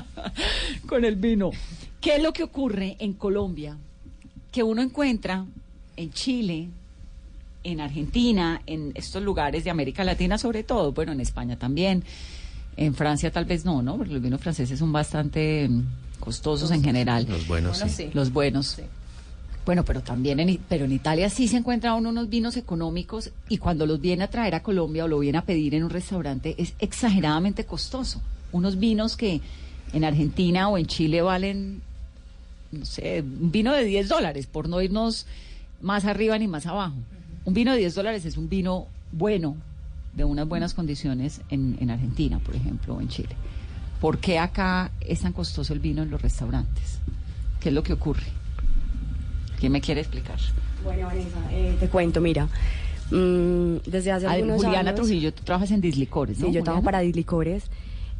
con 0.88 1.04
el 1.04 1.16
vino. 1.16 1.50
¿Qué 2.00 2.16
es 2.16 2.22
lo 2.22 2.32
que 2.32 2.42
ocurre 2.42 2.96
en 3.00 3.12
Colombia? 3.12 3.76
Que 4.50 4.62
uno 4.62 4.80
encuentra 4.80 5.44
en 5.96 6.10
Chile, 6.10 6.70
en 7.64 7.80
Argentina, 7.80 8.62
en 8.66 8.92
estos 8.94 9.22
lugares 9.22 9.64
de 9.64 9.70
América 9.70 10.04
Latina 10.04 10.38
sobre 10.38 10.62
todo, 10.62 10.92
bueno, 10.92 11.12
en 11.12 11.20
España 11.20 11.56
también, 11.58 12.04
en 12.76 12.94
Francia 12.94 13.30
tal 13.30 13.44
vez 13.44 13.64
no, 13.64 13.82
¿no? 13.82 13.96
Porque 13.96 14.12
los 14.12 14.22
vinos 14.22 14.40
franceses 14.40 14.78
son 14.78 14.92
bastante 14.92 15.68
mm, 15.68 15.82
costosos 16.20 16.70
en 16.70 16.82
general. 16.82 17.26
Los 17.28 17.46
buenos, 17.46 17.78
Bueno, 17.78 17.94
sí. 17.94 18.04
sí. 18.04 18.10
Los 18.14 18.32
buenos. 18.32 18.78
Bueno, 19.66 19.84
pero 19.84 20.00
también 20.00 20.40
en, 20.40 20.58
pero 20.68 20.86
en 20.86 20.92
Italia 20.92 21.28
sí 21.28 21.46
se 21.46 21.58
encuentran 21.58 21.94
uno 21.94 22.08
unos 22.08 22.30
vinos 22.30 22.56
económicos 22.56 23.30
y 23.48 23.58
cuando 23.58 23.86
los 23.86 24.00
viene 24.00 24.24
a 24.24 24.30
traer 24.30 24.54
a 24.54 24.62
Colombia 24.62 25.04
o 25.04 25.08
lo 25.08 25.18
viene 25.18 25.38
a 25.38 25.42
pedir 25.42 25.74
en 25.74 25.84
un 25.84 25.90
restaurante 25.90 26.54
es 26.58 26.74
exageradamente 26.78 27.64
costoso. 27.64 28.22
Unos 28.52 28.78
vinos 28.78 29.16
que 29.16 29.40
en 29.92 30.04
Argentina 30.04 30.68
o 30.68 30.78
en 30.78 30.86
Chile 30.86 31.20
valen 31.20 31.82
no 32.72 32.84
sé, 32.84 33.20
un 33.20 33.50
vino 33.50 33.72
de 33.72 33.84
10 33.84 34.08
dólares, 34.08 34.46
por 34.46 34.68
no 34.68 34.80
irnos 34.80 35.26
más 35.80 36.04
arriba 36.04 36.38
ni 36.38 36.46
más 36.46 36.66
abajo. 36.66 36.94
Un 37.50 37.54
vino 37.54 37.72
de 37.72 37.78
10 37.78 37.96
dólares 37.96 38.24
es 38.26 38.36
un 38.36 38.48
vino 38.48 38.86
bueno, 39.10 39.56
de 40.14 40.22
unas 40.22 40.46
buenas 40.46 40.72
condiciones 40.72 41.40
en, 41.50 41.76
en 41.80 41.90
Argentina, 41.90 42.38
por 42.38 42.54
ejemplo, 42.54 42.94
o 42.94 43.00
en 43.00 43.08
Chile. 43.08 43.34
¿Por 44.00 44.18
qué 44.18 44.38
acá 44.38 44.92
es 45.00 45.22
tan 45.22 45.32
costoso 45.32 45.72
el 45.72 45.80
vino 45.80 46.04
en 46.04 46.10
los 46.10 46.22
restaurantes? 46.22 47.00
¿Qué 47.58 47.70
es 47.70 47.74
lo 47.74 47.82
que 47.82 47.92
ocurre? 47.92 48.22
¿Quién 49.58 49.72
me 49.72 49.80
quiere 49.80 50.00
explicar? 50.00 50.38
Bueno, 50.84 51.08
Vanessa, 51.08 51.38
eh, 51.50 51.76
te 51.80 51.88
cuento, 51.88 52.20
mira. 52.20 52.44
mm, 53.10 53.78
desde 53.84 54.12
hace 54.12 54.28
Ah, 54.28 54.30
algunos 54.34 54.58
Juliana 54.62 54.90
años... 54.90 54.94
Trujillo, 54.94 55.34
tú 55.34 55.42
trabajas 55.42 55.72
en 55.72 55.80
Dislicores, 55.80 56.38
¿no? 56.38 56.46
Sí, 56.46 56.52
yo 56.52 56.62
trabajo 56.62 56.82
Juliana? 56.82 56.84
para 56.84 57.00
Dislicores. 57.00 57.64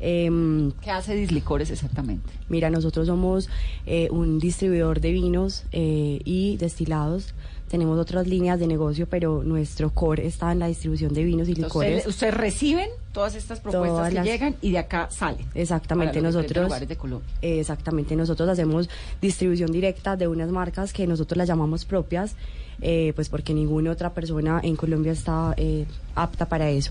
Em, 0.00 0.72
¿Qué 0.82 0.90
hace 0.90 1.14
Dislicores 1.14 1.70
exactamente? 1.70 2.30
Mira, 2.48 2.70
nosotros 2.70 3.06
somos 3.06 3.48
eh, 3.86 4.08
un 4.10 4.38
distribuidor 4.38 5.00
de 5.00 5.12
vinos 5.12 5.64
eh, 5.72 6.20
y 6.24 6.56
destilados. 6.56 7.34
Tenemos 7.68 8.00
otras 8.00 8.26
líneas 8.26 8.58
de 8.58 8.66
negocio, 8.66 9.06
pero 9.08 9.44
nuestro 9.44 9.90
core 9.90 10.26
está 10.26 10.50
en 10.50 10.58
la 10.58 10.66
distribución 10.66 11.14
de 11.14 11.22
vinos 11.22 11.48
y 11.48 11.54
licores. 11.54 12.04
Ustedes, 12.06 12.34
reciben 12.34 12.88
todas 13.12 13.36
estas 13.36 13.60
propuestas 13.60 13.90
Todas 13.96 14.08
que 14.08 14.14
las- 14.16 14.26
llegan 14.26 14.56
y 14.60 14.72
de 14.72 14.78
acá 14.78 15.08
salen. 15.10 15.46
Exactamente, 15.54 16.20
nosotros 16.20 16.64
lugares 16.64 16.88
de 16.88 16.96
Colombia. 16.96 17.28
eh, 17.42 17.60
exactamente 17.60 18.16
nosotros 18.16 18.48
hacemos 18.48 18.88
distribución 19.22 19.70
directa 19.70 20.16
de 20.16 20.26
unas 20.26 20.50
marcas 20.50 20.92
que 20.92 21.06
nosotros 21.06 21.36
las 21.36 21.46
llamamos 21.46 21.84
propias, 21.84 22.34
eh, 22.80 23.12
pues 23.14 23.28
porque 23.28 23.54
ninguna 23.54 23.92
otra 23.92 24.14
persona 24.14 24.60
en 24.64 24.74
Colombia 24.74 25.12
está 25.12 25.54
eh, 25.56 25.84
apta 26.16 26.48
para 26.48 26.70
eso. 26.70 26.90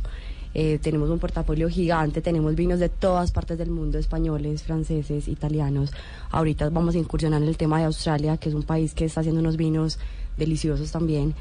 Eh, 0.54 0.80
tenemos 0.82 1.10
un 1.10 1.20
portafolio 1.20 1.70
gigante, 1.70 2.22
tenemos 2.22 2.56
vinos 2.56 2.80
de 2.80 2.90
todas 2.90 3.32
partes 3.32 3.58
del 3.58 3.70
mundo, 3.70 3.98
españoles, 3.98 4.64
franceses, 4.64 5.28
italianos. 5.28 5.92
Ahorita 6.32 6.70
vamos 6.70 6.96
a 6.96 6.98
incursionar 6.98 7.42
en 7.42 7.48
el 7.48 7.58
tema 7.58 7.80
de 7.80 7.86
Australia, 7.86 8.38
que 8.38 8.50
es 8.50 8.56
un 8.56 8.64
país 8.64 8.94
que 8.94 9.06
está 9.06 9.20
haciendo 9.20 9.42
unos 9.42 9.58
vinos 9.58 10.00
deliciosos 10.38 10.92
también. 10.92 11.36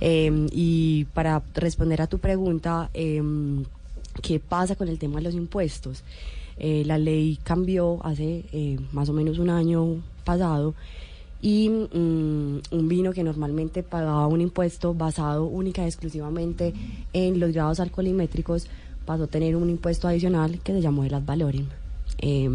Eh, 0.00 0.48
y 0.52 1.04
para 1.14 1.42
responder 1.54 2.02
a 2.02 2.06
tu 2.06 2.18
pregunta, 2.18 2.90
em, 2.94 3.64
¿qué 4.22 4.40
pasa 4.40 4.76
con 4.76 4.88
el 4.88 4.98
tema 4.98 5.16
de 5.16 5.22
los 5.22 5.34
impuestos? 5.34 6.02
Eh, 6.58 6.82
la 6.84 6.98
ley 6.98 7.38
cambió 7.44 8.04
hace 8.04 8.44
eh, 8.52 8.78
más 8.92 9.08
o 9.08 9.12
menos 9.12 9.38
un 9.38 9.50
año 9.50 10.02
pasado 10.24 10.74
y 11.40 11.68
mm, 11.68 12.60
un 12.70 12.88
vino 12.88 13.12
que 13.12 13.22
normalmente 13.22 13.82
pagaba 13.82 14.26
un 14.26 14.40
impuesto 14.40 14.94
basado 14.94 15.44
única 15.44 15.82
y 15.82 15.86
exclusivamente 15.86 16.74
en 17.12 17.38
los 17.38 17.52
grados 17.52 17.80
alcoholimétricos 17.80 18.66
pasó 19.06 19.24
a 19.24 19.26
tener 19.28 19.56
un 19.56 19.70
impuesto 19.70 20.08
adicional 20.08 20.60
que 20.60 20.72
se 20.72 20.80
llamó 20.80 21.04
el 21.04 21.14
ad 21.14 21.22
valorem. 21.24 21.66
Eh, 22.20 22.50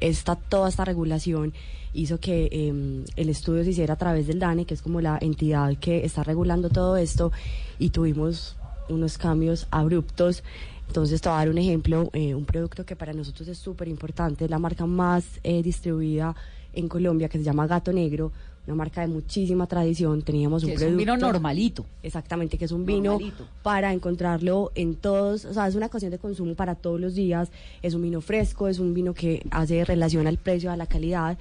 esta, 0.00 0.36
toda 0.36 0.68
esta 0.68 0.84
regulación 0.84 1.52
hizo 1.92 2.18
que 2.18 2.48
eh, 2.50 3.04
el 3.16 3.28
estudio 3.28 3.64
se 3.64 3.70
hiciera 3.70 3.94
a 3.94 3.98
través 3.98 4.26
del 4.26 4.38
DANE, 4.38 4.64
que 4.64 4.74
es 4.74 4.82
como 4.82 5.00
la 5.00 5.18
entidad 5.20 5.76
que 5.78 6.04
está 6.04 6.24
regulando 6.24 6.68
todo 6.68 6.96
esto, 6.96 7.32
y 7.78 7.90
tuvimos 7.90 8.56
unos 8.88 9.16
cambios 9.16 9.66
abruptos. 9.70 10.42
Entonces, 10.88 11.20
te 11.20 11.28
voy 11.28 11.36
a 11.36 11.38
dar 11.38 11.48
un 11.48 11.58
ejemplo, 11.58 12.10
eh, 12.12 12.34
un 12.34 12.44
producto 12.44 12.84
que 12.84 12.96
para 12.96 13.12
nosotros 13.12 13.48
es 13.48 13.58
súper 13.58 13.88
importante, 13.88 14.44
es 14.44 14.50
la 14.50 14.58
marca 14.58 14.86
más 14.86 15.24
eh, 15.42 15.62
distribuida 15.62 16.34
en 16.74 16.88
Colombia, 16.88 17.28
que 17.28 17.38
se 17.38 17.44
llama 17.44 17.66
Gato 17.66 17.92
Negro, 17.92 18.32
una 18.66 18.76
marca 18.76 19.02
de 19.02 19.08
muchísima 19.08 19.66
tradición. 19.66 20.22
Teníamos 20.22 20.62
un 20.62 20.70
Que 20.70 20.74
es 20.74 20.80
producto... 20.80 20.94
un 20.94 20.98
vino 20.98 21.16
normalito. 21.16 21.84
Exactamente, 22.02 22.56
que 22.56 22.64
es 22.64 22.72
un 22.72 22.86
vino 22.86 23.12
Normalito. 23.12 23.46
para 23.62 23.92
encontrarlo 23.92 24.72
en 24.74 24.94
todos, 24.94 25.44
o 25.44 25.52
sea, 25.54 25.66
es 25.68 25.74
una 25.74 25.86
ocasión 25.86 26.10
de 26.10 26.18
consumo 26.18 26.54
para 26.54 26.74
todos 26.74 27.00
los 27.00 27.14
días, 27.14 27.50
es 27.82 27.94
un 27.94 28.02
vino 28.02 28.20
fresco, 28.20 28.68
es 28.68 28.78
un 28.78 28.94
vino 28.94 29.12
que 29.14 29.42
hace 29.50 29.84
relación 29.84 30.26
al 30.26 30.38
precio, 30.38 30.70
a 30.70 30.76
la 30.76 30.86
calidad 30.86 31.38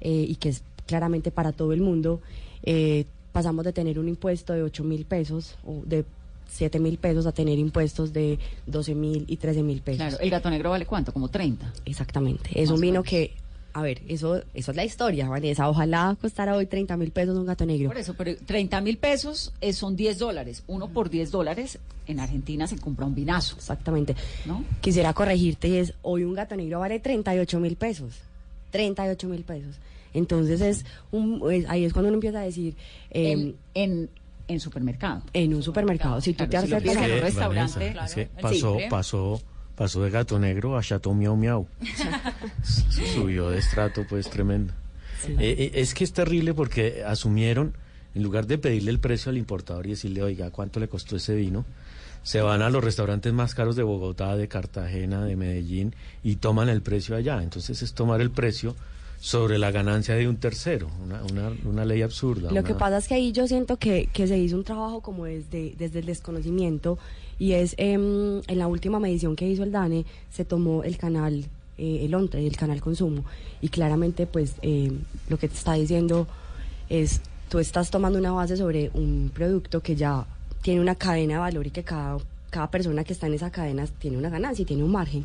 eh, 0.00 0.26
y 0.28 0.36
que 0.36 0.48
es 0.50 0.62
claramente 0.86 1.30
para 1.30 1.52
todo 1.52 1.72
el 1.72 1.80
mundo. 1.80 2.20
Eh, 2.62 3.04
pasamos 3.32 3.64
de 3.64 3.72
tener 3.72 3.98
un 3.98 4.08
impuesto 4.08 4.52
de 4.52 4.62
8 4.62 4.84
mil 4.84 5.04
pesos 5.04 5.56
o 5.64 5.82
de 5.84 6.04
7 6.48 6.78
mil 6.78 6.98
pesos 6.98 7.26
a 7.26 7.32
tener 7.32 7.58
impuestos 7.58 8.12
de 8.12 8.38
12 8.66 8.94
mil 8.94 9.24
y 9.26 9.36
13 9.36 9.62
mil 9.62 9.80
pesos. 9.80 9.98
Claro, 9.98 10.18
el 10.20 10.30
gato 10.30 10.50
negro 10.50 10.70
vale 10.70 10.86
cuánto, 10.86 11.12
como 11.12 11.28
30. 11.28 11.72
Exactamente, 11.84 12.50
es 12.54 12.70
Más 12.70 12.76
un 12.76 12.80
vino 12.80 13.02
que, 13.02 13.32
a 13.74 13.82
ver, 13.82 14.00
eso, 14.08 14.40
eso 14.54 14.70
es 14.70 14.76
la 14.76 14.84
historia, 14.84 15.28
Vanessa, 15.28 15.68
ojalá 15.68 16.16
costara 16.20 16.54
hoy 16.56 16.66
30 16.66 16.96
mil 16.96 17.10
pesos 17.10 17.36
un 17.36 17.44
gato 17.44 17.66
negro. 17.66 17.88
Por 17.90 17.98
eso, 17.98 18.14
pero 18.14 18.34
30 18.46 18.80
mil 18.80 18.96
pesos 18.98 19.52
eh, 19.60 19.72
son 19.72 19.96
10 19.96 20.18
dólares. 20.18 20.62
Uno 20.68 20.88
por 20.88 21.10
10 21.10 21.30
dólares 21.30 21.78
en 22.06 22.20
Argentina 22.20 22.66
se 22.66 22.76
compra 22.78 23.04
un 23.04 23.14
vinazo. 23.14 23.56
Exactamente. 23.56 24.14
¿No? 24.46 24.64
Quisiera 24.80 25.12
corregirte 25.12 25.68
y 25.68 25.76
es, 25.76 25.92
hoy 26.02 26.24
un 26.24 26.34
gato 26.34 26.54
negro 26.56 26.80
vale 26.80 27.00
38 27.00 27.60
mil 27.60 27.76
pesos. 27.76 28.14
38 28.70 29.28
mil 29.28 29.42
pesos. 29.42 29.76
Entonces 30.12 30.60
es 30.60 30.84
un, 31.10 31.42
es- 31.52 31.68
ahí 31.68 31.84
es 31.84 31.92
cuando 31.92 32.08
uno 32.08 32.16
empieza 32.16 32.40
a 32.40 32.44
decir... 32.44 32.76
eh, 33.10 33.32
En, 33.32 33.56
en, 33.74 34.10
en 34.46 34.60
supermercado. 34.60 35.22
en 35.32 35.54
un 35.54 35.62
supermercado, 35.62 36.20
si 36.20 36.34
tú 36.34 36.46
te 36.46 36.60
si 36.60 36.66
en 36.66 36.74
a 36.74 36.76
un 36.76 36.82
restaurante, 37.20 37.78
Vanessa, 37.78 37.92
claro, 37.92 38.06
es 38.06 38.14
que 38.14 38.20
el 38.22 38.28
pasó, 38.40 38.76
pasó, 38.90 39.42
pasó 39.76 40.02
de 40.02 40.10
gato 40.10 40.38
negro 40.38 40.76
a 40.76 40.82
chateau 40.82 41.14
miau 41.14 41.36
miau. 41.36 41.66
Subió 43.14 43.50
de 43.50 43.58
estrato, 43.58 44.06
pues 44.08 44.30
tremendo. 44.30 44.72
Eh, 45.28 45.56
eh, 45.58 45.70
es 45.74 45.94
que 45.94 46.04
es 46.04 46.12
terrible 46.12 46.54
porque 46.54 47.02
asumieron, 47.04 47.74
en 48.14 48.22
lugar 48.22 48.46
de 48.46 48.58
pedirle 48.58 48.90
el 48.90 49.00
precio 49.00 49.30
al 49.30 49.38
importador 49.38 49.86
y 49.86 49.90
decirle, 49.90 50.22
oiga, 50.22 50.50
¿cuánto 50.50 50.80
le 50.80 50.88
costó 50.88 51.16
ese 51.16 51.34
vino? 51.34 51.64
Se 52.22 52.40
van 52.40 52.62
a 52.62 52.70
los 52.70 52.82
restaurantes 52.82 53.32
más 53.32 53.54
caros 53.54 53.76
de 53.76 53.82
Bogotá, 53.82 54.36
de 54.36 54.48
Cartagena, 54.48 55.24
de 55.24 55.36
Medellín 55.36 55.94
y 56.22 56.36
toman 56.36 56.68
el 56.68 56.80
precio 56.80 57.16
allá. 57.16 57.42
Entonces 57.42 57.82
es 57.82 57.92
tomar 57.92 58.20
el 58.20 58.30
precio 58.30 58.74
sobre 59.20 59.58
la 59.58 59.70
ganancia 59.70 60.14
de 60.14 60.28
un 60.28 60.36
tercero, 60.36 60.90
una, 61.02 61.22
una, 61.24 61.52
una 61.64 61.84
ley 61.84 62.02
absurda. 62.02 62.50
Lo 62.50 62.62
que 62.62 62.74
pasa 62.74 62.98
es 62.98 63.08
que 63.08 63.14
ahí 63.14 63.32
yo 63.32 63.46
siento 63.46 63.78
que, 63.78 64.08
que 64.12 64.26
se 64.26 64.38
hizo 64.38 64.56
un 64.56 64.64
trabajo 64.64 65.00
como 65.00 65.24
desde, 65.24 65.74
desde 65.78 66.00
el 66.00 66.06
desconocimiento 66.06 66.98
y 67.38 67.52
es 67.52 67.74
em, 67.78 68.42
en 68.46 68.58
la 68.58 68.68
última 68.68 69.00
medición 69.00 69.36
que 69.36 69.48
hizo 69.48 69.62
el 69.62 69.72
DANE 69.72 70.04
se 70.30 70.44
tomó 70.44 70.82
el 70.84 70.96
canal, 70.96 71.44
eh, 71.78 72.00
el 72.02 72.14
ONTRE, 72.14 72.46
el 72.46 72.56
canal 72.56 72.80
consumo 72.80 73.24
y 73.60 73.68
claramente 73.68 74.26
pues 74.26 74.56
eh, 74.62 74.92
lo 75.28 75.38
que 75.38 75.48
te 75.48 75.54
está 75.54 75.74
diciendo 75.74 76.26
es 76.88 77.20
tú 77.48 77.58
estás 77.58 77.90
tomando 77.90 78.18
una 78.18 78.32
base 78.32 78.56
sobre 78.56 78.90
un 78.94 79.30
producto 79.34 79.80
que 79.80 79.96
ya 79.96 80.26
tiene 80.62 80.80
una 80.80 80.94
cadena 80.94 81.34
de 81.34 81.40
valor 81.40 81.66
y 81.66 81.70
que 81.70 81.82
cada, 81.82 82.18
cada 82.50 82.70
persona 82.70 83.04
que 83.04 83.12
está 83.12 83.26
en 83.26 83.34
esa 83.34 83.50
cadena 83.50 83.86
tiene 83.98 84.16
una 84.16 84.30
ganancia 84.30 84.62
y 84.62 84.66
tiene 84.66 84.82
un 84.82 84.92
margen. 84.92 85.24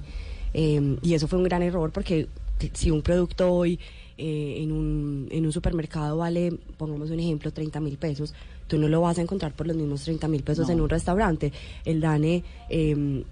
Eh, 0.53 0.97
y 1.01 1.13
eso 1.13 1.27
fue 1.27 1.37
un 1.37 1.45
gran 1.45 1.61
error 1.61 1.91
porque 1.91 2.27
si 2.73 2.91
un 2.91 3.01
producto 3.01 3.51
hoy 3.51 3.79
eh, 4.17 4.57
en, 4.61 4.73
un, 4.73 5.29
en 5.31 5.45
un 5.45 5.51
supermercado 5.53 6.17
vale, 6.17 6.53
pongamos 6.77 7.09
un 7.09 7.19
ejemplo, 7.21 7.51
30 7.51 7.79
mil 7.79 7.97
pesos, 7.97 8.33
tú 8.69 8.77
no 8.77 8.87
lo 8.87 9.01
vas 9.01 9.17
a 9.17 9.21
encontrar 9.21 9.51
por 9.53 9.67
los 9.67 9.75
mismos 9.75 10.03
30 10.05 10.27
mil 10.29 10.43
pesos 10.43 10.67
No. 10.67 10.73
en 10.73 10.81
un 10.81 10.89
restaurante. 10.89 11.51
El 11.83 11.99
DANE 11.99 12.43
eh, 12.69 13.25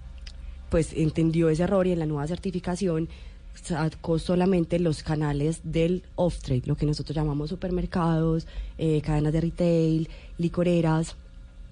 pues 0.68 0.92
entendió 0.94 1.48
ese 1.48 1.62
error 1.62 1.86
y 1.86 1.92
en 1.92 2.00
la 2.00 2.06
nueva 2.06 2.26
certificación 2.26 3.08
sacó 3.54 4.18
solamente 4.18 4.78
los 4.78 5.02
canales 5.02 5.60
del 5.64 6.02
off-trade, 6.16 6.62
lo 6.66 6.76
que 6.76 6.86
nosotros 6.86 7.16
llamamos 7.16 7.48
supermercados, 7.50 8.46
eh, 8.76 9.00
cadenas 9.00 9.32
de 9.32 9.40
retail, 9.40 10.08
licoreras, 10.36 11.16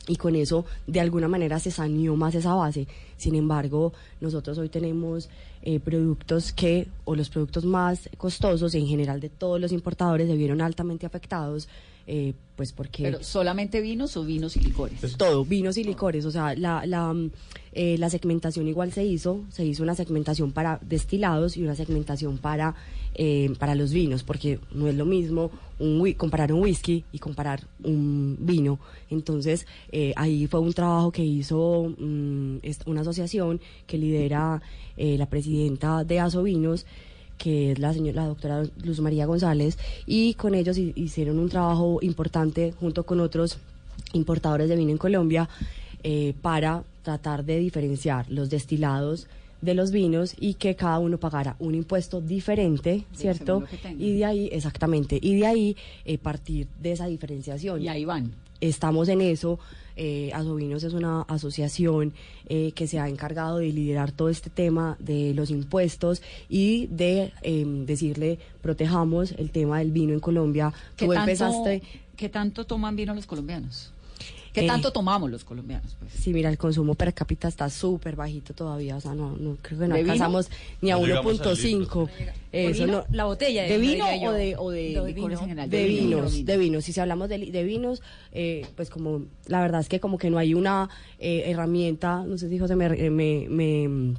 y 0.08 0.16
con 0.16 0.36
eso 0.36 0.64
de 0.86 1.00
alguna 1.00 1.26
manera 1.28 1.58
se 1.58 1.70
saneó 1.70 2.16
más 2.16 2.34
esa 2.34 2.54
base. 2.54 2.86
Sin 3.16 3.34
embargo, 3.34 3.92
nosotros 4.20 4.56
hoy 4.58 4.68
tenemos 4.68 5.28
eh, 5.68 5.80
productos 5.80 6.52
que, 6.52 6.86
o 7.04 7.16
los 7.16 7.28
productos 7.28 7.64
más 7.64 8.08
costosos 8.16 8.72
en 8.76 8.86
general 8.86 9.18
de 9.20 9.28
todos 9.28 9.60
los 9.60 9.72
importadores, 9.72 10.28
se 10.28 10.36
vieron 10.36 10.60
altamente 10.60 11.06
afectados, 11.06 11.68
eh, 12.06 12.34
pues 12.54 12.72
porque... 12.72 13.02
Pero 13.02 13.20
solamente 13.24 13.80
vinos 13.80 14.16
o 14.16 14.24
vinos 14.24 14.56
y 14.56 14.60
licores. 14.60 15.16
Todo, 15.16 15.44
vinos 15.44 15.76
y 15.76 15.82
licores. 15.82 16.24
O 16.24 16.30
sea, 16.30 16.54
la, 16.54 16.86
la, 16.86 17.12
mm, 17.12 17.30
eh, 17.72 17.96
la 17.98 18.08
segmentación 18.10 18.68
igual 18.68 18.92
se 18.92 19.04
hizo. 19.04 19.40
Se 19.50 19.64
hizo 19.66 19.82
una 19.82 19.96
segmentación 19.96 20.52
para 20.52 20.78
destilados 20.88 21.56
y 21.56 21.64
una 21.64 21.74
segmentación 21.74 22.38
para, 22.38 22.76
eh, 23.16 23.52
para 23.58 23.74
los 23.74 23.92
vinos, 23.92 24.22
porque 24.22 24.60
no 24.72 24.86
es 24.86 24.94
lo 24.94 25.04
mismo 25.04 25.50
un, 25.80 26.12
comparar 26.12 26.52
un 26.52 26.62
whisky 26.62 27.04
y 27.10 27.18
comparar 27.18 27.66
un 27.82 28.36
vino. 28.38 28.78
Entonces, 29.10 29.66
ahí 30.14 30.46
fue 30.46 30.60
un 30.60 30.72
trabajo 30.72 31.10
que 31.10 31.24
hizo 31.24 31.92
es- 32.62 32.78
una 32.86 33.00
asociación 33.00 33.60
que 33.88 33.98
lidera 33.98 34.62
eh, 34.98 35.18
la 35.18 35.26
presidenta 35.60 36.04
de 36.04 36.20
Asovinos 36.20 36.84
que 37.38 37.72
es 37.72 37.78
la 37.78 37.92
señora, 37.92 38.22
la 38.22 38.28
doctora 38.28 38.64
Luz 38.82 38.98
María 39.00 39.26
González, 39.26 39.76
y 40.06 40.32
con 40.34 40.54
ellos 40.54 40.78
hi- 40.78 40.94
hicieron 40.96 41.38
un 41.38 41.50
trabajo 41.50 41.98
importante 42.00 42.72
junto 42.80 43.04
con 43.04 43.20
otros 43.20 43.58
importadores 44.14 44.70
de 44.70 44.76
vino 44.76 44.90
en 44.90 44.96
Colombia 44.96 45.46
eh, 46.02 46.32
para 46.40 46.82
tratar 47.02 47.44
de 47.44 47.58
diferenciar 47.58 48.24
los 48.30 48.48
destilados 48.48 49.26
de 49.60 49.74
los 49.74 49.90
vinos 49.90 50.34
y 50.40 50.54
que 50.54 50.76
cada 50.76 50.98
uno 50.98 51.18
pagara 51.18 51.56
un 51.58 51.74
impuesto 51.74 52.22
diferente, 52.22 53.04
¿cierto? 53.14 53.60
Y 54.02 54.16
de 54.16 54.24
ahí, 54.24 54.48
exactamente, 54.50 55.18
y 55.20 55.34
de 55.36 55.46
ahí 55.46 55.76
eh, 56.06 56.16
partir 56.16 56.68
de 56.82 56.92
esa 56.92 57.06
diferenciación. 57.06 57.82
Y 57.82 57.88
ahí 57.88 58.06
van. 58.06 58.32
estamos 58.62 59.08
en 59.10 59.20
eso. 59.20 59.58
Eh, 59.96 60.30
Asovinos 60.34 60.84
es 60.84 60.92
una 60.92 61.22
asociación 61.22 62.12
eh, 62.48 62.72
que 62.72 62.86
se 62.86 63.00
ha 63.00 63.08
encargado 63.08 63.58
de 63.58 63.72
liderar 63.72 64.12
todo 64.12 64.28
este 64.28 64.50
tema 64.50 64.96
de 64.98 65.32
los 65.34 65.50
impuestos 65.50 66.22
y 66.48 66.86
de 66.88 67.32
em, 67.42 67.86
decirle 67.86 68.38
protejamos 68.60 69.32
el 69.32 69.50
tema 69.50 69.78
del 69.78 69.92
vino 69.92 70.12
en 70.12 70.20
Colombia. 70.20 70.72
¿Qué 70.96 71.06
Tú 71.06 71.12
tanto, 71.12 71.30
empezaste. 71.30 71.82
¿Qué 72.16 72.28
tanto 72.28 72.66
toman 72.66 72.94
vino 72.94 73.14
los 73.14 73.26
colombianos? 73.26 73.92
¿Qué 74.56 74.64
Eh, 74.64 74.66
tanto 74.66 74.90
tomamos 74.90 75.30
los 75.30 75.44
colombianos? 75.44 75.94
Pues? 75.98 76.12
Sí, 76.14 76.32
mira, 76.32 76.48
el 76.48 76.56
consumo 76.56 76.94
per 76.94 77.12
cápita 77.12 77.46
está 77.46 77.68
súper 77.68 78.16
bajito 78.16 78.54
todavía, 78.54 78.96
o 78.96 79.00
sea, 79.02 79.14
no, 79.14 79.36
no 79.36 79.58
creo 79.60 79.80
que 79.80 79.86
no 79.86 79.94
alcanzamos 79.94 80.48
ni 80.80 80.90
a 80.90 80.96
No 80.96 81.04
llegamos 81.06 81.40
al 81.42 81.46
1.5. 81.56 82.08
Eso 82.52 82.84
vino? 82.86 82.98
no, 83.00 83.04
La 83.12 83.24
botella, 83.26 83.64
¿De 83.64 83.76
vino 83.76 84.06
o 84.06 84.32
de, 84.32 84.56
o 84.56 84.70
de, 84.70 84.78
de 84.80 85.12
licores 85.12 85.14
vino. 85.14 85.30
en 85.32 85.38
general? 85.40 85.68
De 85.68 85.76
De, 85.76 85.84
vino. 85.84 86.16
vinos, 86.16 86.44
de 86.46 86.56
vinos. 86.56 86.84
Si 86.86 86.98
hablamos 86.98 87.28
de, 87.28 87.64
vinos, 87.64 88.00
eh, 88.32 88.66
pues 88.76 88.88
como 88.88 89.24
la 89.46 89.60
verdad 89.60 89.82
es 89.82 89.90
que 89.90 90.00
como 90.00 90.16
que 90.16 90.30
no 90.30 90.38
hay 90.38 90.54
una 90.54 90.88
eh, 91.18 91.42
herramienta, 91.46 92.24
no 92.26 92.38
sé 92.38 92.48
si 92.48 92.58
José 92.58 92.76
me, 92.76 92.86
eh, 92.86 93.10
me, 93.10 93.46
me, 93.50 94.14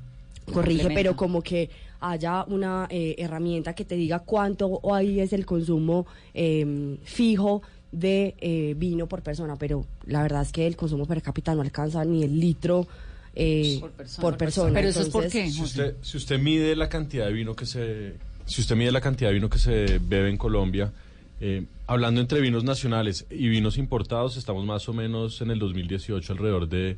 corrige, 0.54 0.90
pero 0.94 1.16
como 1.16 1.42
que 1.42 1.70
haya 2.00 2.44
una 2.48 2.86
eh, 2.92 3.16
herramienta 3.18 3.74
que 3.74 3.84
te 3.84 3.96
diga 3.96 4.20
cuánto 4.20 4.80
hoy 4.84 5.20
es 5.20 5.34
el 5.34 5.48
consumo 5.48 6.06
eh, 6.36 6.96
fijo 7.04 7.64
de 7.92 8.36
eh, 8.40 8.74
vino 8.78 9.08
por 9.08 9.22
persona, 9.22 9.56
pero 9.56 9.86
la 10.06 10.22
verdad 10.22 10.42
es 10.42 10.52
que 10.52 10.68
el 10.68 10.76
consumo 10.76 11.06
per 11.06 11.22
cápita 11.22 11.56
no 11.56 11.62
alcanza 11.62 12.04
ni 12.06 12.24
el 12.24 12.40
litro 12.40 12.88
eh, 13.40 13.78
Por 13.80 13.92
persona. 13.92 14.22
por 14.22 14.38
persona. 14.38 14.74
Pero 14.74 14.90
eso 14.90 15.02
es 15.02 15.10
por 15.10 15.26
Entonces, 15.26 15.52
qué, 15.52 15.52
Si 15.52 15.62
usted, 15.62 15.96
si 16.02 16.18
usted 16.18 16.40
mide 16.40 16.76
la 16.76 16.90
cantidad 16.90 17.28
de 17.28 17.34
vino 17.34 17.56
que 17.56 17.66
se, 17.68 18.16
si 18.46 18.62
usted 18.62 18.76
mide 18.76 18.92
la 18.92 19.02
cantidad 19.02 19.30
de 19.30 19.36
vino 19.36 19.50
que 19.50 19.60
se 19.60 20.00
bebe 20.00 20.30
en 20.30 20.38
Colombia, 20.38 20.92
eh, 21.40 21.66
hablando 21.86 22.20
entre 22.20 22.42
vinos 22.42 22.64
nacionales 22.64 23.26
y 23.30 23.48
vinos 23.48 23.78
importados, 23.78 24.38
estamos 24.38 24.66
más 24.66 24.90
o 24.90 24.94
menos 24.94 25.40
en 25.42 25.52
el 25.52 25.60
2018 25.60 26.34
alrededor 26.34 26.68
de 26.68 26.98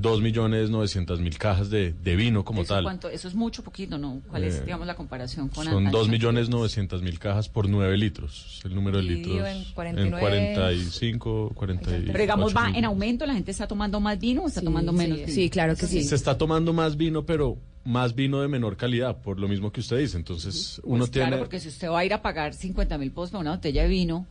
2.900.000 0.00 1.36
cajas 1.38 1.70
de, 1.70 1.92
de 1.92 2.16
vino 2.16 2.44
como 2.44 2.62
¿Eso, 2.62 2.74
tal. 2.74 2.84
cuánto? 2.84 3.08
eso 3.08 3.28
es 3.28 3.34
mucho, 3.34 3.62
poquito, 3.62 3.98
¿no? 3.98 4.20
¿Cuál 4.30 4.44
es, 4.44 4.56
Eh, 4.56 4.62
digamos, 4.64 4.86
la 4.86 4.94
comparación 4.94 5.48
con 5.48 5.64
Son 5.64 5.86
an- 5.86 5.92
2.900.000 5.92 7.18
cajas 7.18 7.48
por 7.48 7.68
9 7.68 7.96
litros. 7.96 8.56
Es 8.58 8.64
el 8.64 8.74
número 8.74 8.98
de 8.98 9.04
litros. 9.04 9.36
en 9.48 9.64
49. 9.74 10.20
45, 10.20 11.52
48. 11.54 12.02
Pero 12.06 12.18
digamos, 12.18 12.54
va 12.56 12.66
mil. 12.68 12.76
en 12.76 12.84
aumento, 12.84 13.26
la 13.26 13.34
gente 13.34 13.50
está 13.50 13.66
tomando 13.66 14.00
más 14.00 14.18
vino 14.18 14.42
o 14.42 14.48
está 14.48 14.62
tomando 14.62 14.92
menos 14.92 15.18
vino. 15.18 15.28
sí, 15.32 15.50
claro 15.50 15.76
que 15.76 15.86
sí. 15.86 16.02
Se 16.02 16.14
está 16.14 16.36
tomando 16.38 16.72
más 16.72 16.96
vino, 16.96 17.24
pero 17.24 17.56
más 17.84 18.14
vino 18.14 18.40
de 18.40 18.48
menor 18.48 18.76
calidad, 18.76 19.16
por 19.18 19.38
lo 19.40 19.48
mismo 19.48 19.72
que 19.72 19.80
usted 19.80 19.98
dice. 19.98 20.16
Entonces, 20.16 20.80
uno 20.84 21.00
Pues 21.00 21.10
tiene... 21.10 21.28
Claro, 21.28 21.42
porque 21.42 21.60
si 21.60 21.68
usted 21.68 21.88
va 21.88 22.00
a 22.00 22.04
ir 22.04 22.14
a 22.14 22.22
pagar 22.22 22.54
50 22.54 22.96
mil 22.98 23.10
pesos 23.10 23.30
por 23.30 23.40
una 23.40 23.52
botella 23.56 23.82
de 23.82 23.88
vino, 23.88 24.26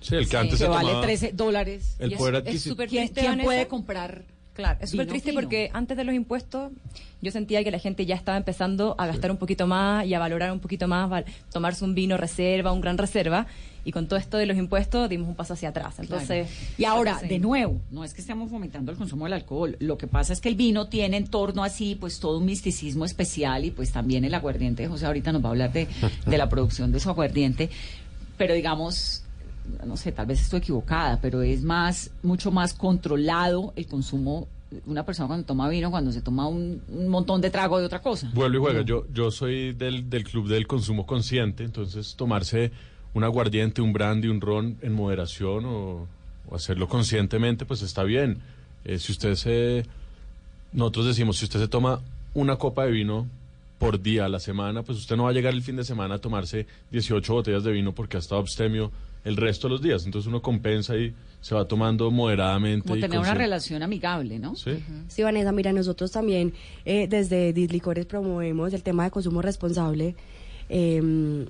Sí, 0.00 0.14
el 0.16 0.28
que 0.28 0.36
antes 0.38 0.52
que 0.58 0.64
se 0.64 0.68
vale 0.68 0.88
tomaba... 0.88 1.02
13 1.02 1.32
dólares, 1.34 1.96
El 1.98 2.12
es- 2.12 2.18
poder 2.18 2.42
es 2.46 2.62
¿quién, 2.88 3.08
quién 3.08 3.40
puede 3.40 3.66
comprar? 3.68 4.24
Claro, 4.54 4.78
es 4.82 4.90
súper 4.90 5.06
triste 5.06 5.30
fino. 5.30 5.40
porque 5.40 5.70
antes 5.72 5.96
de 5.96 6.04
los 6.04 6.14
impuestos 6.14 6.70
yo 7.22 7.30
sentía 7.30 7.62
que 7.64 7.70
la 7.70 7.78
gente 7.78 8.04
ya 8.04 8.14
estaba 8.14 8.36
empezando 8.36 8.94
a 8.98 9.06
gastar 9.06 9.30
un 9.30 9.36
poquito 9.36 9.66
más 9.66 10.04
y 10.06 10.12
a 10.14 10.18
valorar 10.18 10.52
un 10.52 10.58
poquito 10.60 10.88
más, 10.88 11.08
val- 11.08 11.24
tomarse 11.52 11.84
un 11.84 11.94
vino 11.94 12.16
reserva, 12.16 12.72
un 12.72 12.80
gran 12.80 12.98
reserva, 12.98 13.46
y 13.84 13.92
con 13.92 14.08
todo 14.08 14.18
esto 14.18 14.36
de 14.36 14.44
los 14.46 14.56
impuestos 14.58 15.08
dimos 15.08 15.28
un 15.28 15.34
paso 15.34 15.54
hacia 15.54 15.70
atrás. 15.70 15.98
Entonces, 16.00 16.48
Claro. 16.48 16.74
y 16.78 16.84
ahora, 16.84 17.18
sí. 17.20 17.28
de 17.28 17.38
nuevo, 17.38 17.80
no 17.90 18.04
es 18.04 18.12
que 18.12 18.20
estemos 18.20 18.50
fomentando 18.50 18.90
el 18.92 18.98
consumo 18.98 19.24
del 19.24 19.34
alcohol, 19.34 19.76
lo 19.78 19.96
que 19.96 20.06
pasa 20.06 20.32
es 20.32 20.40
que 20.40 20.48
el 20.50 20.56
vino 20.56 20.88
tiene 20.88 21.16
en 21.16 21.26
torno 21.28 21.62
así, 21.64 21.94
pues 21.94 22.18
todo 22.20 22.38
un 22.38 22.44
misticismo 22.44 23.04
especial 23.04 23.64
y 23.64 23.70
pues 23.70 23.92
también 23.92 24.24
el 24.24 24.34
aguardiente, 24.34 24.86
José 24.88 25.06
ahorita 25.06 25.32
nos 25.32 25.42
va 25.42 25.48
a 25.48 25.50
hablar 25.52 25.72
de, 25.72 25.86
de 26.26 26.38
la 26.38 26.48
producción 26.48 26.92
de 26.92 27.00
su 27.00 27.08
aguardiente, 27.08 27.70
pero 28.36 28.52
digamos, 28.54 29.24
no 29.86 29.96
sé, 29.96 30.12
tal 30.12 30.26
vez 30.26 30.40
estoy 30.40 30.58
equivocada, 30.58 31.20
pero 31.20 31.42
es 31.42 31.62
más, 31.62 32.10
mucho 32.22 32.50
más 32.50 32.74
controlado 32.74 33.72
el 33.76 33.86
consumo 33.86 34.48
una 34.86 35.04
persona 35.04 35.26
cuando 35.26 35.46
toma 35.46 35.68
vino, 35.68 35.90
cuando 35.90 36.12
se 36.12 36.22
toma 36.22 36.46
un, 36.46 36.80
un 36.88 37.08
montón 37.08 37.40
de 37.40 37.50
trago 37.50 37.78
de 37.78 37.86
otra 37.86 38.00
cosa. 38.00 38.30
Vuelve 38.34 38.58
y 38.58 38.60
juega. 38.60 38.82
Yo, 38.82 39.04
yo 39.12 39.30
soy 39.30 39.72
del, 39.72 40.08
del 40.08 40.24
club 40.24 40.48
del 40.48 40.66
consumo 40.66 41.06
consciente, 41.06 41.64
entonces 41.64 42.14
tomarse 42.16 42.70
un 43.12 43.24
aguardiente, 43.24 43.82
un 43.82 43.92
brandy, 43.92 44.28
un 44.28 44.40
ron 44.40 44.76
en 44.82 44.92
moderación 44.92 45.64
o, 45.64 46.06
o 46.48 46.54
hacerlo 46.54 46.88
conscientemente, 46.88 47.66
pues 47.66 47.82
está 47.82 48.04
bien. 48.04 48.38
Eh, 48.84 48.98
si 48.98 49.12
usted 49.12 49.34
se... 49.34 49.84
Nosotros 50.72 51.06
decimos, 51.06 51.38
si 51.38 51.46
usted 51.46 51.58
se 51.58 51.68
toma 51.68 52.00
una 52.34 52.56
copa 52.56 52.84
de 52.84 52.92
vino 52.92 53.26
por 53.78 54.00
día 54.00 54.26
a 54.26 54.28
la 54.28 54.38
semana, 54.38 54.82
pues 54.82 54.98
usted 54.98 55.16
no 55.16 55.24
va 55.24 55.30
a 55.30 55.32
llegar 55.32 55.52
el 55.52 55.62
fin 55.62 55.74
de 55.74 55.84
semana 55.84 56.16
a 56.16 56.18
tomarse 56.18 56.66
18 56.92 57.32
botellas 57.32 57.64
de 57.64 57.72
vino 57.72 57.92
porque 57.92 58.18
ha 58.18 58.20
estado 58.20 58.40
abstemio 58.40 58.92
el 59.24 59.36
resto 59.36 59.68
de 59.68 59.72
los 59.72 59.82
días. 59.82 60.04
Entonces 60.06 60.28
uno 60.28 60.42
compensa 60.42 60.96
y 60.96 61.14
se 61.40 61.54
va 61.54 61.66
tomando 61.66 62.10
moderadamente. 62.10 62.82
Como 62.82 62.96
y 62.96 63.00
tener 63.00 63.18
una 63.18 63.34
relación 63.34 63.82
amigable, 63.82 64.38
¿no? 64.38 64.56
Sí. 64.56 64.82
Sí, 65.08 65.22
Vanessa, 65.22 65.52
mira, 65.52 65.72
nosotros 65.72 66.10
también 66.10 66.52
eh, 66.84 67.06
desde 67.08 67.52
Dislicores 67.52 68.06
promovemos 68.06 68.72
el 68.72 68.82
tema 68.82 69.04
de 69.04 69.10
consumo 69.10 69.42
responsable 69.42 70.14
eh, 70.68 71.46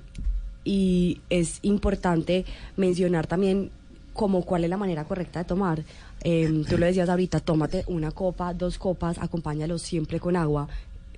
y 0.63 1.19
es 1.29 1.59
importante 1.63 2.45
mencionar 2.77 3.27
también 3.27 3.71
como 4.13 4.43
cuál 4.43 4.63
es 4.63 4.69
la 4.69 4.77
manera 4.77 5.05
correcta 5.05 5.39
de 5.39 5.45
tomar. 5.45 5.83
Eh, 6.23 6.63
tú 6.69 6.77
lo 6.77 6.85
decías 6.85 7.09
ahorita, 7.09 7.39
tómate 7.39 7.83
una 7.87 8.11
copa, 8.11 8.53
dos 8.53 8.77
copas, 8.77 9.17
acompáñalo 9.17 9.77
siempre 9.77 10.19
con 10.19 10.35
agua. 10.35 10.67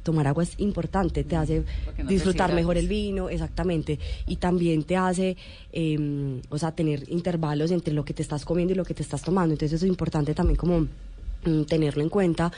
Tomar 0.03 0.27
agua 0.27 0.43
es 0.43 0.53
importante, 0.59 1.23
te 1.23 1.35
hace 1.35 1.63
no 1.97 2.09
disfrutar 2.09 2.53
mejor 2.53 2.77
el 2.77 2.87
vino, 2.87 3.29
exactamente, 3.29 3.99
y 4.27 4.35
también 4.35 4.83
te 4.83 4.97
hace, 4.97 5.37
eh, 5.71 6.41
o 6.49 6.57
sea, 6.57 6.71
tener 6.73 7.09
intervalos 7.09 7.71
entre 7.71 7.93
lo 7.93 8.03
que 8.03 8.13
te 8.13 8.21
estás 8.21 8.45
comiendo 8.45 8.73
y 8.73 8.75
lo 8.75 8.85
que 8.85 8.93
te 8.93 9.01
estás 9.01 9.21
tomando. 9.21 9.53
Entonces 9.53 9.77
eso 9.77 9.85
es 9.85 9.89
importante 9.89 10.33
también 10.33 10.57
como 10.57 10.81
mm, 11.45 11.63
tenerlo 11.63 12.03
en 12.03 12.09
cuenta. 12.09 12.51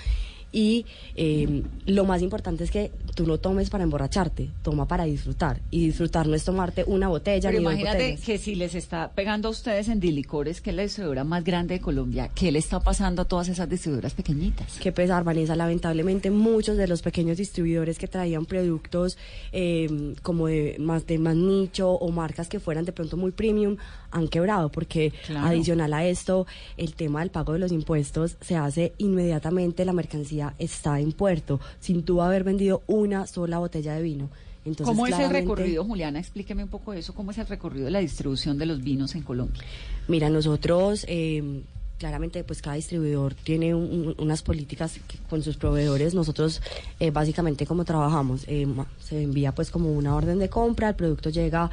Y 0.52 0.86
eh, 1.16 1.64
lo 1.86 2.06
más 2.06 2.22
importante 2.22 2.64
es 2.64 2.72
que 2.72 2.91
tú 3.16 3.26
no 3.26 3.38
tomes 3.38 3.70
para 3.70 3.84
emborracharte, 3.84 4.50
toma 4.64 4.88
para 4.88 5.06
disfrutar. 5.06 5.60
Y 5.72 5.88
disfrutar 5.88 6.28
no 6.28 6.36
es 6.36 6.43
tomarte 6.43 6.84
una 6.88 7.08
botella 7.08 7.50
Pero 7.50 7.60
ni 7.60 7.66
imagínate 7.66 8.18
que 8.18 8.38
si 8.38 8.56
les 8.56 8.76
está 8.76 9.12
pegando 9.12 9.48
a 9.48 9.52
ustedes 9.52 9.89
en 9.89 10.00
Dilicores, 10.00 10.62
que 10.62 10.70
es 10.70 10.76
la 10.76 10.84
distribuidora 10.84 11.24
más 11.24 11.43
grande 11.43 11.76
de 11.76 11.82
Colombia, 11.82 12.30
¿qué 12.34 12.52
le 12.52 12.60
está 12.60 12.80
pasando 12.80 13.24
a 13.24 13.26
todas 13.26 13.48
esas 13.50 13.70
distribuidoras 13.70 14.14
pequeñitas? 14.14 14.78
Qué 14.80 14.91
pesar, 14.91 15.24
Vanessa. 15.24 15.56
Lamentablemente, 15.56 16.32
muchos 16.32 16.78
de 16.78 16.88
los 16.88 17.02
pequeños 17.02 17.38
distribuidores 17.38 17.98
que 17.98 18.08
traían 18.08 18.46
productos 18.46 19.18
eh, 19.52 20.16
como 20.22 20.48
de 20.48 20.78
más, 20.80 21.06
de 21.06 21.18
más 21.18 21.36
nicho 21.36 21.91
o 21.91 22.12
marcas 22.12 22.48
que 22.48 22.60
fueran 22.60 22.86
de 22.86 22.91
pronto 22.91 23.18
muy 23.18 23.32
premium 23.32 23.78
han 24.16 24.28
quebrado 24.28 24.70
porque 24.70 25.11
Claro. 25.28 25.47
adicional 25.47 25.93
a 25.93 26.05
esto, 26.05 26.47
el 26.78 26.95
tema 26.95 27.20
del 27.20 27.30
pago 27.30 27.53
de 27.53 27.59
los 27.59 27.72
impuestos 27.72 28.38
se 28.41 28.55
hace 28.55 28.93
inmediatamente, 28.97 29.86
la 29.86 29.93
mercancía 29.93 30.53
está 30.57 30.99
en 30.99 31.11
puerto, 31.11 31.59
sin 31.80 32.03
tú 32.03 32.22
haber 32.22 32.43
vendido 32.43 32.82
una 32.88 33.28
sola 33.28 33.59
botella 33.59 33.93
de 33.93 34.01
vino. 34.01 34.30
Entonces, 34.63 34.88
¿Cómo 34.88 35.05
es 35.05 35.20
el 35.20 35.30
recorrido, 35.30 35.84
Juliana? 35.84 36.18
Explíqueme 36.18 36.63
un 36.63 36.70
poco 36.70 36.93
eso. 36.93 37.13
¿Cómo 37.13 37.30
es 37.30 37.38
el 37.38 37.45
recorrido 37.45 37.86
de 37.86 37.91
la 37.91 37.99
distribución 37.99 38.57
de 38.57 38.66
los 38.66 38.82
vinos 38.82 39.13
en 39.13 39.22
Colombia? 39.22 39.61
Mira, 40.07 40.30
nosotros, 40.32 41.05
eh, 41.07 41.61
claramente, 42.06 42.43
pues 42.43 42.62
cada 42.62 42.76
distribuidor 42.76 43.34
tiene 43.34 43.74
un- 43.74 43.89
un- 44.10 44.16
unas 44.20 44.43
políticas 44.43 44.99
que- 45.08 45.18
con 45.28 45.41
sus 45.41 45.58
proveedores. 45.58 46.14
Nosotros, 46.14 46.62
eh, 46.99 47.10
básicamente, 47.10 47.66
como 47.66 47.84
trabajamos, 47.84 48.43
eh, 48.47 48.68
se 48.99 49.24
envía 49.24 49.53
pues 49.56 49.72
como 49.72 49.91
una 49.91 50.16
orden 50.16 50.38
de 50.38 50.47
compra, 50.47 50.89
el 50.89 50.95
producto 50.95 51.32
llega, 51.32 51.72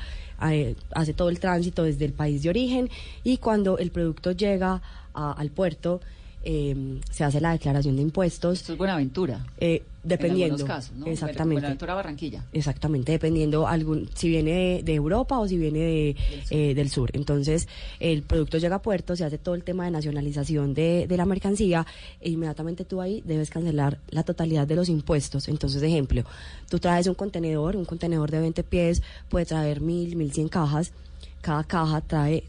eh, 0.51 0.75
hace 0.95 1.13
todo 1.13 1.29
el 1.29 1.39
tránsito 1.39 1.83
desde 1.83 2.07
el 2.07 2.15
país 2.15 2.43
de 2.43 2.49
origen 2.49 2.89
y 3.23 3.37
cuando 3.37 3.77
el 3.77 3.91
producto 3.91 4.33
llega 4.33 4.81
al 5.13 5.51
puerto, 5.51 6.01
eh, 6.45 7.01
se 7.11 7.25
hace 7.25 7.41
la 7.41 7.53
declaración 7.53 7.97
de 7.97 8.03
impuestos. 8.03 8.61
Esto 8.61 8.73
es 8.73 8.79
Buenaventura. 8.79 9.45
Eh, 9.59 9.83
dependiendo. 10.03 10.61
En 10.61 10.67
casos, 10.67 10.97
¿no? 10.97 11.07
Exactamente. 11.07 11.61
Buenaventura, 11.61 11.95
Barranquilla. 11.95 12.45
Exactamente, 12.53 13.13
dependiendo 13.13 13.67
algún, 13.69 14.09
si 14.15 14.29
viene 14.29 14.51
de, 14.51 14.83
de 14.83 14.95
Europa 14.95 15.39
o 15.39 15.47
si 15.47 15.57
viene 15.57 15.79
de, 15.79 16.17
eh, 16.51 16.75
del 16.75 16.91
sur. 16.91 17.11
Entonces, 17.13 17.69
el 18.01 18.23
producto 18.23 18.59
llega 18.59 18.77
a 18.77 18.83
puerto, 18.83 19.15
se 19.15 19.25
hace 19.25 19.39
todo 19.39 19.55
el 19.55 19.63
tema 19.63 19.85
de 19.85 19.93
nacionalización 19.93 20.75
de, 20.75 21.07
de 21.07 21.17
la 21.17 21.25
mercancía 21.25 21.87
e 22.21 22.31
inmediatamente 22.31 22.85
tú 22.85 23.01
ahí 23.01 23.23
debes 23.25 23.51
cancelar 23.51 23.99
la 24.11 24.23
totalidad 24.25 24.67
de 24.67 24.77
los 24.77 24.89
impuestos. 24.89 25.49
Entonces, 25.49 25.83
ejemplo, 25.83 26.25
tú 26.69 26.79
traes 26.79 27.07
un 27.07 27.15
contenedor, 27.15 27.77
un 27.77 27.85
contenedor 27.85 28.31
de 28.31 28.41
20 28.41 28.65
pies 28.65 29.03
puede 29.29 29.47
traer 29.47 29.81
mil, 29.81 30.17
mil 30.17 30.33
cien 30.33 30.49
cajas. 30.49 30.93
Cada 31.41 31.65
caja 31.65 32.01
trae 32.01 32.45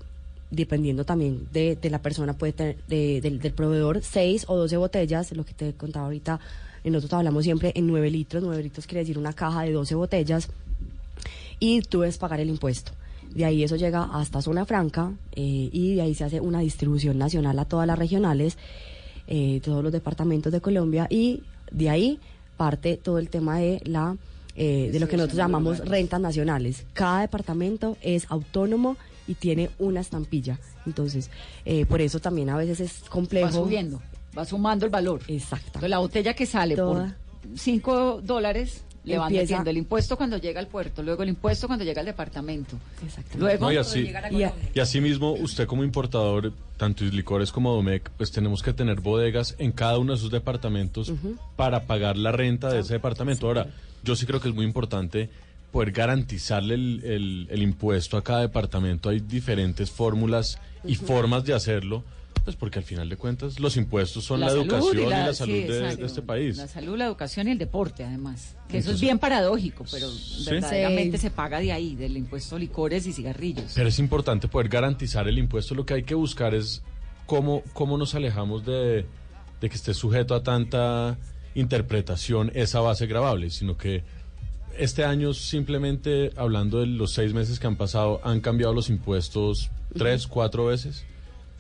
dependiendo 0.54 1.04
también 1.04 1.48
de, 1.52 1.76
de 1.76 1.90
la 1.90 2.00
persona, 2.02 2.34
puede 2.34 2.54
tener, 2.54 2.78
de- 2.88 3.20
del, 3.22 3.40
del 3.40 3.54
proveedor, 3.54 4.02
6 4.02 4.46
o 4.48 4.56
12 4.58 4.78
botellas, 4.78 5.32
lo 5.34 5.44
que 5.46 5.54
te 5.54 5.74
contaba 5.74 6.06
ahorita, 6.06 6.40
eh, 6.84 6.90
nosotros 6.90 7.18
hablamos 7.20 7.44
siempre 7.44 7.72
en 7.76 7.88
9 7.88 8.10
litros, 8.12 8.44
9 8.44 8.62
litros 8.64 8.86
quiere 8.88 9.02
decir 9.02 9.18
una 9.18 9.34
caja 9.34 9.64
de 9.64 9.72
12 9.72 9.96
botellas, 9.96 10.50
y 11.60 11.82
tú 11.82 12.02
debes 12.02 12.18
pagar 12.18 12.40
el 12.40 12.50
impuesto. 12.50 12.92
De 13.34 13.46
ahí 13.46 13.64
eso 13.64 13.76
llega 13.78 14.04
hasta 14.14 14.42
zona 14.42 14.66
franca 14.66 15.12
eh, 15.32 15.70
y 15.72 15.96
de 15.96 16.02
ahí 16.02 16.14
se 16.14 16.24
hace 16.24 16.40
una 16.40 16.60
distribución 16.60 17.18
nacional 17.18 17.58
a 17.58 17.66
todas 17.66 17.88
las 17.88 17.98
regionales, 17.98 18.58
eh, 19.28 19.60
todos 19.64 19.84
los 19.84 19.92
departamentos 19.92 20.52
de 20.52 20.62
Colombia 20.62 21.08
y 21.10 21.42
de 21.72 21.90
ahí 21.90 22.20
parte 22.58 22.98
todo 22.98 23.18
el 23.18 23.30
tema 23.30 23.58
de 23.58 23.82
la 23.86 24.16
eh, 24.56 24.90
de 24.92 25.00
lo 25.00 25.08
que 25.08 25.18
nosotros 25.18 25.38
llamamos 25.38 25.80
rentas 25.80 26.22
nacionales. 26.22 26.86
Cada 26.94 27.22
departamento 27.22 27.98
es 28.04 28.28
autónomo 28.30 28.98
y 29.28 29.36
tiene 29.36 29.70
una 29.80 30.02
estampilla. 30.02 30.60
Entonces, 30.86 31.30
eh, 31.66 31.86
por 31.86 32.02
eso 32.02 32.20
también 32.20 32.50
a 32.50 32.58
veces 32.58 32.80
es 32.80 33.10
complejo. 33.10 33.46
Va 33.48 33.52
subiendo, 33.52 34.02
va 34.38 34.46
sumando 34.46 34.86
el 34.86 34.92
valor. 34.92 35.22
Exacto. 35.28 35.88
La 35.88 36.00
botella 36.00 36.34
que 36.34 36.46
sale 36.46 36.76
Toda. 36.76 37.16
por 37.44 37.58
5 37.58 38.22
dólares 38.24 38.84
le 39.06 39.18
van 39.18 39.28
Empieza- 39.28 39.44
metiendo 39.56 39.70
el 39.70 39.78
impuesto 39.78 40.16
cuando 40.16 40.38
llega 40.38 40.62
al 40.62 40.68
puerto, 40.68 41.04
luego 41.04 41.24
el 41.24 41.30
impuesto 41.30 41.68
cuando 41.68 41.84
llega 41.84 42.00
al 42.00 42.06
departamento. 42.06 42.78
Exacto. 43.04 43.38
Luego, 43.38 43.66
No, 43.66 43.72
y 43.74 43.76
así, 43.78 44.02
llegar 44.04 44.24
a 44.26 44.32
y 44.32 44.44
a- 44.44 44.54
y 44.74 44.80
así 44.80 45.02
mismo, 45.02 45.34
usted 45.34 45.68
como 45.68 45.84
importador, 45.84 46.54
tanto 46.78 47.04
licores 47.04 47.52
como 47.52 47.74
Domec, 47.76 48.10
pues 48.18 48.32
tenemos 48.32 48.64
que 48.64 48.72
tener 48.72 49.02
bodegas 49.02 49.56
en 49.58 49.74
cada 49.74 49.98
uno 49.98 50.14
de 50.14 50.20
esos 50.20 50.32
departamentos 50.32 51.12
para 51.58 51.86
pagar 51.86 52.18
la 52.18 52.32
renta 52.32 52.70
de 52.70 52.80
ese 52.80 52.94
departamento. 52.94 53.46
Ahora, 53.48 53.68
yo 54.06 54.16
sí 54.16 54.26
creo 54.26 54.40
que 54.40 54.48
es 54.50 54.56
muy 54.56 54.66
importante 54.66 55.30
poder 55.74 55.92
garantizarle 55.92 56.76
el, 56.76 57.02
el- 57.04 57.48
el 57.50 57.62
impuesto 57.64 58.16
a 58.16 58.24
cada 58.24 58.42
departamento. 58.42 59.10
Hay 59.10 59.20
diferentes 59.20 59.90
fórmulas 59.92 60.60
y 60.86 60.96
formas 60.96 61.44
de 61.46 61.54
hacerlo, 61.54 62.04
pues 62.46 62.56
porque 62.56 62.78
al 62.78 62.86
final 62.86 63.10
de 63.10 63.18
cuentas 63.18 63.60
los 63.60 63.76
impuestos 63.76 64.24
son 64.24 64.40
la, 64.42 64.52
educación 64.52 65.00
y 65.00 65.06
la, 65.08 65.34
salud 65.34 65.54
de- 65.54 66.06
este 66.06 66.22
país. 66.22 66.58
La 66.58 66.68
salud, 66.68 66.96
la 66.96 67.06
educación 67.06 67.48
y 67.48 67.52
el 67.52 67.58
deporte, 67.58 68.04
además. 68.04 68.56
Que 68.70 68.78
eso 68.78 68.92
es 68.92 69.02
bien 69.02 69.18
paradójico, 69.18 69.84
pero 69.92 70.10
Sí. 70.12 70.46
verdaderamente 70.52 71.18
Sí. 71.18 71.24
se 71.24 71.32
paga 71.32 71.60
de 71.60 71.72
ahí, 71.72 71.96
del 71.96 72.18
impuesto 72.18 72.56
a 72.56 72.60
licores 72.60 73.08
y 73.08 73.12
cigarrillos. 73.14 73.72
Pero 73.74 73.90
es 73.90 73.98
importante 73.98 74.48
poder 74.48 74.70
garantizar 74.70 75.28
el 75.28 75.40
impuesto. 75.40 75.74
Lo 75.74 75.86
que 75.88 75.96
hay 75.96 76.04
que 76.04 76.14
buscar 76.16 76.54
es 76.54 76.84
cómo, 77.26 77.64
cómo 77.74 77.98
nos 77.98 78.14
alejamos 78.14 78.64
de, 78.64 79.08
de 79.60 79.70
que 79.70 79.76
esté 79.76 79.96
sujeto 79.96 80.36
a 80.36 80.44
tanta 80.44 81.18
interpretación 81.56 82.52
esa 82.54 82.80
base 82.82 83.08
grabable, 83.08 83.50
sino 83.50 83.78
que 83.78 84.04
este 84.78 85.04
año 85.06 85.34
simplemente, 85.34 86.32
hablando 86.36 86.80
de 86.80 86.88
los 86.88 87.12
seis 87.14 87.34
meses 87.34 87.60
que 87.60 87.68
han 87.68 87.76
pasado, 87.76 88.20
han 88.24 88.40
cambiado 88.42 88.74
los 88.74 88.90
impuestos 88.90 89.70
tres, 89.98 90.28
cuatro 90.28 90.66
veces. 90.66 91.06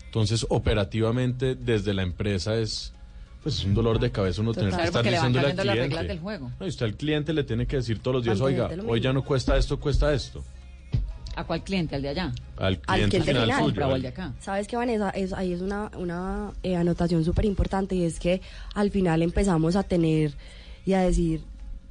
Entonces, 0.06 0.46
operativamente, 0.50 1.56
desde 1.56 1.94
la 1.94 2.04
empresa 2.04 2.56
es... 2.58 2.94
Pues 3.42 3.56
es 3.60 3.66
un 3.66 3.74
dolor 3.74 4.00
de 4.00 4.10
cabeza 4.10 4.42
uno 4.42 4.54
tener 4.54 4.74
que 4.74 4.84
estar 4.84 5.04
diciéndole 5.04 5.48
al 5.48 5.56
cliente. 5.58 6.04
del 6.06 6.20
juego. 6.20 6.50
No, 6.62 6.66
y 6.66 6.70
usted 6.70 6.86
al 6.86 6.96
cliente 6.96 7.34
le 7.34 7.44
tiene 7.44 7.66
que 7.66 7.76
decir 7.76 8.00
todos 8.00 8.16
los 8.16 8.24
días, 8.24 8.40
oiga, 8.40 8.68
hoy 8.68 8.76
mismo". 8.78 8.96
ya 8.98 9.12
no 9.12 9.22
cuesta 9.26 9.58
esto, 9.58 9.78
cuesta 9.82 10.14
esto. 10.14 10.42
¿A 11.36 11.44
cuál 11.44 11.62
cliente? 11.64 11.96
¿Al 11.98 12.04
de 12.04 12.10
allá? 12.10 12.32
Al 12.56 12.66
Al 12.66 12.78
cliente, 12.80 13.10
cliente 13.20 13.32
final, 13.34 13.44
final. 13.46 13.64
suyo. 13.66 13.86
Al- 13.86 13.94
al 13.96 14.02
de 14.02 14.08
acá. 14.08 14.34
Sabes 14.40 14.68
que 14.68 14.78
Vanessa, 14.78 15.10
es, 15.10 15.34
ahí 15.34 15.52
es 15.52 15.60
una, 15.62 15.92
una 15.98 16.52
eh, 16.64 16.78
anotación 16.78 17.26
súper 17.26 17.44
importante 17.44 17.96
y 17.96 18.04
es 18.06 18.18
que 18.18 18.40
al 18.76 18.92
final 18.92 19.22
empezamos 19.22 19.76
a 19.76 19.84
tener 19.84 20.32
y 20.86 20.94
a 20.94 21.02
decir, 21.02 21.42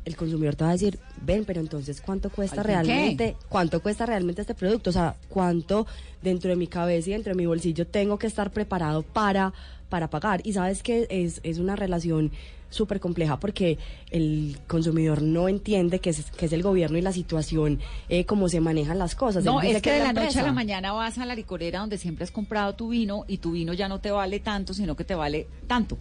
el 0.05 0.17
consumidor 0.17 0.57
te 0.57 0.65
va 0.65 0.71
a 0.71 0.73
decir, 0.73 0.99
ven, 1.25 1.45
pero 1.45 1.61
entonces 1.61 2.01
cuánto 2.01 2.31
cuesta 2.31 2.63
realmente, 2.63 3.37
cuánto 3.49 3.81
cuesta 3.81 4.07
realmente 4.07 4.41
este 4.41 4.55
producto, 4.55 4.91
o 4.91 4.93
sea, 4.93 5.17
cuánto 5.29 5.87
dentro 6.23 6.51
de 6.51 6.57
mi 6.57 6.67
cabeza 6.67 7.11
y 7.11 7.13
dentro 7.13 7.31
de 7.33 7.37
mi 7.37 7.47
bolsillo 7.47 7.87
tengo 7.87 8.19
que 8.19 8.27
estar 8.27 8.51
preparado 8.51 9.03
para, 9.03 9.53
para 9.93 10.09
pagar. 10.09 10.41
Y 10.43 10.55
sabes 10.55 10.83
que 10.83 11.07
es, 11.11 11.41
es 11.43 11.59
una 11.59 11.77
relación 11.77 12.33
súper 12.71 12.99
compleja 12.99 13.39
porque 13.39 13.77
el 14.11 14.57
consumidor 14.67 15.21
no 15.21 15.51
entiende 15.51 15.99
que 15.99 16.09
es, 16.09 16.31
que 16.31 16.47
es 16.47 16.53
el 16.55 16.63
gobierno 16.63 16.97
y 16.97 17.03
la 17.03 17.13
situación, 17.13 17.79
eh, 18.09 18.25
cómo 18.25 18.49
se 18.49 18.63
manejan 18.63 18.99
las 18.99 19.15
cosas. 19.15 19.45
No, 19.45 19.61
es 19.61 19.83
que 19.83 19.93
de 19.93 19.99
la 19.99 20.15
noche 20.15 20.41
a 20.41 20.45
la 20.45 20.53
mañana 20.53 20.93
vas 20.93 21.19
a 21.19 21.27
la 21.27 21.35
licorera 21.35 21.81
donde 21.81 21.99
siempre 21.99 22.25
has 22.25 22.31
comprado 22.31 22.75
tu 22.75 22.89
vino 22.89 23.27
y 23.29 23.37
tu 23.37 23.53
vino 23.53 23.75
ya 23.75 23.87
no 23.87 24.01
te 24.01 24.11
vale 24.11 24.41
tanto, 24.41 24.73
sino 24.73 24.97
que 24.97 25.05
te 25.05 25.15
vale 25.15 25.47
tanto. 25.67 25.99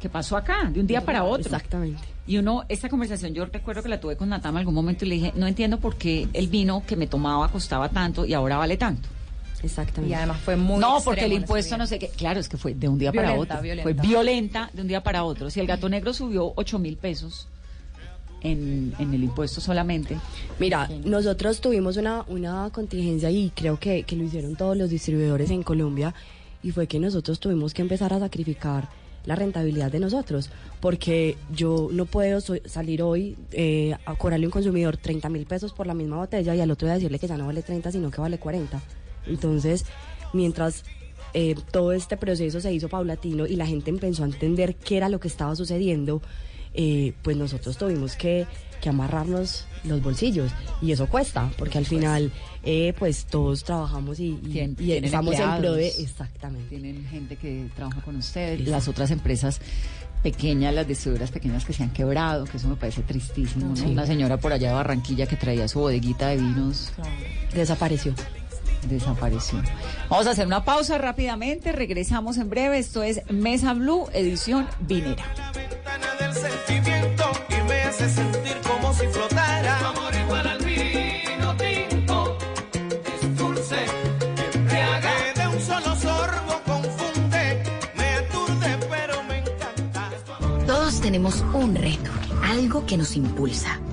¿Qué 0.00 0.08
pasó 0.08 0.36
acá? 0.36 0.68
De 0.74 0.80
un 0.80 0.88
día 0.88 1.04
para 1.04 1.22
otro. 1.22 1.44
Exactamente. 1.44 2.02
Y 2.26 2.38
uno, 2.38 2.64
esta 2.68 2.88
conversación 2.88 3.34
yo 3.34 3.46
recuerdo 3.46 3.84
que 3.84 3.88
la 3.88 4.00
tuve 4.00 4.16
con 4.16 4.30
Natama 4.30 4.58
en 4.58 4.62
algún 4.62 4.74
momento 4.74 5.04
y 5.04 5.10
le 5.10 5.14
dije, 5.14 5.32
no 5.36 5.46
entiendo 5.46 5.78
por 5.78 5.94
qué 5.94 6.26
el 6.32 6.48
vino 6.48 6.82
que 6.84 6.96
me 6.96 7.06
tomaba 7.06 7.48
costaba 7.52 7.88
tanto 7.90 8.26
y 8.26 8.34
ahora 8.34 8.56
vale 8.56 8.76
tanto. 8.76 9.08
Exactamente. 9.62 10.10
Y 10.10 10.14
además 10.14 10.40
fue 10.40 10.56
muy 10.56 10.78
no, 10.78 10.98
porque 11.04 11.24
el 11.24 11.32
impuesto 11.32 11.76
no 11.76 11.86
sé 11.86 11.98
qué. 11.98 12.08
Claro, 12.08 12.38
es 12.40 12.48
que 12.48 12.56
fue 12.56 12.74
de 12.74 12.88
un 12.88 12.98
día 12.98 13.12
para 13.12 13.28
Violenta, 13.32 13.54
otro. 13.54 13.62
violenta. 13.62 13.82
Fue 13.82 13.92
violenta 14.08 14.70
de 14.72 14.82
un 14.82 14.88
día 14.88 15.02
para 15.02 15.24
otro. 15.24 15.50
Si 15.50 15.58
el 15.60 15.66
gato 15.66 15.88
negro 15.88 16.12
subió 16.12 16.52
8 16.56 16.78
mil 16.78 16.96
pesos 16.96 17.48
en, 18.40 18.94
en 19.00 19.12
el 19.14 19.24
impuesto 19.24 19.60
solamente. 19.60 20.16
Mira, 20.60 20.88
nosotros 21.04 21.60
tuvimos 21.60 21.96
una, 21.96 22.24
una 22.28 22.70
contingencia 22.72 23.30
y 23.30 23.50
creo 23.50 23.78
que, 23.80 24.04
que 24.04 24.14
lo 24.16 24.24
hicieron 24.24 24.54
todos 24.54 24.76
los 24.76 24.90
distribuidores 24.90 25.50
en 25.50 25.62
Colombia 25.64 26.14
y 26.62 26.70
fue 26.70 26.86
que 26.86 27.00
nosotros 27.00 27.40
tuvimos 27.40 27.74
que 27.74 27.82
empezar 27.82 28.12
a 28.12 28.20
sacrificar 28.20 28.88
la 29.24 29.34
rentabilidad 29.34 29.90
de 29.90 29.98
nosotros 30.00 30.50
porque 30.80 31.36
yo 31.52 31.88
no 31.92 32.06
puedo 32.06 32.40
so- 32.40 32.54
salir 32.64 33.02
hoy 33.02 33.36
eh, 33.52 33.94
a 34.06 34.14
cobrarle 34.14 34.46
a 34.46 34.48
un 34.48 34.52
consumidor 34.52 34.96
30 34.96 35.28
mil 35.28 35.44
pesos 35.44 35.72
por 35.72 35.86
la 35.88 35.94
misma 35.94 36.16
botella 36.16 36.54
y 36.54 36.60
al 36.60 36.70
otro 36.70 36.86
día 36.86 36.94
decirle 36.94 37.18
que 37.18 37.26
ya 37.26 37.36
no 37.36 37.46
vale 37.46 37.62
30 37.62 37.90
sino 37.92 38.10
que 38.10 38.20
vale 38.20 38.38
40. 38.38 38.80
Entonces, 39.28 39.84
mientras 40.32 40.84
eh, 41.34 41.54
todo 41.70 41.92
este 41.92 42.16
proceso 42.16 42.60
se 42.60 42.72
hizo 42.72 42.88
paulatino 42.88 43.46
y 43.46 43.56
la 43.56 43.66
gente 43.66 43.90
empezó 43.90 44.22
a 44.22 44.26
entender 44.26 44.76
qué 44.76 44.96
era 44.96 45.08
lo 45.08 45.20
que 45.20 45.28
estaba 45.28 45.54
sucediendo, 45.56 46.22
eh, 46.74 47.12
pues 47.22 47.36
nosotros 47.36 47.76
tuvimos 47.76 48.14
que, 48.16 48.46
que 48.80 48.88
amarrarnos 48.88 49.66
los 49.84 50.02
bolsillos 50.02 50.50
y 50.82 50.92
eso 50.92 51.06
cuesta 51.08 51.50
porque 51.58 51.78
al 51.78 51.86
final 51.86 52.30
eh, 52.62 52.92
pues 52.98 53.24
todos 53.26 53.64
trabajamos 53.64 54.20
y, 54.20 54.26
y- 54.28 54.36
Tien- 54.52 54.72
y 54.72 54.74
tienen 54.84 55.04
estamos 55.04 55.34
en 55.38 55.56
pro 55.60 55.72
de 55.72 55.88
exactamente 55.88 56.68
Tienen 56.68 57.04
gente 57.06 57.36
que 57.36 57.66
trabaja 57.74 58.00
con 58.02 58.16
ustedes. 58.16 58.66
Las 58.68 58.86
otras 58.88 59.10
empresas 59.10 59.60
pequeñas, 60.22 60.74
las 60.74 60.86
distribuidoras 60.86 61.30
pequeñas 61.30 61.64
que 61.64 61.72
se 61.72 61.82
han 61.84 61.90
quebrado, 61.90 62.44
que 62.44 62.56
eso 62.56 62.68
me 62.68 62.76
parece 62.76 63.02
tristísimo. 63.02 63.68
¿no? 63.68 63.76
Sí. 63.76 63.84
Una 63.86 64.04
señora 64.06 64.36
por 64.36 64.52
allá 64.52 64.68
de 64.68 64.74
Barranquilla 64.74 65.26
que 65.26 65.36
traía 65.36 65.68
su 65.68 65.78
bodeguita 65.80 66.28
de 66.28 66.36
vinos. 66.36 66.90
desapareció 67.54 68.14
Desapareció. 68.86 69.62
Vamos 70.08 70.26
a 70.26 70.30
hacer 70.30 70.46
una 70.46 70.64
pausa 70.64 70.98
rápidamente. 70.98 71.72
Regresamos 71.72 72.36
en 72.38 72.50
breve. 72.50 72.78
Esto 72.78 73.02
es 73.02 73.22
Mesa 73.30 73.74
Blue, 73.74 74.06
edición 74.12 74.66
vinera. 74.80 75.24
Todos 90.66 91.00
tenemos 91.00 91.40
un 91.54 91.74
reto, 91.74 92.10
algo 92.42 92.84
que 92.84 92.96
nos 92.96 93.16
impulsa, 93.16 93.80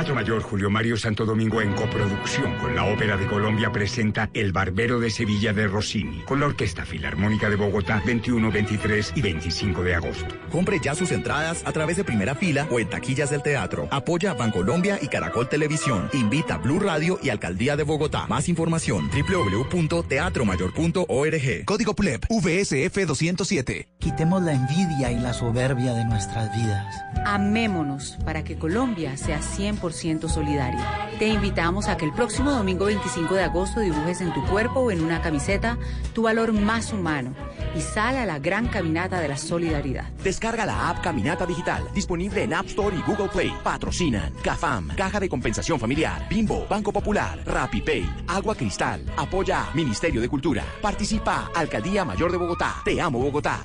Teatro 0.00 0.14
Mayor 0.14 0.40
Julio 0.40 0.70
Mario 0.70 0.96
Santo 0.96 1.26
Domingo 1.26 1.60
en 1.60 1.74
coproducción 1.74 2.56
con 2.56 2.74
la 2.74 2.86
Ópera 2.86 3.18
de 3.18 3.26
Colombia 3.26 3.70
presenta 3.70 4.30
El 4.32 4.50
Barbero 4.50 4.98
de 4.98 5.10
Sevilla 5.10 5.52
de 5.52 5.66
Rossini 5.66 6.22
con 6.22 6.40
la 6.40 6.46
Orquesta 6.46 6.86
Filarmónica 6.86 7.50
de 7.50 7.56
Bogotá 7.56 8.02
21, 8.06 8.50
23 8.50 9.12
y 9.14 9.20
25 9.20 9.82
de 9.82 9.94
agosto. 9.94 10.34
Compre 10.50 10.80
ya 10.82 10.94
sus 10.94 11.12
entradas 11.12 11.62
a 11.66 11.72
través 11.72 11.98
de 11.98 12.04
primera 12.04 12.34
fila 12.34 12.66
o 12.70 12.80
en 12.80 12.88
taquillas 12.88 13.28
del 13.28 13.42
teatro. 13.42 13.88
Apoya 13.90 14.32
Bancolombia 14.32 14.98
y 15.02 15.08
Caracol 15.08 15.50
Televisión. 15.50 16.08
Invita 16.14 16.56
Blue 16.56 16.80
Radio 16.80 17.18
y 17.22 17.28
Alcaldía 17.28 17.76
de 17.76 17.82
Bogotá. 17.82 18.26
Más 18.26 18.48
información 18.48 19.10
www.teatromayor.org. 19.10 21.64
Código 21.66 21.94
PLEP 21.94 22.24
VSF 22.30 23.06
207. 23.06 23.88
Quitemos 23.98 24.42
la 24.44 24.54
envidia 24.54 25.12
y 25.12 25.20
la 25.20 25.34
soberbia 25.34 25.92
de 25.92 26.06
nuestras 26.06 26.50
vidas. 26.56 26.86
Amémonos 27.26 28.16
para 28.24 28.44
que 28.44 28.56
Colombia 28.56 29.18
sea 29.18 29.40
100% 29.40 29.89
solidaria. 29.92 31.10
Te 31.18 31.28
invitamos 31.28 31.88
a 31.88 31.96
que 31.96 32.04
el 32.04 32.12
próximo 32.12 32.50
domingo 32.50 32.86
25 32.86 33.34
de 33.34 33.44
agosto 33.44 33.80
dibujes 33.80 34.20
en 34.20 34.32
tu 34.32 34.44
cuerpo 34.46 34.80
o 34.80 34.90
en 34.90 35.02
una 35.02 35.20
camiseta 35.20 35.78
tu 36.14 36.22
valor 36.22 36.52
más 36.52 36.92
humano 36.92 37.34
y 37.74 37.80
sal 37.80 38.16
a 38.16 38.26
la 38.26 38.38
gran 38.38 38.68
caminata 38.68 39.20
de 39.20 39.28
la 39.28 39.36
solidaridad. 39.36 40.08
Descarga 40.22 40.66
la 40.66 40.90
app 40.90 41.02
Caminata 41.02 41.46
Digital, 41.46 41.88
disponible 41.94 42.42
en 42.42 42.54
App 42.54 42.66
Store 42.66 42.96
y 42.96 43.02
Google 43.02 43.28
Play. 43.28 43.52
Patrocinan 43.62 44.32
CAFAM, 44.42 44.88
Caja 44.96 45.20
de 45.20 45.28
Compensación 45.28 45.78
Familiar, 45.78 46.26
Bimbo, 46.28 46.66
Banco 46.68 46.92
Popular, 46.92 47.38
RappiPay, 47.44 48.24
Agua 48.28 48.54
Cristal, 48.54 49.04
apoya 49.16 49.68
Ministerio 49.74 50.20
de 50.20 50.28
Cultura. 50.28 50.64
Participa 50.80 51.50
Alcaldía 51.54 52.04
Mayor 52.04 52.32
de 52.32 52.38
Bogotá. 52.38 52.76
Te 52.84 53.00
amo 53.00 53.18
Bogotá. 53.18 53.64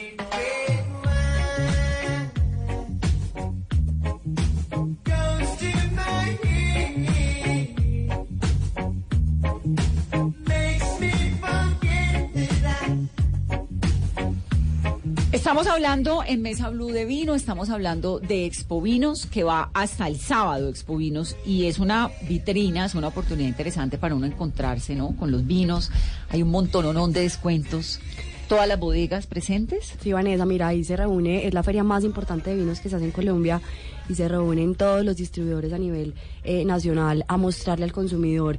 Estamos 15.51 15.67
hablando 15.67 16.23
en 16.25 16.41
Mesa 16.41 16.69
Blue 16.69 16.93
de 16.93 17.03
vino, 17.03 17.35
estamos 17.35 17.69
hablando 17.69 18.19
de 18.19 18.45
Expo 18.45 18.81
Vinos, 18.81 19.25
que 19.25 19.43
va 19.43 19.69
hasta 19.73 20.07
el 20.07 20.17
sábado 20.17 20.69
Expo 20.69 20.95
Vinos, 20.95 21.35
y 21.45 21.65
es 21.65 21.77
una 21.77 22.09
vitrina, 22.25 22.85
es 22.85 22.95
una 22.95 23.09
oportunidad 23.09 23.49
interesante 23.49 23.97
para 23.97 24.15
uno 24.15 24.25
encontrarse, 24.25 24.95
¿no? 24.95 25.13
Con 25.17 25.29
los 25.29 25.45
vinos, 25.45 25.91
hay 26.29 26.41
un 26.41 26.51
montononón 26.51 27.11
de 27.11 27.23
descuentos. 27.23 27.99
¿Todas 28.47 28.65
las 28.65 28.79
bodegas 28.79 29.27
presentes? 29.27 29.93
Sí, 30.01 30.13
Vanessa, 30.13 30.45
mira, 30.45 30.69
ahí 30.69 30.85
se 30.85 30.95
reúne, 30.95 31.45
es 31.45 31.53
la 31.53 31.63
feria 31.63 31.83
más 31.83 32.05
importante 32.05 32.51
de 32.51 32.55
vinos 32.55 32.79
que 32.79 32.87
se 32.87 32.95
hace 32.95 33.03
en 33.03 33.11
Colombia 33.11 33.59
y 34.07 34.15
se 34.15 34.29
reúnen 34.29 34.75
todos 34.75 35.03
los 35.03 35.17
distribuidores 35.17 35.73
a 35.73 35.77
nivel 35.77 36.13
eh, 36.45 36.63
nacional 36.63 37.25
a 37.27 37.35
mostrarle 37.35 37.83
al 37.83 37.91
consumidor 37.91 38.57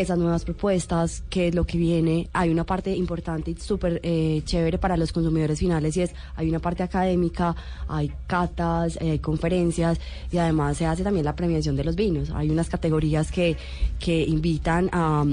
esas 0.00 0.18
nuevas 0.18 0.44
propuestas, 0.44 1.24
qué 1.28 1.48
es 1.48 1.54
lo 1.54 1.64
que 1.64 1.76
viene. 1.76 2.28
Hay 2.32 2.50
una 2.50 2.64
parte 2.64 2.94
importante 2.94 3.50
y 3.50 3.56
súper 3.56 4.00
eh, 4.02 4.42
chévere 4.44 4.78
para 4.78 4.96
los 4.96 5.12
consumidores 5.12 5.58
finales 5.58 5.96
y 5.96 6.02
es, 6.02 6.14
hay 6.36 6.48
una 6.48 6.60
parte 6.60 6.82
académica, 6.82 7.56
hay 7.88 8.12
catas, 8.26 8.96
eh, 9.00 9.12
hay 9.12 9.18
conferencias 9.18 9.98
y 10.30 10.38
además 10.38 10.76
se 10.76 10.86
hace 10.86 11.02
también 11.02 11.24
la 11.24 11.34
premiación 11.34 11.74
de 11.76 11.84
los 11.84 11.96
vinos. 11.96 12.30
Hay 12.34 12.48
unas 12.50 12.68
categorías 12.68 13.32
que, 13.32 13.56
que 13.98 14.22
invitan 14.22 14.88
a... 14.92 15.24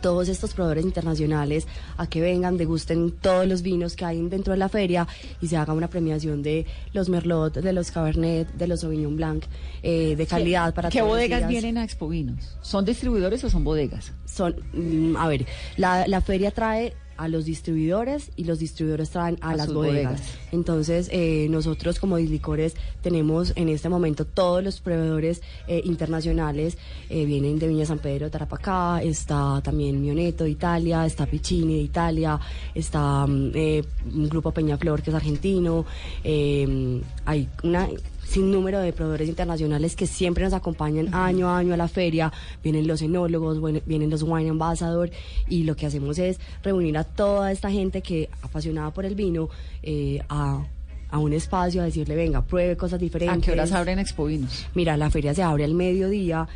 todos 0.00 0.28
estos 0.28 0.54
proveedores 0.54 0.84
internacionales 0.84 1.66
a 1.96 2.06
que 2.08 2.20
vengan, 2.20 2.56
degusten 2.56 3.12
todos 3.12 3.46
los 3.46 3.62
vinos 3.62 3.96
que 3.96 4.04
hay 4.04 4.20
dentro 4.28 4.52
de 4.52 4.58
la 4.58 4.68
feria 4.68 5.06
y 5.40 5.48
se 5.48 5.56
haga 5.56 5.72
una 5.72 5.88
premiación 5.88 6.42
de 6.42 6.66
los 6.92 7.08
Merlot, 7.08 7.54
de 7.54 7.72
los 7.72 7.90
Cabernet, 7.90 8.52
de 8.52 8.66
los 8.66 8.80
Sauvignon 8.80 9.16
Blanc, 9.16 9.44
eh, 9.82 10.16
de 10.16 10.26
calidad 10.26 10.74
para 10.74 10.90
¿Qué 10.90 10.98
todos 10.98 11.10
los 11.10 11.16
bodegas 11.18 11.40
días. 11.40 11.62
vienen 11.62 11.78
a 11.78 11.84
Expo 11.84 12.08
Vinos? 12.08 12.56
¿Son 12.60 12.84
distribuidores 12.84 13.42
o 13.44 13.50
son 13.50 13.64
bodegas? 13.64 14.12
Son, 14.24 14.54
mm, 14.72 15.16
a 15.16 15.28
ver, 15.28 15.46
la, 15.76 16.06
la 16.06 16.20
feria 16.20 16.50
trae 16.50 16.94
a 17.18 17.28
los 17.28 17.44
distribuidores 17.44 18.30
y 18.36 18.44
los 18.44 18.58
distribuidores 18.60 19.10
traen 19.10 19.36
a, 19.42 19.50
A 19.50 19.56
las 19.56 19.72
bodegas. 19.72 20.12
bodegas. 20.12 20.22
Entonces, 20.52 21.08
eh, 21.12 21.46
nosotros 21.50 21.98
como 21.98 22.16
Dislicores 22.16 22.74
tenemos 23.02 23.52
en 23.56 23.68
este 23.68 23.88
momento 23.88 24.24
todos 24.24 24.62
los 24.64 24.80
proveedores 24.80 25.42
eh, 25.66 25.82
internacionales. 25.84 26.78
eh, 27.10 27.24
vienen 27.26 27.58
de 27.58 27.68
Viña 27.68 27.84
San 27.86 27.98
Pedro 27.98 28.30
Tarapacá, 28.30 29.02
está 29.02 29.60
también 29.62 30.00
Mioneto 30.00 30.44
de 30.44 30.50
Italia, 30.50 31.04
está 31.04 31.26
Piccini 31.26 31.74
de 31.74 31.82
Italia, 31.82 32.38
está 32.74 33.26
mm, 33.26 33.50
eh, 33.54 33.84
un 34.14 34.28
grupo 34.28 34.52
Peñaflor 34.52 35.02
que 35.02 35.10
es 35.10 35.16
argentino. 35.16 35.84
eh, 36.24 37.00
hay 37.24 37.48
una 37.62 37.88
sin 38.28 38.50
número 38.50 38.80
de 38.80 38.92
proveedores 38.92 39.28
internacionales 39.28 39.96
que 39.96 40.06
siempre 40.06 40.44
nos 40.44 40.52
acompañan 40.52 41.14
año 41.14 41.48
a 41.48 41.58
año 41.58 41.72
a 41.72 41.76
la 41.76 41.88
feria. 41.88 42.32
Vienen 42.62 42.86
los 42.86 43.00
enólogos, 43.00 43.58
vienen 43.86 44.10
los 44.10 44.22
wine 44.22 44.50
ambassador 44.50 45.10
y 45.48 45.64
lo 45.64 45.74
que 45.76 45.86
hacemos 45.86 46.18
es 46.18 46.38
reunir 46.62 46.98
a 46.98 47.04
toda 47.04 47.50
esta 47.52 47.70
gente 47.70 48.02
que 48.02 48.28
apasionada 48.42 48.90
por 48.92 49.06
el 49.06 49.14
vino 49.14 49.48
eh, 49.82 50.20
a 50.28 50.64
a 51.10 51.18
un 51.18 51.32
espacio 51.32 51.80
a 51.80 51.86
decirle, 51.86 52.14
venga, 52.16 52.42
pruebe 52.42 52.76
cosas 52.76 53.00
diferentes. 53.00 53.38
¿A 53.38 53.40
qué 53.40 53.52
horas 53.52 53.72
abren 53.72 53.98
Expo 53.98 54.26
Vinos? 54.26 54.66
Mira, 54.74 54.94
la 54.98 55.08
feria 55.08 55.32
se 55.32 55.42
abre 55.42 55.64
al 55.64 55.72
mediodía, 55.72 56.46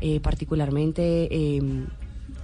eh, 0.00 0.18
particularmente 0.18 1.28
eh, 1.30 1.62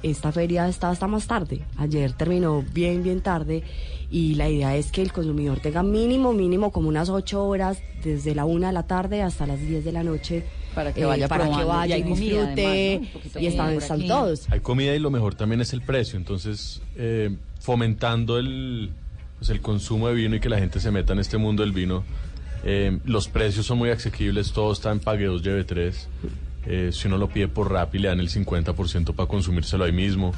esta 0.02 0.32
feria 0.32 0.68
está 0.68 0.90
hasta 0.90 1.06
más 1.06 1.26
tarde. 1.26 1.62
Ayer 1.76 2.12
terminó 2.12 2.64
bien, 2.72 3.02
bien 3.02 3.20
tarde 3.20 3.62
y 4.10 4.34
la 4.34 4.48
idea 4.48 4.76
es 4.76 4.92
que 4.92 5.02
el 5.02 5.12
consumidor 5.12 5.60
tenga 5.60 5.82
mínimo, 5.82 6.32
mínimo 6.32 6.70
como 6.70 6.88
unas 6.88 7.08
ocho 7.08 7.44
horas 7.44 7.78
desde 8.04 8.34
la 8.34 8.44
una 8.44 8.68
de 8.68 8.72
la 8.72 8.84
tarde 8.84 9.22
hasta 9.22 9.46
las 9.46 9.60
10 9.60 9.84
de 9.84 9.92
la 9.92 10.02
noche. 10.02 10.44
Para 10.74 10.92
que 10.92 11.04
vaya 11.04 11.26
para 11.26 11.50
que 11.50 11.64
vaya 11.64 11.96
Y 11.96 12.00
y, 12.00 12.02
hay 12.02 12.10
comida, 12.10 12.54
disfrute. 12.54 13.40
y 13.40 13.46
están, 13.46 14.06
todos. 14.06 14.46
Hay 14.50 14.60
comida 14.60 14.94
y 14.94 14.98
lo 14.98 15.10
mejor 15.10 15.34
también 15.34 15.60
es 15.60 15.72
el 15.72 15.80
precio. 15.82 16.18
Entonces, 16.18 16.82
eh, 16.96 17.34
fomentando 17.60 18.38
el, 18.38 18.90
pues 19.38 19.50
el 19.50 19.60
consumo 19.60 20.08
de 20.08 20.14
vino 20.14 20.36
y 20.36 20.40
que 20.40 20.48
la 20.48 20.58
gente 20.58 20.78
se 20.78 20.90
meta 20.90 21.14
en 21.14 21.18
este 21.18 21.38
mundo 21.38 21.62
del 21.62 21.72
vino, 21.72 22.04
eh, 22.64 22.98
los 23.04 23.28
precios 23.28 23.66
son 23.66 23.78
muy 23.78 23.90
asequibles. 23.90 24.52
Todo 24.52 24.72
está 24.72 24.92
en 24.92 25.00
Pague 25.00 25.24
2, 25.24 25.42
Lleve 25.42 25.64
3. 25.64 26.08
Eh, 26.66 26.90
si 26.92 27.08
uno 27.08 27.18
lo 27.18 27.28
pide 27.28 27.48
por 27.48 27.70
Rappi, 27.70 27.98
le 27.98 28.08
dan 28.08 28.20
el 28.20 28.28
50% 28.28 29.14
para 29.14 29.28
consumírselo 29.28 29.84
ahí 29.84 29.92
mismo. 29.92 30.32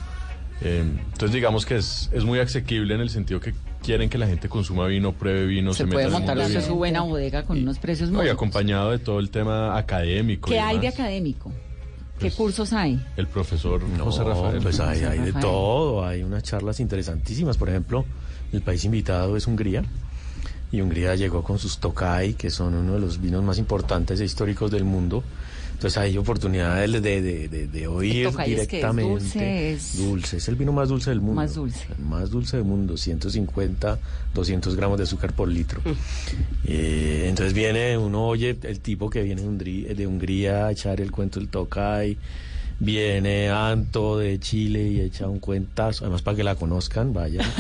Eh, 0.61 0.81
entonces, 0.81 1.33
digamos 1.33 1.65
que 1.65 1.77
es, 1.77 2.11
es 2.13 2.25
muy 2.25 2.39
asequible 2.41 2.95
en 2.95 3.01
el 3.01 3.11
sentido 3.11 3.41
que 3.41 3.55
quieren 3.83 4.11
que 4.11 4.19
la 4.19 4.27
gente 4.27 4.49
consuma 4.49 4.87
vino, 4.87 5.13
pruebe 5.13 5.47
vino, 5.47 5.73
se, 5.73 5.79
Se 5.79 5.85
meta 5.85 5.95
puede 5.95 6.07
en 6.07 6.13
el 6.15 6.19
montar 6.19 6.39
usted 6.39 6.67
su 6.67 6.75
buena 6.75 7.03
bodega 7.03 7.45
con 7.45 7.59
unos 7.59 7.79
precios 7.79 8.11
No, 8.11 8.19
y 8.19 8.23
muy 8.23 8.31
acompañado 8.31 8.91
de 8.91 8.99
todo 8.99 9.21
el 9.21 9.31
tema 9.31 9.77
académico. 9.79 10.51
y 10.51 10.55
¿Qué 10.55 10.61
hay 10.61 10.77
de 10.77 10.83
demás. 10.83 10.95
académico? 10.95 11.53
¿Qué 12.19 12.33
cursos 12.33 12.73
hay? 12.73 13.01
El 13.17 13.29
profesor 13.29 13.81
José 13.99 14.21
No, 14.25 14.29
Rafael. 14.29 14.61
Pues 14.61 14.81
hay, 14.81 15.05
hay 15.05 15.21
de 15.21 15.33
todo, 15.35 16.05
hay 16.05 16.25
unas 16.25 16.43
charlas 16.43 16.81
interesantísimas. 16.81 17.57
Por 17.57 17.69
ejemplo, 17.69 18.05
el 18.53 18.61
país 18.61 18.85
invitado 18.85 19.37
es 19.37 19.47
Hungría. 19.47 19.85
Y 20.73 20.81
Hungría 20.81 21.15
llegó 21.15 21.43
con 21.45 21.59
sus 21.61 21.79
Tokai, 21.79 22.35
que 22.35 22.51
son 22.51 22.75
uno 22.75 22.95
de 22.95 23.01
los 23.01 23.21
vinos 23.21 23.43
más 23.45 23.59
importantes 23.59 24.21
e 24.21 24.25
históricos 24.25 24.71
del 24.71 24.85
mundo. 24.85 25.23
Entonces 25.79 25.97
hay 25.99 26.19
oportunidades 26.19 26.91
de, 26.91 27.01
de, 27.23 27.49
de, 27.49 27.69
de 27.69 27.87
oír 27.87 28.29
Tokai 28.31 28.47
es 28.53 28.57
que 28.59 28.63
es 28.63 28.69
directamente. 28.69 29.11
dulce, 29.13 29.73
es- 29.75 29.97
Dulce, 29.97 30.37
es 30.39 30.49
el 30.49 30.57
vino 30.57 30.73
más 30.73 30.89
dulce 30.89 31.11
del 31.11 31.21
mundo. 31.21 31.37
Más 31.37 31.55
dulce. 31.55 31.87
El 31.97 32.05
más 32.05 32.31
dulce 32.31 32.57
del 32.57 32.67
mundo, 32.67 32.97
150, 32.97 33.97
200 34.35 34.75
gramos 34.75 34.99
de 34.99 35.05
azúcar 35.05 35.33
por 35.35 35.47
litro. 35.47 35.81
Eh, 36.65 37.27
entonces 37.29 37.53
viene, 37.55 37.97
uno 37.97 38.27
oye 38.27 38.59
el 38.61 38.81
tipo 38.81 39.09
que 39.09 39.23
viene 39.23 39.43
de 39.43 40.07
Hungría, 40.09 40.67
a 40.67 40.73
echar 40.73 41.01
el 41.01 41.13
cuento 41.13 41.39
del 41.39 41.49
Tokai, 41.49 42.17
viene 42.81 43.49
Anto 43.51 44.19
de 44.19 44.41
Chile 44.41 44.83
y 44.89 45.01
echa 45.01 45.29
un 45.29 45.39
cuentazo, 45.39 46.05
además 46.07 46.23
para 46.23 46.37
que 46.37 46.43
la 46.43 46.57
conozcan, 46.57 47.13
vaya. 47.13 47.41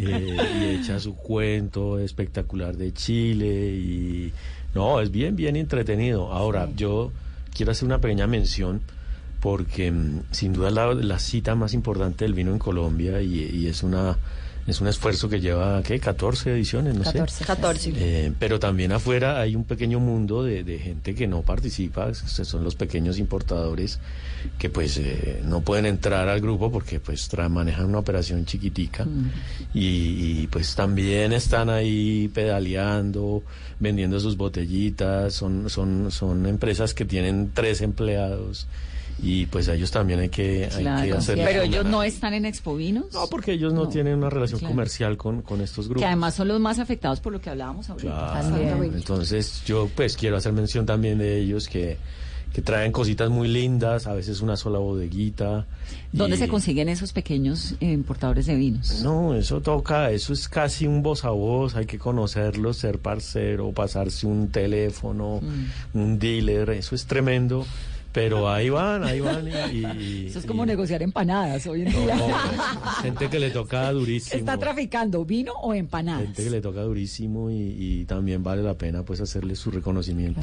Eh, 0.00 0.36
y 0.60 0.64
echa 0.80 0.98
su 1.00 1.14
cuento 1.14 1.98
espectacular 1.98 2.76
de 2.76 2.92
Chile 2.92 3.46
y 3.74 4.32
no, 4.78 5.00
es 5.00 5.10
bien, 5.10 5.34
bien 5.34 5.56
entretenido. 5.56 6.32
Ahora, 6.32 6.68
yo 6.76 7.10
quiero 7.52 7.72
hacer 7.72 7.86
una 7.86 7.98
pequeña 7.98 8.28
mención 8.28 8.80
porque 9.40 9.90
mm, 9.90 10.22
sin 10.30 10.52
duda 10.52 10.68
es 10.68 10.74
la, 10.74 10.94
la 10.94 11.18
cita 11.18 11.56
más 11.56 11.74
importante 11.74 12.24
del 12.24 12.32
vino 12.32 12.52
en 12.52 12.60
Colombia 12.60 13.20
y, 13.20 13.40
y 13.40 13.66
es 13.66 13.82
una 13.82 14.16
es 14.68 14.80
un 14.80 14.86
esfuerzo 14.86 15.28
que 15.28 15.40
lleva, 15.40 15.82
¿qué? 15.82 15.98
14 15.98 16.52
ediciones, 16.52 16.94
no 16.94 17.02
14. 17.02 17.34
sé. 17.38 17.44
14. 17.44 17.92
Eh, 17.96 18.32
pero 18.38 18.60
también 18.60 18.92
afuera 18.92 19.40
hay 19.40 19.56
un 19.56 19.64
pequeño 19.64 19.98
mundo 19.98 20.44
de, 20.44 20.62
de 20.62 20.78
gente 20.78 21.14
que 21.14 21.26
no 21.26 21.42
participa, 21.42 22.12
son 22.14 22.62
los 22.62 22.74
pequeños 22.76 23.18
importadores 23.18 23.98
que 24.58 24.70
pues 24.70 24.96
eh, 24.98 25.42
no 25.44 25.62
pueden 25.62 25.86
entrar 25.86 26.28
al 26.28 26.40
grupo 26.40 26.70
porque 26.70 27.00
pues 27.00 27.28
tra- 27.32 27.48
manejan 27.48 27.86
una 27.86 27.98
operación 27.98 28.44
chiquitica 28.44 29.04
y, 29.74 30.42
y, 30.42 30.48
pues 30.48 30.74
también 30.76 31.32
están 31.32 31.70
ahí 31.70 32.28
pedaleando, 32.32 33.42
vendiendo 33.80 34.20
sus 34.20 34.36
botellitas, 34.36 35.34
son, 35.34 35.68
son, 35.70 36.10
son 36.12 36.46
empresas 36.46 36.94
que 36.94 37.04
tienen 37.04 37.50
tres 37.54 37.80
empleados 37.80 38.66
y 39.20 39.46
pues 39.46 39.68
a 39.68 39.74
ellos 39.74 39.90
también 39.90 40.20
hay 40.20 40.28
que, 40.28 40.64
hay 40.64 40.70
que 40.70 40.80
Claro. 40.82 41.16
hacerles 41.18 41.46
Pero 41.46 41.62
ellos 41.62 41.84
no 41.84 42.02
están 42.02 42.34
en 42.34 42.46
Expo 42.46 42.76
Vinos. 42.76 43.06
No, 43.12 43.26
porque 43.28 43.52
ellos 43.52 43.72
no, 43.72 43.88
tienen 43.88 44.14
una 44.18 44.30
relación 44.30 44.60
claro. 44.60 44.72
comercial 44.74 45.16
con, 45.16 45.42
con 45.42 45.60
estos 45.60 45.86
grupos. 45.88 46.02
Que 46.02 46.06
además 46.06 46.34
son 46.34 46.48
los 46.48 46.60
más 46.60 46.78
afectados 46.78 47.20
por 47.20 47.32
lo 47.32 47.40
que 47.40 47.50
hablábamos 47.50 47.90
ahorita. 47.90 48.40
Claro. 48.48 48.84
Entonces 48.84 49.62
yo 49.66 49.88
pues 49.94 50.16
quiero 50.16 50.36
hacer 50.36 50.52
mención 50.52 50.86
también 50.86 51.18
de 51.18 51.38
ellos 51.40 51.68
que, 51.68 51.96
que 52.52 52.62
traen 52.62 52.92
cositas 52.92 53.28
muy 53.28 53.48
lindas, 53.48 54.06
a 54.06 54.14
veces 54.14 54.40
una 54.40 54.56
sola 54.56 54.78
bodeguita. 54.78 55.66
¿Dónde 56.12 56.36
y- 56.36 56.38
se 56.38 56.48
consiguen 56.48 56.88
esos 56.88 57.12
pequeños 57.12 57.74
eh, 57.80 57.90
importadores 57.92 58.46
de 58.46 58.54
vinos? 58.54 59.02
No, 59.02 59.34
eso 59.34 59.60
toca, 59.60 60.10
eso 60.12 60.32
es 60.32 60.48
casi 60.48 60.86
un 60.86 61.02
voz 61.02 61.24
a 61.24 61.30
voz, 61.30 61.74
hay 61.74 61.86
que 61.86 61.98
conocerlos, 61.98 62.78
ser 62.78 62.98
parcero, 62.98 63.72
pasarse 63.72 64.26
un 64.26 64.48
teléfono, 64.48 65.40
Mm. 65.42 65.98
un 65.98 66.18
dealer, 66.18 66.70
eso 66.70 66.94
es 66.94 67.04
tremendo, 67.06 67.66
pero 68.12 68.48
ahí 68.50 68.70
van, 68.70 69.04
ahí 69.04 69.20
van 69.20 69.46
y, 69.46 69.78
y- 69.78 70.26
Eso 70.28 70.38
es 70.40 70.46
como 70.46 70.64
negociar 70.66 71.02
empanadas 71.02 71.66
hoy 71.66 71.82
en 71.82 71.92
No, 71.92 72.00
día. 72.00 72.16
gente 73.02 73.28
que 73.28 73.38
le 73.38 73.50
toca 73.50 73.90
durísimo. 73.92 74.38
¿Está 74.38 74.56
traficando 74.58 75.24
vino 75.24 75.52
o 75.62 75.74
empanadas? 75.74 76.22
Gente 76.24 76.44
que 76.44 76.50
le 76.50 76.60
toca 76.60 76.80
durísimo 76.82 77.50
y, 77.50 77.54
y 77.78 78.04
también 78.06 78.42
vale 78.42 78.62
la 78.62 78.74
pena 78.74 79.02
pues 79.02 79.20
hacerle 79.20 79.54
su 79.56 79.70
reconocimiento. 79.70 80.40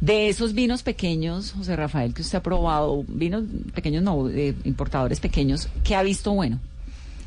De 0.00 0.28
esos 0.28 0.54
vinos 0.54 0.82
pequeños, 0.82 1.52
José 1.52 1.76
Rafael, 1.76 2.12
que 2.14 2.22
usted 2.22 2.38
ha 2.38 2.42
probado, 2.42 3.04
vinos 3.06 3.44
pequeños 3.74 4.02
no, 4.02 4.28
eh, 4.28 4.54
importadores 4.64 5.20
pequeños, 5.20 5.68
¿qué 5.84 5.94
ha 5.94 6.02
visto 6.02 6.32
bueno 6.32 6.58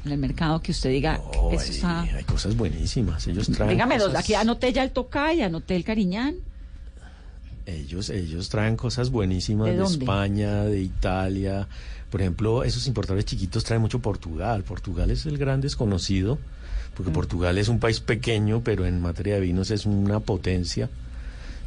en 0.05 0.11
el 0.11 0.17
mercado 0.19 0.61
que 0.61 0.71
usted 0.71 0.89
diga, 0.89 1.19
Oh, 1.37 1.51
eso 1.53 1.63
hay, 1.63 1.69
está... 1.69 2.01
hay 2.01 2.23
cosas 2.23 2.55
buenísimas, 2.55 3.25
ellos 3.27 3.47
traen 3.49 3.71
Dígame 3.71 3.97
dos, 3.97 4.07
cosas- 4.09 4.23
aquí 4.23 4.33
anoté 4.35 4.71
ya 4.73 4.83
el 4.83 4.91
Tocay, 4.91 5.41
anoté 5.41 5.75
el 5.75 5.83
Cariñán. 5.83 6.35
Ellos, 7.67 8.09
ellos 8.09 8.47
traen 8.49 8.77
cosas 8.77 9.09
buenísimas 9.11 9.67
¿De? 9.75 9.83
España, 9.83 10.63
de 10.63 10.81
Italia. 10.81 11.67
Por 12.09 12.21
ejemplo, 12.21 12.63
esos 12.63 12.87
importadores 12.87 13.25
chiquitos 13.25 13.63
traen 13.65 13.81
mucho 13.81 13.99
Portugal. 13.99 14.63
Portugal 14.63 15.11
es 15.11 15.25
el 15.25 15.37
gran 15.37 15.59
desconocido, 15.61 16.35
Mm. 16.35 16.39
porque 16.95 17.11
Portugal 17.11 17.57
es 17.57 17.67
un 17.67 17.79
país 17.79 17.99
pequeño, 17.99 18.61
pero 18.63 18.85
en 18.85 19.01
materia 19.01 19.35
de 19.35 19.41
vinos 19.41 19.69
es 19.69 19.85
una 19.85 20.19
potencia. 20.21 20.89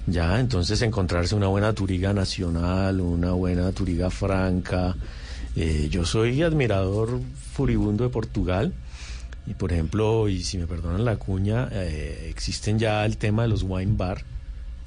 Ya, 0.06 0.40
entonces 0.40 0.80
encontrarse 0.82 1.34
una 1.34 1.48
buena 1.48 1.74
turiga 1.74 2.12
nacional, 2.14 3.00
una 3.00 3.32
buena 3.32 3.70
turiga 3.72 4.08
franca. 4.10 4.96
Eh, 5.54 5.88
yo 5.90 6.04
soy 6.06 6.42
admirador 6.42 7.20
furibundo 7.52 8.04
de 8.04 8.10
Portugal. 8.10 8.72
Y 9.46 9.54
por 9.54 9.72
ejemplo, 9.72 10.28
y 10.28 10.42
si 10.42 10.58
me 10.58 10.66
perdonan 10.66 11.04
la 11.04 11.16
cuña, 11.16 11.68
eh, 11.72 12.26
existen 12.30 12.78
ya 12.78 13.04
el 13.04 13.16
tema 13.18 13.42
de 13.42 13.48
los 13.48 13.62
wine 13.62 13.94
bar, 13.96 14.22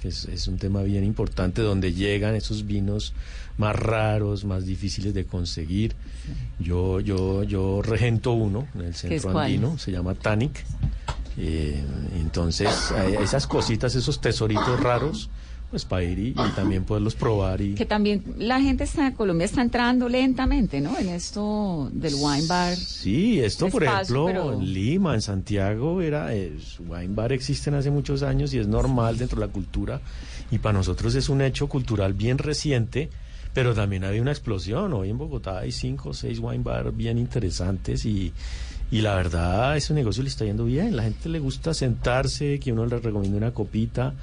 que 0.04 0.10
es, 0.10 0.26
es 0.26 0.50
un 0.50 0.58
tema 0.58 0.84
bien 0.84 1.06
importante, 1.06 1.62
donde 1.62 1.94
llegan 1.94 2.36
esos 2.36 2.66
vinos 2.66 3.14
más 3.58 3.74
raros, 3.74 4.44
más 4.44 4.66
difíciles 4.66 5.14
de 5.14 5.26
conseguir. 5.26 5.96
Yo, 6.60 7.00
yo, 7.00 7.44
yo 7.44 7.82
regento 7.82 8.34
uno 8.34 8.68
en 8.76 8.82
el 8.82 8.96
centro 8.96 9.40
andino, 9.40 9.78
se 9.78 9.94
llama 9.94 10.14
Tanic. 10.14 10.66
Eh, 11.38 11.82
entonces, 12.20 12.92
hay 12.92 13.14
esas 13.14 13.48
cositas, 13.48 13.96
esos 13.96 14.20
tesoritos 14.20 14.78
raros, 14.82 15.30
pues 15.74 15.86
para 15.86 16.04
ir 16.04 16.20
y, 16.20 16.28
y 16.30 16.52
también 16.56 16.84
poderlos 16.84 17.16
probar 17.16 17.60
y... 17.60 17.74
Que 17.74 17.88
también 17.88 18.24
la 18.38 18.62
gente 18.62 18.84
está, 18.84 19.12
Colombia 19.16 19.46
está 19.46 19.64
entrando 19.64 20.08
lentamente, 20.08 20.80
¿no? 20.80 20.96
En 21.00 21.10
esto 21.10 21.90
del 21.92 22.14
wine 22.14 22.46
bar. 22.46 22.76
Sí, 22.76 23.40
esto 23.40 23.70
por 23.70 23.84
ejemplo 23.84 24.26
pero- 24.28 24.54
en 24.54 24.72
Lima, 24.72 25.16
en 25.16 25.22
Santiago, 25.24 26.00
era 26.04 26.32
eh, 26.36 26.56
wine 26.88 27.16
bar 27.16 27.34
existen 27.34 27.74
hace 27.74 27.90
muchos 27.90 28.22
años 28.22 28.54
y 28.54 28.60
es 28.60 28.68
normal 28.68 29.18
dentro 29.18 29.40
de 29.40 29.48
la 29.48 29.52
cultura 29.52 30.00
y 30.52 30.60
para 30.60 30.78
nosotros 30.78 31.16
es 31.16 31.28
un 31.28 31.42
hecho 31.42 31.68
cultural 31.68 32.14
bien 32.14 32.38
reciente, 32.38 33.10
pero 33.56 33.74
también 33.74 34.04
había 34.04 34.22
una 34.22 34.30
explosión. 34.32 34.94
Hoy 34.94 35.10
en 35.10 35.18
Bogotá 35.18 35.58
hay 35.58 35.72
cinco 35.72 36.10
o 36.10 36.14
seis 36.14 36.38
wine 36.40 36.64
bar 36.64 36.92
bien 36.92 37.18
interesantes 37.18 38.06
y, 38.06 38.32
y 38.94 39.02
la 39.02 39.16
verdad 39.16 39.76
ese 39.76 39.94
negocio 39.94 40.22
le 40.24 40.30
está 40.30 40.46
yendo 40.46 40.66
bien. 40.66 40.96
La 40.96 41.04
gente 41.04 41.28
le 41.30 41.40
gusta 41.40 41.74
sentarse, 41.74 42.60
que 42.60 42.72
uno 42.72 42.86
le 42.86 43.00
recomiende 43.00 43.38
una 43.38 43.52
copita 43.52 44.14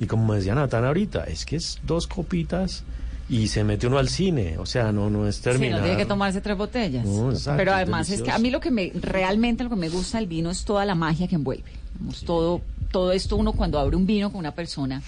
y 0.00 0.06
como 0.06 0.34
decía 0.34 0.54
Natán 0.54 0.84
ahorita, 0.84 1.24
es 1.24 1.44
que 1.44 1.56
es 1.56 1.78
dos 1.86 2.06
copitas 2.06 2.84
y 3.28 3.48
se 3.48 3.62
mete 3.64 3.86
uno 3.86 3.98
al 3.98 4.08
cine, 4.08 4.58
o 4.58 4.66
sea, 4.66 4.90
no, 4.92 5.08
no 5.08 5.26
es 5.28 5.36
Sí, 5.36 5.42
terminar. 5.42 5.78
no 5.80 5.84
tiene 5.86 5.96
que 5.98 6.06
tomarse 6.06 6.40
tres 6.40 6.56
botellas. 6.56 7.04
No, 7.06 7.30
exacto, 7.30 7.58
Pero 7.58 7.72
además 7.74 8.10
es 8.10 8.22
que 8.22 8.30
a 8.30 8.38
mí 8.38 8.50
lo 8.50 8.60
que 8.60 8.70
me 8.70 8.90
realmente 9.00 9.62
lo 9.64 9.70
que 9.70 9.76
me 9.76 9.88
gusta 9.88 10.18
del 10.18 10.26
vino 10.26 10.50
es 10.50 10.64
toda 10.64 10.84
la 10.84 10.94
magia 10.94 11.28
que 11.28 11.34
envuelve. 11.36 11.70
Todo 12.26 12.60
todo 12.90 13.12
esto 13.12 13.36
uno 13.36 13.52
cuando 13.52 13.78
abre 13.78 13.94
un 13.94 14.04
vino 14.06 14.30
con 14.32 14.40
una 14.40 14.52
persona 14.54 15.00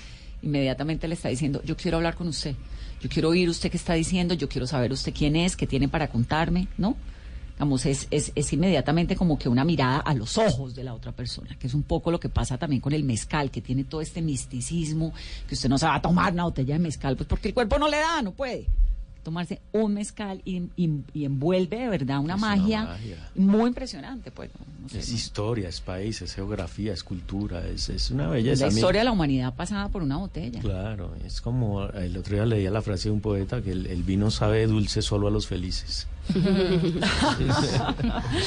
inmediatamente 0.42 1.08
le 1.08 1.14
está 1.14 1.28
diciendo, 1.28 1.60
"Yo 1.64 1.76
quiero 1.76 1.96
hablar 1.96 2.14
con 2.14 2.28
usted. 2.28 2.54
Yo 3.00 3.08
quiero 3.08 3.28
oír 3.30 3.48
usted 3.48 3.70
qué 3.70 3.76
está 3.76 3.94
diciendo, 3.94 4.34
yo 4.34 4.48
quiero 4.48 4.66
saber 4.66 4.92
usted 4.92 5.12
quién 5.16 5.34
es, 5.36 5.56
qué 5.56 5.66
tiene 5.66 5.88
para 5.88 6.08
contarme", 6.08 6.68
¿no? 6.78 6.96
Digamos, 7.54 7.86
es, 7.86 8.08
es, 8.10 8.32
es 8.34 8.52
inmediatamente 8.52 9.14
como 9.14 9.38
que 9.38 9.48
una 9.48 9.64
mirada 9.64 9.98
a 9.98 10.14
los 10.14 10.36
ojos 10.38 10.74
de 10.74 10.82
la 10.84 10.94
otra 10.94 11.12
persona, 11.12 11.56
que 11.58 11.66
es 11.68 11.74
un 11.74 11.82
poco 11.84 12.10
lo 12.10 12.18
que 12.18 12.28
pasa 12.28 12.58
también 12.58 12.80
con 12.80 12.92
el 12.92 13.04
mezcal, 13.04 13.50
que 13.50 13.60
tiene 13.60 13.84
todo 13.84 14.00
este 14.00 14.20
misticismo, 14.22 15.12
que 15.48 15.54
usted 15.54 15.68
no 15.68 15.78
se 15.78 15.86
va 15.86 15.94
a 15.96 16.02
tomar 16.02 16.32
una 16.32 16.44
botella 16.44 16.74
de 16.74 16.80
mezcal, 16.80 17.16
pues 17.16 17.28
porque 17.28 17.48
el 17.48 17.54
cuerpo 17.54 17.78
no 17.78 17.88
le 17.88 17.98
da, 17.98 18.20
no 18.22 18.32
puede 18.32 18.66
tomarse 19.22 19.60
un 19.70 19.94
mezcal 19.94 20.42
y, 20.44 20.62
y- 20.76 21.04
y 21.14 21.24
envuelve 21.24 21.78
de 21.78 21.88
verdad 21.88 22.18
una 22.18 22.36
magia, 22.36 22.98
muy 23.36 23.68
impresionante, 23.68 24.32
pues. 24.32 24.50
¿no? 24.58 24.66
No 24.82 24.88
sé, 24.88 24.98
Es 24.98 25.10
¿no? 25.10 25.14
historia, 25.14 25.68
es 25.68 25.80
país, 25.80 26.20
es 26.22 26.34
geografía, 26.34 26.92
es 26.92 27.04
cultura, 27.04 27.64
es, 27.68 27.88
es 27.88 28.10
una 28.10 28.26
belleza. 28.26 28.66
la 28.66 28.72
historia 28.72 29.02
de 29.02 29.04
la 29.04 29.12
humanidad 29.12 29.54
pasada 29.54 29.88
por 29.90 30.02
una 30.02 30.16
botella. 30.16 30.58
Claro, 30.58 31.14
es 31.24 31.40
como 31.40 31.84
el 31.84 32.16
otro 32.16 32.34
día 32.34 32.46
leía 32.46 32.72
la 32.72 32.82
frase 32.82 33.10
de 33.10 33.12
un 33.14 33.20
poeta 33.20 33.62
que 33.62 33.70
el, 33.70 33.86
el 33.86 34.02
vino 34.02 34.28
sabe 34.32 34.66
dulce 34.66 35.02
solo 35.02 35.28
a 35.28 35.30
los 35.30 35.46
felices. 35.46 36.08
es 36.34 36.40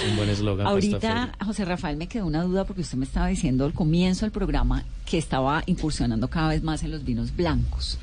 un 0.10 0.16
buen 0.18 0.30
eslogan 0.30 0.68
Ahorita. 0.68 1.32
José 1.46 1.66
Rafael, 1.66 1.98
me 1.98 2.08
quedó 2.08 2.26
una 2.26 2.44
duda 2.44 2.66
porque 2.66 2.82
usted 2.82 2.98
me 2.98 3.06
estaba 3.06 3.28
diciendo 3.28 3.66
al 3.66 3.74
comienzo 3.74 4.26
del 4.26 4.32
programa 4.32 4.84
que 5.06 5.18
estaba 5.18 5.64
incursionando 5.66 6.28
cada 6.30 6.50
vez 6.50 6.64
más 6.64 6.84
en 6.84 6.92
los 6.92 7.04
vinos 7.04 7.36
blancos. 7.36 7.98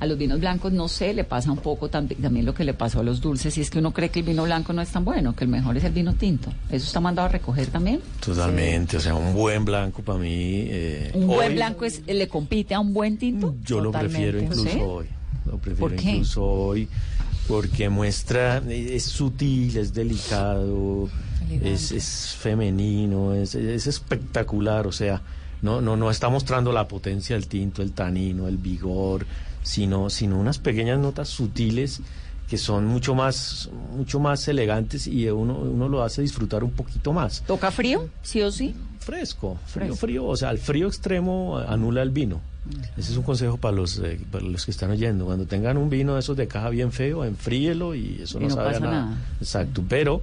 A 0.00 0.06
los 0.06 0.16
vinos 0.16 0.38
blancos, 0.38 0.72
no 0.72 0.86
sé, 0.86 1.12
le 1.12 1.24
pasa 1.24 1.50
un 1.50 1.58
poco 1.58 1.90
tam- 1.90 2.06
también 2.22 2.46
lo 2.46 2.54
que 2.54 2.62
le 2.62 2.72
pasó 2.72 3.00
a 3.00 3.02
los 3.02 3.20
dulces, 3.20 3.58
y 3.58 3.62
es 3.62 3.68
que 3.68 3.80
uno 3.80 3.90
cree 3.92 4.10
que 4.10 4.20
el 4.20 4.26
vino 4.26 4.44
blanco 4.44 4.72
no 4.72 4.80
es 4.80 4.90
tan 4.90 5.04
bueno, 5.04 5.34
que 5.34 5.42
el 5.42 5.50
mejor 5.50 5.76
es 5.76 5.82
el 5.82 5.92
vino 5.92 6.14
tinto. 6.14 6.52
¿Eso 6.70 6.86
está 6.86 7.00
mandado 7.00 7.26
a 7.28 7.32
recoger 7.32 7.66
también? 7.66 7.98
Totalmente, 8.24 8.96
o 8.96 9.00
sea, 9.00 9.16
un 9.16 9.34
buen 9.34 9.64
blanco 9.64 10.02
para 10.02 10.20
mí. 10.20 10.28
eh, 10.30 11.10
¿Un 11.14 11.26
buen 11.26 11.56
blanco 11.56 11.84
es, 11.84 12.02
le 12.06 12.28
compite 12.28 12.76
a 12.76 12.80
un 12.80 12.94
buen 12.94 13.18
tinto? 13.18 13.56
Yo 13.64 13.80
lo 13.80 13.90
prefiero 13.90 14.38
incluso 14.40 14.70
¿Sí? 14.70 14.78
hoy. 14.80 15.06
Lo 15.46 15.58
prefiero 15.58 15.88
¿Por 15.88 15.96
qué? 15.96 16.10
incluso 16.12 16.44
hoy 16.44 16.88
porque 17.48 17.88
muestra, 17.88 18.58
eh, 18.68 18.90
es 18.94 19.04
sutil, 19.04 19.76
es 19.76 19.94
delicado, 19.94 21.08
es, 21.50 21.90
es 21.92 22.36
femenino, 22.38 23.34
es, 23.34 23.54
es 23.54 23.86
espectacular, 23.86 24.86
o 24.86 24.92
sea, 24.92 25.22
no, 25.62 25.80
no, 25.80 25.96
no 25.96 26.10
está 26.10 26.28
mostrando 26.28 26.70
la 26.72 26.86
potencia 26.86 27.34
del 27.34 27.48
tinto, 27.48 27.82
el 27.82 27.92
tanino, 27.92 28.46
el 28.46 28.58
vigor, 28.58 29.26
sino, 29.62 30.10
sino 30.10 30.38
unas 30.38 30.58
pequeñas 30.58 30.98
notas 30.98 31.28
sutiles 31.28 32.00
que 32.48 32.58
son 32.58 32.86
mucho 32.86 33.14
más, 33.14 33.68
mucho 33.94 34.20
más 34.20 34.46
elegantes 34.48 35.06
y 35.06 35.28
uno, 35.28 35.58
uno 35.58 35.88
lo 35.88 36.02
hace 36.02 36.22
disfrutar 36.22 36.64
un 36.64 36.70
poquito 36.70 37.12
más. 37.12 37.42
¿Toca 37.46 37.70
frío? 37.70 38.08
¿Sí 38.22 38.40
o 38.42 38.50
sí? 38.50 38.74
Fresco, 39.00 39.58
frío, 39.66 39.94
frío, 39.96 40.26
o 40.26 40.36
sea, 40.36 40.50
el 40.50 40.58
frío 40.58 40.86
extremo 40.86 41.58
anula 41.58 42.02
el 42.02 42.10
vino. 42.10 42.40
Ese 42.96 43.12
es 43.12 43.16
un 43.16 43.22
consejo 43.22 43.56
para 43.56 43.76
los, 43.76 43.98
eh, 43.98 44.20
para 44.30 44.44
los 44.44 44.64
que 44.64 44.70
están 44.70 44.90
oyendo. 44.90 45.24
Cuando 45.26 45.46
tengan 45.46 45.76
un 45.76 45.88
vino 45.90 46.14
de 46.14 46.20
esos 46.20 46.36
de 46.36 46.48
caja 46.48 46.70
bien 46.70 46.92
feo, 46.92 47.24
enfríelo 47.24 47.94
y 47.94 48.20
eso 48.22 48.38
Y 48.38 48.42
no, 48.42 48.48
no 48.48 48.54
sabe 48.54 48.68
a 48.68 48.72
pasa 48.72 48.84
nada. 48.84 49.04
nada. 49.06 49.18
Exacto, 49.40 49.84
pero 49.88 50.22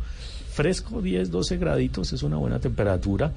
fresco 0.52 1.02
10, 1.02 1.32
12 1.32 1.58
graditos 1.58 2.14
es 2.14 2.24
una 2.24 2.38
buena 2.38 2.60
temperatura. 2.60 3.32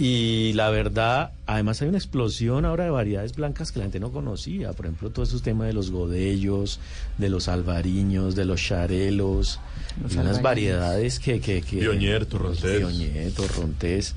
Y 0.00 0.52
la 0.52 0.70
verdad, 0.70 1.32
además 1.46 1.82
hay 1.82 1.88
una 1.88 1.98
explosión 1.98 2.64
ahora 2.64 2.84
de 2.84 2.90
variedades 2.90 3.34
blancas 3.34 3.72
que 3.72 3.80
la 3.80 3.86
gente 3.86 3.98
no 3.98 4.12
conocía. 4.12 4.72
Por 4.72 4.86
ejemplo, 4.86 5.10
todo 5.10 5.24
esos 5.24 5.42
temas 5.42 5.66
de 5.66 5.72
los 5.72 5.90
godellos, 5.90 6.78
de 7.18 7.28
los 7.28 7.48
albariños, 7.48 8.36
de 8.36 8.44
los 8.44 8.62
charelos, 8.62 9.58
Los 10.00 10.14
y 10.14 10.18
unas 10.18 10.40
variedades 10.40 11.18
que... 11.18 11.40
que, 11.40 11.62
que 11.62 11.80
Viognier, 11.80 12.26
Torrontés. 12.26 13.34
Torrontés. 13.34 14.14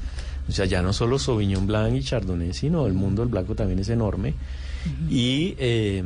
O 0.50 0.52
sea, 0.52 0.66
ya 0.66 0.82
no 0.82 0.92
solo 0.94 1.18
Sauvignon 1.20 1.66
Blanc 1.68 1.96
y 1.96 2.02
Chardonnay, 2.04 2.54
sino 2.54 2.86
el 2.88 2.94
mundo 2.94 3.22
del 3.22 3.30
blanco 3.32 3.56
también 3.56 3.80
es 3.80 3.90
enorme. 3.90 4.34
Y 5.10 5.54
eh, 5.60 6.04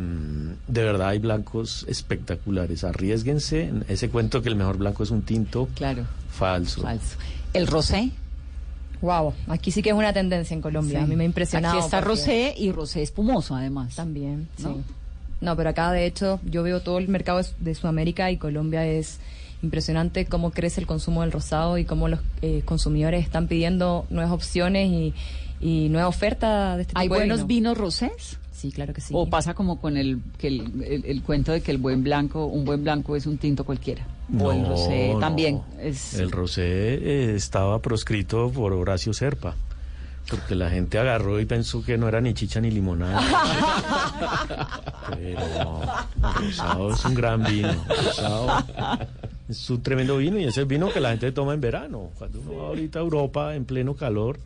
de 0.67 0.83
verdad 0.83 1.09
hay 1.09 1.19
blancos 1.19 1.85
espectaculares. 1.87 2.83
Arriesguense. 2.83 3.71
Ese 3.87 4.09
cuento 4.09 4.41
que 4.41 4.49
el 4.49 4.55
mejor 4.55 4.77
blanco 4.77 5.03
es 5.03 5.11
un 5.11 5.21
tinto. 5.21 5.69
Claro. 5.75 6.03
Falso. 6.29 6.81
Falso. 6.81 7.17
¿El 7.53 7.67
rosé? 7.67 8.11
Wow, 9.01 9.33
aquí 9.47 9.71
sí 9.71 9.81
que 9.81 9.89
es 9.89 9.95
una 9.95 10.13
tendencia 10.13 10.53
en 10.53 10.61
Colombia. 10.61 10.99
Sí. 10.99 11.03
A 11.05 11.07
mí 11.07 11.15
me 11.15 11.23
ha 11.23 11.27
impresionado. 11.27 11.77
Aquí 11.77 11.85
está 11.85 11.99
porque- 11.99 12.09
rosé 12.09 12.55
y 12.57 12.71
rosé 12.71 13.01
espumoso, 13.01 13.55
además. 13.55 13.95
También, 13.95 14.47
¿no? 14.59 14.75
sí. 14.75 14.81
No, 15.41 15.55
pero 15.55 15.69
acá 15.69 15.91
de 15.91 16.05
hecho 16.05 16.39
yo 16.45 16.63
veo 16.63 16.81
todo 16.81 16.97
el 16.97 17.07
mercado 17.09 17.41
de 17.59 17.75
Sudamérica 17.75 18.31
y 18.31 18.37
Colombia 18.37 18.85
es 18.87 19.19
impresionante 19.65 20.25
cómo 20.25 20.51
crece 20.51 20.79
el 20.81 20.87
consumo 20.87 21.21
del 21.21 21.31
rosado 21.31 21.77
y 21.77 21.85
cómo 21.85 22.07
los 22.07 22.19
eh, 22.41 22.61
consumidores 22.63 23.23
están 23.25 23.47
pidiendo 23.47 24.05
nuevas 24.09 24.31
opciones 24.31 24.89
y, 24.89 25.13
y 25.59 25.89
nueva 25.89 26.07
oferta 26.07 26.75
de 26.77 26.83
este 26.83 26.91
tipo 26.91 26.99
¿Hay 27.01 27.07
de 27.07 27.15
buenos 27.15 27.37
vino. 27.47 27.71
vinos 27.73 27.77
rosés? 27.77 28.37
Sí, 28.53 28.71
claro 28.71 28.93
que 28.93 29.01
sí. 29.01 29.13
¿O 29.15 29.29
pasa 29.29 29.53
como 29.53 29.81
con 29.81 29.97
el, 29.97 30.19
que 30.37 30.47
el, 30.47 30.81
el- 30.83 31.05
el 31.05 31.21
cuento 31.23 31.51
de 31.51 31.59
que 31.61 31.71
el 31.71 31.77
buen 31.77 32.03
blanco, 32.03 32.45
un 32.45 32.63
buen 32.63 32.83
blanco 32.83 33.15
es 33.17 33.25
un 33.25 33.37
tinto 33.37 33.65
cualquiera? 33.65 34.07
o 34.39 34.51
el 34.51 34.63
No, 34.63 34.69
rosé 34.69 35.09
no. 35.13 35.19
también 35.19 35.61
es... 35.81 36.15
El 36.15 36.31
rosé 36.31 36.63
eh, 36.63 37.35
estaba 37.35 37.79
proscrito 37.79 38.49
por 38.49 38.71
Horacio 38.73 39.13
Serpa. 39.13 39.55
Porque 40.29 40.55
la 40.55 40.69
gente 40.69 40.97
agarró 40.97 41.39
y 41.39 41.45
pensó 41.45 41.83
que 41.83 41.97
no 41.97 42.07
era 42.07 42.19
ni 42.19 42.33
chicha 42.33 42.59
ni 42.59 42.71
limonada. 42.71 43.21
Pero 45.09 45.81
rosado 46.23 46.93
es 46.93 47.05
un 47.05 47.13
gran 47.13 47.43
vino. 47.43 47.85
Rosado 47.87 48.47
es 49.47 49.69
un 49.69 49.83
tremendo 49.83 50.17
vino 50.17 50.37
y 50.37 50.41
ese 50.41 50.49
es 50.49 50.57
el 50.57 50.65
vino 50.65 50.91
que 50.91 50.99
la 50.99 51.11
gente 51.11 51.31
toma 51.31 51.53
en 51.53 51.61
verano. 51.61 52.09
Cuando 52.17 52.39
uno 52.39 52.57
va 52.57 52.67
ahorita 52.69 52.99
a 52.99 53.01
Europa 53.03 53.55
en 53.55 53.65
pleno 53.65 53.93
calor, 53.93 54.39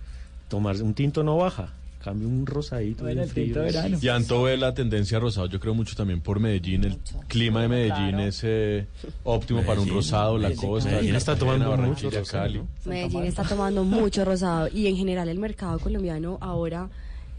tomarse 0.49 0.83
un 0.83 0.93
tinto 0.93 1.23
no 1.23 1.37
baja. 1.37 1.69
Cambio 2.03 2.27
un 2.29 2.45
rosadito 2.45 3.03
Bueno, 3.03 3.21
bien 3.21 3.29
frío. 3.29 3.55
de 3.55 3.61
verano. 3.61 3.97
Y 4.01 4.07
Anto 4.07 4.43
ve 4.43 4.55
la 4.57 4.73
tendencia 4.73 5.19
rosado, 5.19 5.47
yo 5.47 5.59
creo 5.59 5.73
mucho 5.73 5.95
también 5.95 6.21
por 6.21 6.39
Medellín, 6.39 6.85
el 6.85 6.97
clima 7.27 7.61
de 7.63 7.67
Medellín 7.67 8.19
es 8.19 8.41
eh, 8.43 8.87
óptimo 9.23 9.61
para 9.61 9.73
un 9.81 9.85
Medellín, 9.85 9.95
rosado, 9.95 10.37
la 10.37 10.49
Medellín, 10.49 10.69
costa, 10.69 10.89
Medellín 10.91 11.15
está 11.15 11.35
tomando 11.35 11.77
mucho 11.77 12.09
rosado, 12.09 12.43
Cali. 12.43 12.57
¿no? 12.59 12.67
Medellín 12.85 13.23
está 13.23 13.43
tomando 13.43 13.83
mucho 13.83 14.23
rosado 14.23 14.69
y 14.73 14.87
en 14.87 14.95
general 14.95 15.27
el 15.27 15.39
mercado 15.39 15.77
colombiano 15.79 16.37
ahora, 16.39 16.89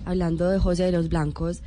hablando 0.04 0.48
de 0.50 0.58
José 0.58 0.84
de 0.84 0.92
los 0.92 1.08
Blancos, 1.08 1.62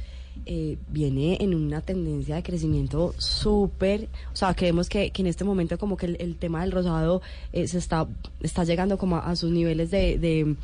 eh, 0.45 0.77
viene 0.89 1.37
en 1.41 1.53
una 1.53 1.81
tendencia 1.81 2.35
de 2.35 2.43
crecimiento 2.43 3.13
súper, 3.19 4.09
o 4.33 4.35
sea, 4.35 4.53
creemos 4.55 4.89
que, 4.89 5.11
que 5.11 5.21
en 5.21 5.27
este 5.27 5.43
momento 5.43 5.77
como 5.77 5.95
que 5.95 6.07
el, 6.07 6.17
el 6.19 6.35
tema 6.37 6.61
del 6.61 6.71
rosado 6.71 7.21
eh, 7.53 7.67
se 7.67 7.77
está, 7.77 8.07
está 8.41 8.63
llegando 8.63 8.97
como 8.97 9.15
a, 9.17 9.29
a 9.29 9.35
sus 9.35 9.51
niveles 9.51 9.91
de, 9.91 10.17
de, 10.17 10.55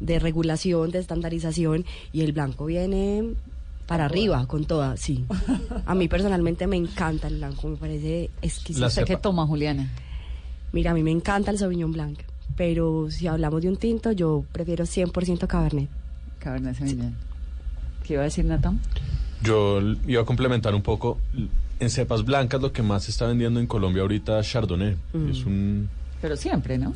de 0.00 0.18
regulación, 0.18 0.90
de 0.90 0.98
estandarización 0.98 1.84
y 2.12 2.22
el 2.22 2.32
blanco 2.32 2.66
viene 2.66 3.34
para 3.86 4.06
arriba 4.06 4.46
con 4.46 4.64
toda, 4.64 4.96
sí. 4.96 5.24
A 5.86 5.94
mí 5.94 6.08
personalmente 6.08 6.66
me 6.66 6.76
encanta 6.76 7.28
el 7.28 7.36
blanco, 7.36 7.68
me 7.68 7.76
parece 7.76 8.30
exquisito. 8.42 8.86
¿Usted 8.86 9.04
qué 9.04 9.16
toma, 9.16 9.46
Juliana? 9.46 9.90
Mira, 10.72 10.90
a 10.90 10.94
mí 10.94 11.02
me 11.02 11.10
encanta 11.10 11.50
el 11.50 11.58
Sauvignon 11.58 11.92
Blanc, 11.92 12.18
pero 12.56 13.10
si 13.10 13.26
hablamos 13.26 13.62
de 13.62 13.68
un 13.68 13.76
tinto, 13.76 14.12
yo 14.12 14.44
prefiero 14.52 14.84
100% 14.84 15.46
Cabernet. 15.46 15.88
Cabernet 16.38 16.76
Sauvignon. 16.76 17.14
¿Qué 18.04 18.14
iba 18.14 18.22
a 18.22 18.24
decir 18.24 18.44
Natán? 18.44 18.80
Yo 19.42 19.80
iba 20.06 20.22
a 20.22 20.24
complementar 20.24 20.74
un 20.74 20.82
poco, 20.82 21.18
en 21.78 21.90
cepas 21.90 22.24
blancas 22.24 22.60
lo 22.60 22.72
que 22.72 22.82
más 22.82 23.04
se 23.04 23.10
está 23.10 23.26
vendiendo 23.26 23.60
en 23.60 23.66
Colombia 23.66 24.02
ahorita 24.02 24.40
es 24.40 24.50
Chardonnay. 24.50 24.96
Mm. 25.12 25.28
Es 25.28 25.44
un... 25.44 25.88
Pero 26.20 26.36
siempre, 26.36 26.78
¿no? 26.78 26.92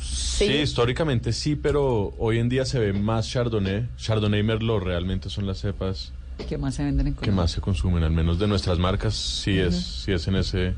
Sí. 0.00 0.44
históricamente 0.46 1.32
sí, 1.32 1.54
pero 1.56 2.14
hoy 2.18 2.38
en 2.38 2.48
día 2.48 2.64
se 2.64 2.78
ve 2.78 2.92
más 2.92 3.28
Chardonnay. 3.28 3.88
Chardonnay 3.96 4.40
y 4.40 4.42
Merlot 4.42 4.82
realmente 4.82 5.28
son 5.28 5.46
las 5.46 5.58
cepas 5.58 6.12
¿Qué 6.48 6.58
más 6.58 6.74
se 6.74 6.84
venden 6.84 7.08
en 7.08 7.12
que 7.14 7.20
Colombia? 7.20 7.42
más 7.42 7.50
se 7.50 7.60
consumen, 7.60 8.02
al 8.02 8.12
menos 8.12 8.38
de 8.38 8.48
nuestras 8.48 8.78
marcas, 8.78 9.14
sí 9.14 9.58
es, 9.58 9.76
sí 9.76 10.12
es 10.12 10.26
en 10.26 10.36
ese... 10.36 10.74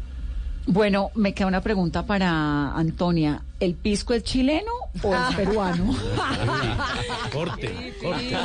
Bueno, 0.66 1.10
me 1.14 1.34
queda 1.34 1.46
una 1.48 1.60
pregunta 1.60 2.06
para 2.06 2.72
Antonia. 2.76 3.42
¿El 3.62 3.74
pisco 3.74 4.12
es 4.12 4.24
chileno 4.24 4.72
o 5.04 5.14
es 5.14 5.36
peruano? 5.36 5.94
Corte, 7.32 7.94
corte. 8.02 8.36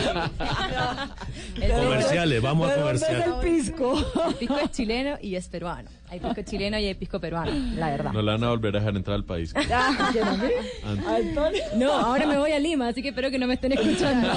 Comerciales, 1.59 2.39
vamos 2.39 2.69
a 2.69 2.75
comerciales. 2.75 3.25
el 3.25 3.33
pisco? 3.41 3.97
El 4.27 4.35
pisco 4.35 4.59
es 4.59 4.71
chileno 4.71 5.17
y 5.19 5.33
es 5.33 5.47
peruano. 5.47 5.89
Hay 6.09 6.19
pisco 6.19 6.43
chileno 6.43 6.77
y 6.77 6.85
hay 6.85 6.93
pisco 6.93 7.19
peruano, 7.19 7.51
la 7.75 7.89
verdad. 7.89 8.11
No 8.13 8.21
la 8.21 8.33
van 8.33 8.43
a 8.43 8.49
volver 8.49 8.75
a 8.75 8.79
dejar 8.79 8.95
entrar 8.95 9.15
al 9.15 9.23
país. 9.23 9.55
Ah. 9.69 11.19
No, 11.75 11.91
ahora 11.93 12.27
me 12.27 12.37
voy 12.37 12.51
a 12.51 12.59
Lima, 12.59 12.87
así 12.87 13.01
que 13.01 13.09
espero 13.09 13.31
que 13.31 13.39
no 13.39 13.47
me 13.47 13.55
estén 13.55 13.71
escuchando. 13.71 14.29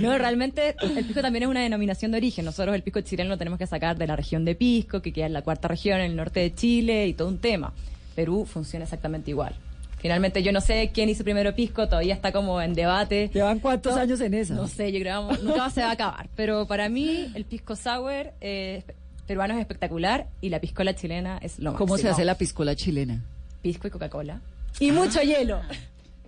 No, 0.00 0.18
realmente 0.18 0.74
el 0.80 1.04
pisco 1.04 1.22
también 1.22 1.44
es 1.44 1.48
una 1.48 1.60
denominación 1.60 2.10
de 2.10 2.18
origen. 2.18 2.44
Nosotros 2.44 2.74
el 2.74 2.82
pisco 2.82 3.00
chileno 3.02 3.30
lo 3.30 3.38
tenemos 3.38 3.58
que 3.58 3.68
sacar 3.68 3.96
de 3.96 4.08
la 4.08 4.16
región 4.16 4.44
de 4.44 4.56
Pisco, 4.56 5.00
que 5.00 5.12
queda 5.12 5.26
en 5.26 5.32
la 5.32 5.42
cuarta 5.42 5.68
región, 5.68 6.00
en 6.00 6.10
el 6.10 6.16
norte 6.16 6.40
de 6.40 6.54
Chile, 6.54 7.06
y 7.06 7.14
todo 7.14 7.28
un 7.28 7.38
tema. 7.38 7.72
Perú 8.20 8.44
funciona 8.44 8.84
exactamente 8.84 9.30
igual. 9.30 9.54
Finalmente 9.98 10.42
yo 10.42 10.52
no 10.52 10.60
sé 10.60 10.90
quién 10.94 11.08
hizo 11.08 11.24
primero 11.24 11.54
pisco, 11.54 11.86
todavía 11.86 12.14
está 12.14 12.32
como 12.32 12.60
en 12.60 12.74
debate. 12.74 13.30
¿Llevan 13.32 13.58
cuántos 13.60 13.94
No, 13.94 14.00
años 14.00 14.20
en 14.20 14.34
esa? 14.34 14.54
No 14.54 14.66
sé, 14.66 14.92
yo 14.92 14.98
creo 15.00 15.28
que 15.28 15.38
nunca 15.42 15.68
se 15.70 15.80
va 15.82 15.88
a 15.88 15.92
acabar. 15.92 16.28
Pero 16.36 16.66
para 16.66 16.88
mí 16.88 17.30
el 17.34 17.44
pisco 17.44 17.76
sour 17.76 18.32
eh, 18.40 18.82
peruano 19.26 19.54
es 19.54 19.60
espectacular 19.60 20.28
y 20.40 20.48
la 20.48 20.58
piscola 20.60 20.94
chilena 20.94 21.38
es 21.42 21.58
lo 21.58 21.72
máximo. 21.72 21.78
¿Cómo 21.86 21.98
se 21.98 22.08
hace 22.08 22.24
la 22.24 22.34
piscola 22.36 22.74
chilena? 22.76 23.22
Pisco 23.62 23.88
y 23.88 23.90
Coca-Cola. 23.90 24.40
Y 24.78 24.90
mucho 24.92 25.20
hielo. 25.22 25.60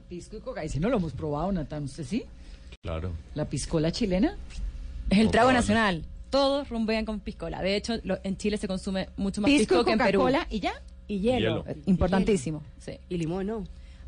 Pisco 0.08 0.36
y 0.36 0.40
coca. 0.40 0.62
Ese 0.62 0.78
no 0.80 0.88
lo 0.90 0.98
hemos 0.98 1.12
probado, 1.14 1.50
Natán. 1.52 1.84
¿Usted 1.84 2.04
sí? 2.04 2.24
Claro. 2.82 3.12
¿La 3.34 3.46
piscola 3.46 3.90
chilena? 3.90 4.36
Es 5.08 5.18
el 5.18 5.30
trago 5.30 5.50
nacional. 5.52 6.04
Todos 6.28 6.68
rumbean 6.68 7.04
con 7.06 7.20
piscola. 7.20 7.62
De 7.62 7.76
hecho, 7.76 7.94
lo- 8.04 8.18
en 8.22 8.36
Chile 8.36 8.56
se 8.58 8.66
consume 8.68 9.08
mucho 9.16 9.40
más 9.40 9.50
Pisco 9.50 9.74
pisco, 9.76 9.84
que 9.84 9.92
en 9.92 9.98
Perú. 9.98 10.20
Coca-Cola 10.20 10.46
y 10.50 10.60
ya. 10.60 10.72
Y 11.08 11.20
hielo. 11.20 11.62
Hielo. 11.62 11.64
Eh, 11.68 11.76
Importantísimo. 11.86 12.62
Sí. 12.78 12.92
Y 13.08 13.16
limón, 13.18 13.46
¿no? 13.46 13.64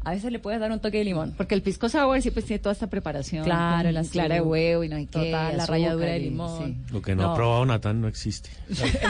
A 0.07 0.11
veces 0.11 0.31
le 0.31 0.39
puedes 0.39 0.61
dar 0.61 0.71
un 0.71 0.81
toque 0.81 0.99
de 0.99 1.05
limón. 1.05 1.33
Porque 1.35 1.55
el 1.55 1.63
pisco 1.63 1.89
sour 1.89 2.21
siempre 2.21 2.43
tiene 2.43 2.59
toda 2.59 2.75
esta 2.75 2.89
preparación. 2.89 3.43
Claro, 3.45 3.91
la 3.91 4.05
clara 4.05 4.35
de 4.35 4.41
huevo 4.43 4.85
y 4.85 4.89
no 4.91 4.97
hay. 4.97 5.07
Total, 5.07 5.57
la 5.57 5.65
ralladura 5.65 6.11
de 6.11 6.19
y- 6.19 6.25
limón. 6.25 6.63
sí. 6.87 6.93
Lo 6.93 7.01
que 7.01 7.15
no, 7.15 7.23
No. 7.23 7.33
ha 7.33 7.35
probado 7.35 7.65
Natán 7.65 8.03
no 8.03 8.09
existe. 8.09 8.51